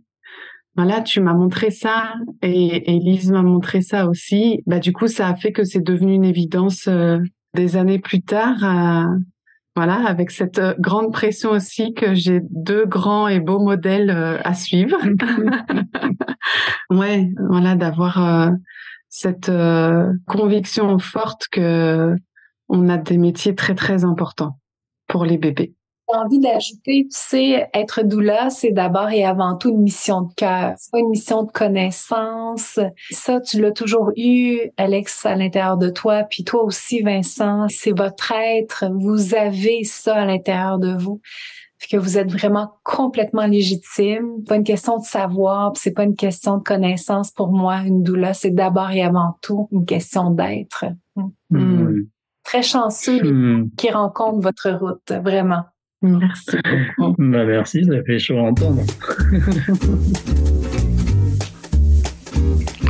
Voilà, 0.77 1.01
tu 1.01 1.21
m'as 1.21 1.35
montré 1.35 1.71
ça 1.71 2.15
et 2.41 2.95
Elise 2.95 3.33
m'a 3.33 3.43
montré 3.43 3.83
ça 3.83 4.09
aussi. 4.09 4.63
Bah 4.67 4.79
du 4.79 4.93
coup, 4.93 5.09
ça 5.09 5.29
a 5.29 5.35
fait 5.35 5.51
que 5.51 5.65
c'est 5.65 5.83
devenu 5.83 6.15
une 6.15 6.25
évidence 6.25 6.87
euh, 6.87 7.19
des 7.55 7.77
années 7.77 7.99
plus 7.99 8.23
tard 8.23 8.63
voilà, 9.79 10.09
avec 10.09 10.33
cette 10.33 10.59
euh, 10.59 10.75
grande 10.81 11.13
pression 11.13 11.51
aussi 11.51 11.95
que 11.95 12.13
j'ai 12.13 12.41
deux 12.51 12.85
grands 12.85 13.29
et 13.29 13.39
beaux 13.39 13.61
modèles 13.61 14.11
euh, 14.11 14.41
à 14.43 14.53
suivre. 14.53 14.99
ouais, 16.91 17.31
voilà, 17.49 17.77
d'avoir 17.77 18.27
euh, 18.27 18.51
cette 19.09 19.53
conviction 20.27 20.99
forte 20.99 21.47
que 21.53 22.13
on 22.69 22.89
a 22.89 22.99
des 22.99 23.19
métiers 23.19 23.55
très 23.55 23.77
très 23.77 24.05
importants 24.05 24.59
pour 25.07 25.25
les 25.25 25.39
bébés. 25.39 25.77
J'ai 26.11 26.19
envie 26.19 26.39
d'ajouter, 26.39 27.07
tu 27.11 27.17
sais, 27.19 27.69
être 27.75 28.03
doula, 28.03 28.51
c'est 28.51 28.71
d'abord 28.71 29.11
et 29.11 29.25
avant 29.25 29.57
tout 29.57 29.71
une 29.71 29.83
mission 29.83 30.23
de 30.23 30.33
cœur. 30.35 30.75
C'est 30.79 30.91
pas 30.91 30.99
une 31.01 31.11
mission 31.11 31.43
de 31.43 31.53
connaissance. 31.53 32.79
Ça, 33.11 33.41
tu 33.41 33.61
l'as 33.61 33.73
toujours 33.73 34.11
eu, 34.17 34.59
Alex, 34.77 35.27
à 35.27 35.35
l'intérieur 35.35 35.77
de 35.77 35.91
toi, 35.91 36.25
puis 36.25 36.45
toi 36.45 36.63
aussi, 36.63 37.03
Vincent. 37.03 37.67
C'est 37.69 37.97
votre 37.97 38.33
être. 38.33 38.85
Vous 38.95 39.35
avez 39.35 39.85
ça 39.85 40.17
à 40.17 40.25
l'intérieur 40.25 40.79
de 40.79 40.97
vous 40.97 41.21
que 41.91 41.97
vous 41.97 42.19
êtes 42.19 42.31
vraiment 42.31 42.75
complètement 42.83 43.47
légitime. 43.47 44.45
Pas 44.47 44.57
une 44.57 44.65
question 44.65 44.99
de 44.99 45.05
savoir, 45.05 45.73
c'est 45.77 45.93
pas 45.93 46.05
une 46.05 46.17
question 46.17 46.59
de 46.59 46.63
connaissance 46.63 47.31
pour 47.31 47.51
moi. 47.51 47.81
Une 47.85 48.03
doula, 48.03 48.35
c'est 48.35 48.51
d'abord 48.51 48.91
et 48.91 49.03
avant 49.03 49.37
tout 49.43 49.69
une 49.73 49.87
question 49.87 50.31
d'être. 50.31 50.85
Mm. 51.51 52.03
Très 52.45 52.63
chanceux 52.63 53.23
mm. 53.23 53.71
qui 53.77 53.91
rencontrent 53.91 54.41
votre 54.41 54.71
route, 54.71 55.13
vraiment. 55.23 55.65
Merci. 56.03 56.57
Bah 57.19 57.45
merci, 57.45 57.85
ça 57.85 58.03
fait 58.05 58.19
chaud 58.19 58.39
à 58.39 58.43
entendre. 58.43 58.83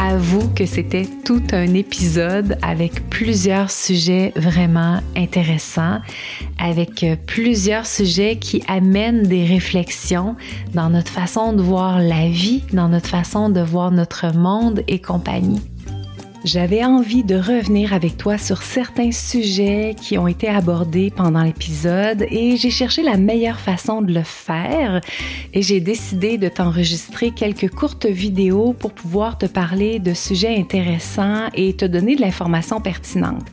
Avoue 0.00 0.48
que 0.54 0.64
c'était 0.64 1.08
tout 1.24 1.42
un 1.52 1.74
épisode 1.74 2.56
avec 2.62 3.10
plusieurs 3.10 3.70
sujets 3.70 4.32
vraiment 4.36 5.00
intéressants, 5.16 5.98
avec 6.58 7.04
plusieurs 7.26 7.84
sujets 7.84 8.36
qui 8.36 8.62
amènent 8.68 9.24
des 9.24 9.44
réflexions 9.44 10.36
dans 10.72 10.88
notre 10.88 11.10
façon 11.10 11.52
de 11.52 11.62
voir 11.62 11.98
la 12.00 12.28
vie, 12.28 12.62
dans 12.72 12.88
notre 12.88 13.08
façon 13.08 13.50
de 13.50 13.60
voir 13.60 13.90
notre 13.90 14.36
monde 14.36 14.82
et 14.86 15.00
compagnie. 15.00 15.60
J'avais 16.44 16.84
envie 16.84 17.24
de 17.24 17.34
revenir 17.34 17.92
avec 17.92 18.16
toi 18.16 18.38
sur 18.38 18.62
certains 18.62 19.10
sujets 19.10 19.96
qui 20.00 20.16
ont 20.18 20.28
été 20.28 20.48
abordés 20.48 21.10
pendant 21.10 21.42
l'épisode 21.42 22.24
et 22.30 22.56
j'ai 22.56 22.70
cherché 22.70 23.02
la 23.02 23.16
meilleure 23.16 23.58
façon 23.58 24.02
de 24.02 24.14
le 24.14 24.22
faire 24.22 25.00
et 25.52 25.62
j'ai 25.62 25.80
décidé 25.80 26.38
de 26.38 26.48
t'enregistrer 26.48 27.32
quelques 27.32 27.68
courtes 27.70 28.06
vidéos 28.06 28.72
pour 28.72 28.92
pouvoir 28.92 29.36
te 29.36 29.46
parler 29.46 29.98
de 29.98 30.14
sujets 30.14 30.56
intéressants 30.56 31.48
et 31.54 31.74
te 31.74 31.84
donner 31.84 32.14
de 32.14 32.20
l'information 32.20 32.80
pertinente. 32.80 33.46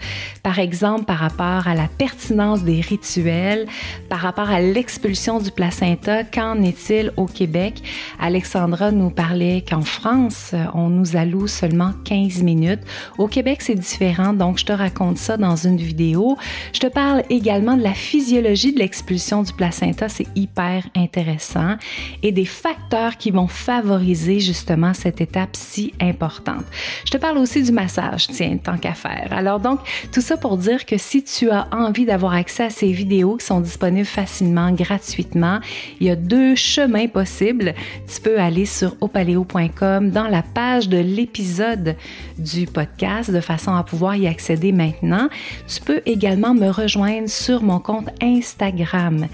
Par 0.43 0.59
exemple, 0.59 1.05
par 1.05 1.17
rapport 1.17 1.67
à 1.67 1.73
la 1.73 1.87
pertinence 1.87 2.63
des 2.63 2.81
rituels, 2.81 3.65
par 4.09 4.19
rapport 4.19 4.51
à 4.51 4.61
l'expulsion 4.61 5.39
du 5.39 5.49
placenta, 5.49 6.23
qu'en 6.23 6.61
est-il 6.61 7.11
au 7.17 7.25
Québec? 7.25 7.81
Alexandra 8.19 8.91
nous 8.91 9.09
parlait 9.09 9.65
qu'en 9.67 9.81
France, 9.81 10.53
on 10.75 10.89
nous 10.89 11.15
alloue 11.15 11.47
seulement 11.47 11.93
15 12.03 12.43
minutes 12.43 12.74
au 13.17 13.27
Québec, 13.27 13.61
c'est 13.61 13.75
différent, 13.75 14.33
donc 14.33 14.59
je 14.59 14.65
te 14.65 14.73
raconte 14.73 15.17
ça 15.17 15.37
dans 15.37 15.55
une 15.55 15.77
vidéo. 15.77 16.37
Je 16.73 16.79
te 16.79 16.87
parle 16.87 17.23
également 17.29 17.77
de 17.77 17.83
la 17.83 17.93
physiologie 17.93 18.73
de 18.73 18.79
l'expulsion 18.79 19.43
du 19.43 19.53
placenta, 19.53 20.09
c'est 20.09 20.27
hyper 20.35 20.87
intéressant, 20.95 21.75
et 22.23 22.31
des 22.31 22.45
facteurs 22.45 23.17
qui 23.17 23.31
vont 23.31 23.47
favoriser 23.47 24.39
justement 24.39 24.93
cette 24.93 25.21
étape 25.21 25.55
si 25.55 25.93
importante. 26.01 26.65
Je 27.05 27.11
te 27.11 27.17
parle 27.17 27.37
aussi 27.37 27.63
du 27.63 27.71
massage, 27.71 28.27
tiens, 28.27 28.57
tant 28.57 28.77
qu'à 28.77 28.93
faire. 28.93 29.29
Alors 29.31 29.59
donc, 29.59 29.79
tout 30.11 30.21
ça 30.21 30.37
pour 30.37 30.57
dire 30.57 30.85
que 30.85 30.97
si 30.97 31.23
tu 31.23 31.49
as 31.49 31.67
envie 31.71 32.05
d'avoir 32.05 32.33
accès 32.33 32.63
à 32.63 32.69
ces 32.69 32.91
vidéos 32.91 33.37
qui 33.37 33.45
sont 33.45 33.59
disponibles 33.59 34.05
facilement, 34.05 34.71
gratuitement, 34.71 35.59
il 35.99 36.07
y 36.07 36.09
a 36.09 36.15
deux 36.15 36.55
chemins 36.55 37.07
possibles. 37.07 37.73
Tu 38.13 38.21
peux 38.21 38.39
aller 38.39 38.65
sur 38.65 38.95
opaleo.com 39.01 40.11
dans 40.11 40.27
la 40.27 40.41
page 40.41 40.89
de 40.89 40.97
l'épisode 40.97 41.95
du 42.37 42.64
podcast 42.67 43.31
de 43.31 43.39
façon 43.39 43.73
à 43.73 43.83
pouvoir 43.83 44.15
y 44.15 44.27
accéder 44.27 44.71
maintenant. 44.71 45.29
Tu 45.67 45.81
peux 45.81 46.01
également 46.05 46.53
me 46.53 46.69
rejoindre 46.69 47.29
sur 47.29 47.63
mon 47.63 47.79
compte 47.79 48.09
Instagram. 48.21 49.27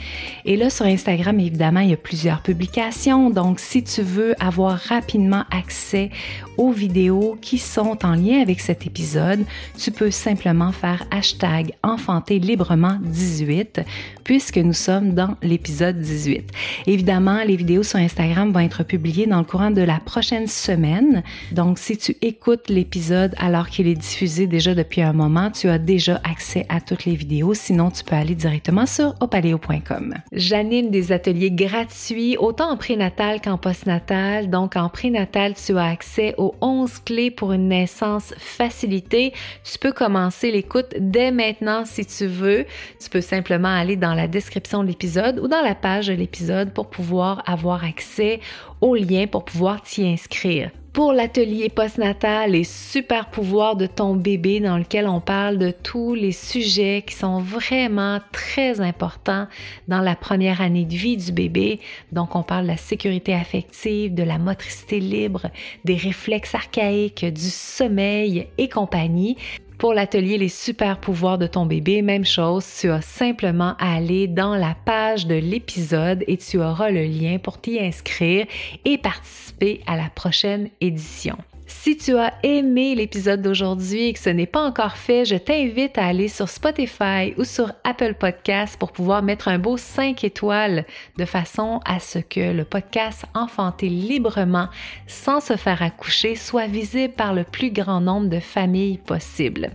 Et 0.45 0.57
là, 0.57 0.69
sur 0.69 0.85
Instagram, 0.85 1.39
évidemment, 1.39 1.81
il 1.81 1.89
y 1.89 1.93
a 1.93 1.97
plusieurs 1.97 2.41
publications. 2.41 3.29
Donc, 3.29 3.59
si 3.59 3.83
tu 3.83 4.01
veux 4.01 4.33
avoir 4.39 4.77
rapidement 4.77 5.43
accès 5.51 6.09
aux 6.57 6.71
vidéos 6.71 7.37
qui 7.41 7.57
sont 7.57 7.97
en 8.03 8.15
lien 8.15 8.41
avec 8.41 8.59
cet 8.59 8.85
épisode, 8.85 9.45
tu 9.77 9.91
peux 9.91 10.11
simplement 10.11 10.71
faire 10.71 11.03
hashtag 11.11 11.73
enfanter 11.83 12.39
librement 12.39 12.97
18 13.01 13.81
puisque 14.23 14.57
nous 14.57 14.73
sommes 14.73 15.13
dans 15.13 15.35
l'épisode 15.41 15.99
18. 15.99 16.49
Évidemment, 16.87 17.43
les 17.43 17.55
vidéos 17.55 17.83
sur 17.83 17.99
Instagram 17.99 18.51
vont 18.51 18.59
être 18.59 18.83
publiées 18.83 19.27
dans 19.27 19.39
le 19.39 19.43
courant 19.43 19.71
de 19.71 19.81
la 19.81 19.99
prochaine 19.99 20.47
semaine. 20.47 21.23
Donc, 21.51 21.79
si 21.79 21.97
tu 21.97 22.15
écoutes 22.21 22.69
l'épisode 22.69 23.20
alors 23.37 23.69
qu'il 23.69 23.87
est 23.87 23.95
diffusé 23.95 24.47
déjà 24.47 24.75
depuis 24.75 25.01
un 25.01 25.13
moment, 25.13 25.51
tu 25.51 25.69
as 25.69 25.77
déjà 25.77 26.19
accès 26.23 26.65
à 26.69 26.81
toutes 26.81 27.05
les 27.05 27.15
vidéos. 27.15 27.53
Sinon, 27.53 27.91
tu 27.91 28.03
peux 28.03 28.15
aller 28.15 28.35
directement 28.35 28.85
sur 28.85 29.15
opaleo.com. 29.19 30.15
J'anime 30.31 30.89
des 30.89 31.11
ateliers 31.11 31.51
gratuits, 31.51 32.37
autant 32.37 32.71
en 32.71 32.77
prénatal 32.77 33.41
qu'en 33.41 33.57
postnatal. 33.57 34.49
Donc, 34.49 34.75
en 34.75 34.89
prénatal, 34.89 35.53
tu 35.53 35.77
as 35.77 35.85
accès 35.85 36.35
aux 36.37 36.55
11 36.61 36.99
clés 37.05 37.31
pour 37.31 37.53
une 37.53 37.67
naissance 37.67 38.33
facilitée. 38.37 39.33
Tu 39.63 39.77
peux 39.79 39.91
commencer 39.91 40.51
l'écoute 40.51 40.93
dès 40.99 41.31
maintenant 41.31 41.85
si 41.85 42.05
tu 42.05 42.27
veux. 42.27 42.65
Tu 42.99 43.09
peux 43.09 43.21
simplement 43.21 43.73
aller 43.73 43.95
dans 43.95 44.13
la 44.13 44.27
description 44.27 44.83
de 44.83 44.87
l'épisode 44.87 45.39
ou 45.39 45.47
dans 45.47 45.61
la 45.61 45.75
page 45.75 46.07
de 46.07 46.13
l'épisode 46.13 46.73
pour 46.73 46.89
pouvoir 46.89 47.43
avoir 47.45 47.83
accès 47.83 48.39
aux 48.81 48.95
liens 48.95 49.27
pour 49.27 49.45
pouvoir 49.45 49.81
t'y 49.81 50.07
inscrire 50.07 50.71
pour 50.93 51.13
l'atelier 51.13 51.69
postnatal 51.69 52.53
et 52.53 52.65
super 52.65 53.29
pouvoir 53.29 53.77
de 53.77 53.85
ton 53.85 54.15
bébé 54.15 54.59
dans 54.59 54.77
lequel 54.77 55.07
on 55.07 55.21
parle 55.21 55.57
de 55.57 55.71
tous 55.71 56.15
les 56.15 56.33
sujets 56.33 57.03
qui 57.07 57.15
sont 57.15 57.39
vraiment 57.39 58.19
très 58.33 58.81
importants 58.81 59.47
dans 59.87 60.01
la 60.01 60.15
première 60.15 60.59
année 60.61 60.83
de 60.83 60.93
vie 60.93 61.15
du 61.15 61.31
bébé. 61.31 61.79
Donc 62.11 62.35
on 62.35 62.43
parle 62.43 62.63
de 62.63 62.71
la 62.71 62.77
sécurité 62.77 63.33
affective, 63.33 64.13
de 64.13 64.23
la 64.23 64.37
motricité 64.37 64.99
libre, 64.99 65.49
des 65.85 65.95
réflexes 65.95 66.55
archaïques, 66.55 67.25
du 67.25 67.49
sommeil 67.49 68.47
et 68.57 68.67
compagnie. 68.67 69.37
Pour 69.81 69.95
l'atelier 69.95 70.37
Les 70.37 70.47
super 70.47 70.99
pouvoirs 70.99 71.39
de 71.39 71.47
ton 71.47 71.65
bébé, 71.65 72.03
même 72.03 72.23
chose, 72.23 72.63
tu 72.79 72.91
as 72.91 73.01
simplement 73.01 73.73
à 73.79 73.95
aller 73.95 74.27
dans 74.27 74.53
la 74.53 74.75
page 74.85 75.25
de 75.25 75.33
l'épisode 75.33 76.23
et 76.27 76.37
tu 76.37 76.59
auras 76.59 76.91
le 76.91 77.03
lien 77.03 77.39
pour 77.39 77.59
t'y 77.59 77.79
inscrire 77.79 78.45
et 78.85 78.99
participer 78.99 79.81
à 79.87 79.97
la 79.97 80.11
prochaine 80.13 80.69
édition. 80.81 81.35
Si 81.73 81.97
tu 81.97 82.15
as 82.15 82.33
aimé 82.43 82.93
l'épisode 82.93 83.41
d'aujourd'hui 83.41 84.09
et 84.09 84.13
que 84.13 84.19
ce 84.19 84.29
n'est 84.29 84.45
pas 84.45 84.61
encore 84.61 84.97
fait, 84.97 85.25
je 85.25 85.35
t'invite 85.35 85.97
à 85.97 86.05
aller 86.05 86.27
sur 86.27 86.47
Spotify 86.47 87.33
ou 87.37 87.43
sur 87.43 87.71
Apple 87.83 88.13
Podcasts 88.13 88.77
pour 88.77 88.91
pouvoir 88.91 89.23
mettre 89.23 89.47
un 89.47 89.57
beau 89.57 89.77
5 89.77 90.23
étoiles 90.23 90.85
de 91.17 91.25
façon 91.25 91.79
à 91.85 91.99
ce 91.99 92.19
que 92.19 92.51
le 92.51 92.65
podcast 92.65 93.25
Enfanté 93.33 93.89
librement 93.89 94.67
sans 95.07 95.39
se 95.39 95.55
faire 95.55 95.81
accoucher 95.81 96.35
soit 96.35 96.67
visible 96.67 97.15
par 97.15 97.33
le 97.33 97.45
plus 97.45 97.71
grand 97.71 98.01
nombre 98.01 98.29
de 98.29 98.39
familles 98.39 98.99
possible. 98.99 99.71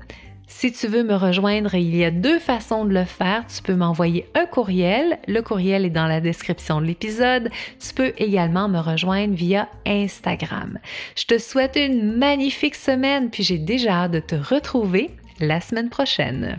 Si 0.59 0.73
tu 0.73 0.87
veux 0.87 1.03
me 1.03 1.17
rejoindre, 1.17 1.75
il 1.75 1.95
y 1.95 2.03
a 2.03 2.11
deux 2.11 2.39
façons 2.39 2.87
de 2.87 2.95
le 2.95 3.05
faire. 3.05 3.45
Tu 3.47 3.61
peux 3.61 3.75
m'envoyer 3.75 4.27
un 4.35 4.47
courriel. 4.47 5.19
Le 5.29 5.43
courriel 5.43 5.85
est 5.85 5.91
dans 5.91 6.07
la 6.07 6.23
description 6.23 6.81
de 6.81 6.87
l'épisode. 6.87 7.51
Tu 7.79 7.93
peux 7.93 8.15
également 8.17 8.67
me 8.67 8.79
rejoindre 8.79 9.35
via 9.35 9.69
Instagram. 9.87 10.79
Je 11.15 11.27
te 11.27 11.37
souhaite 11.37 11.77
une 11.77 12.17
magnifique 12.17 12.75
semaine, 12.75 13.29
puis 13.29 13.43
j'ai 13.43 13.59
déjà 13.59 14.05
hâte 14.05 14.13
de 14.13 14.21
te 14.21 14.35
retrouver 14.35 15.11
la 15.41 15.61
semaine 15.61 15.91
prochaine. 15.91 16.59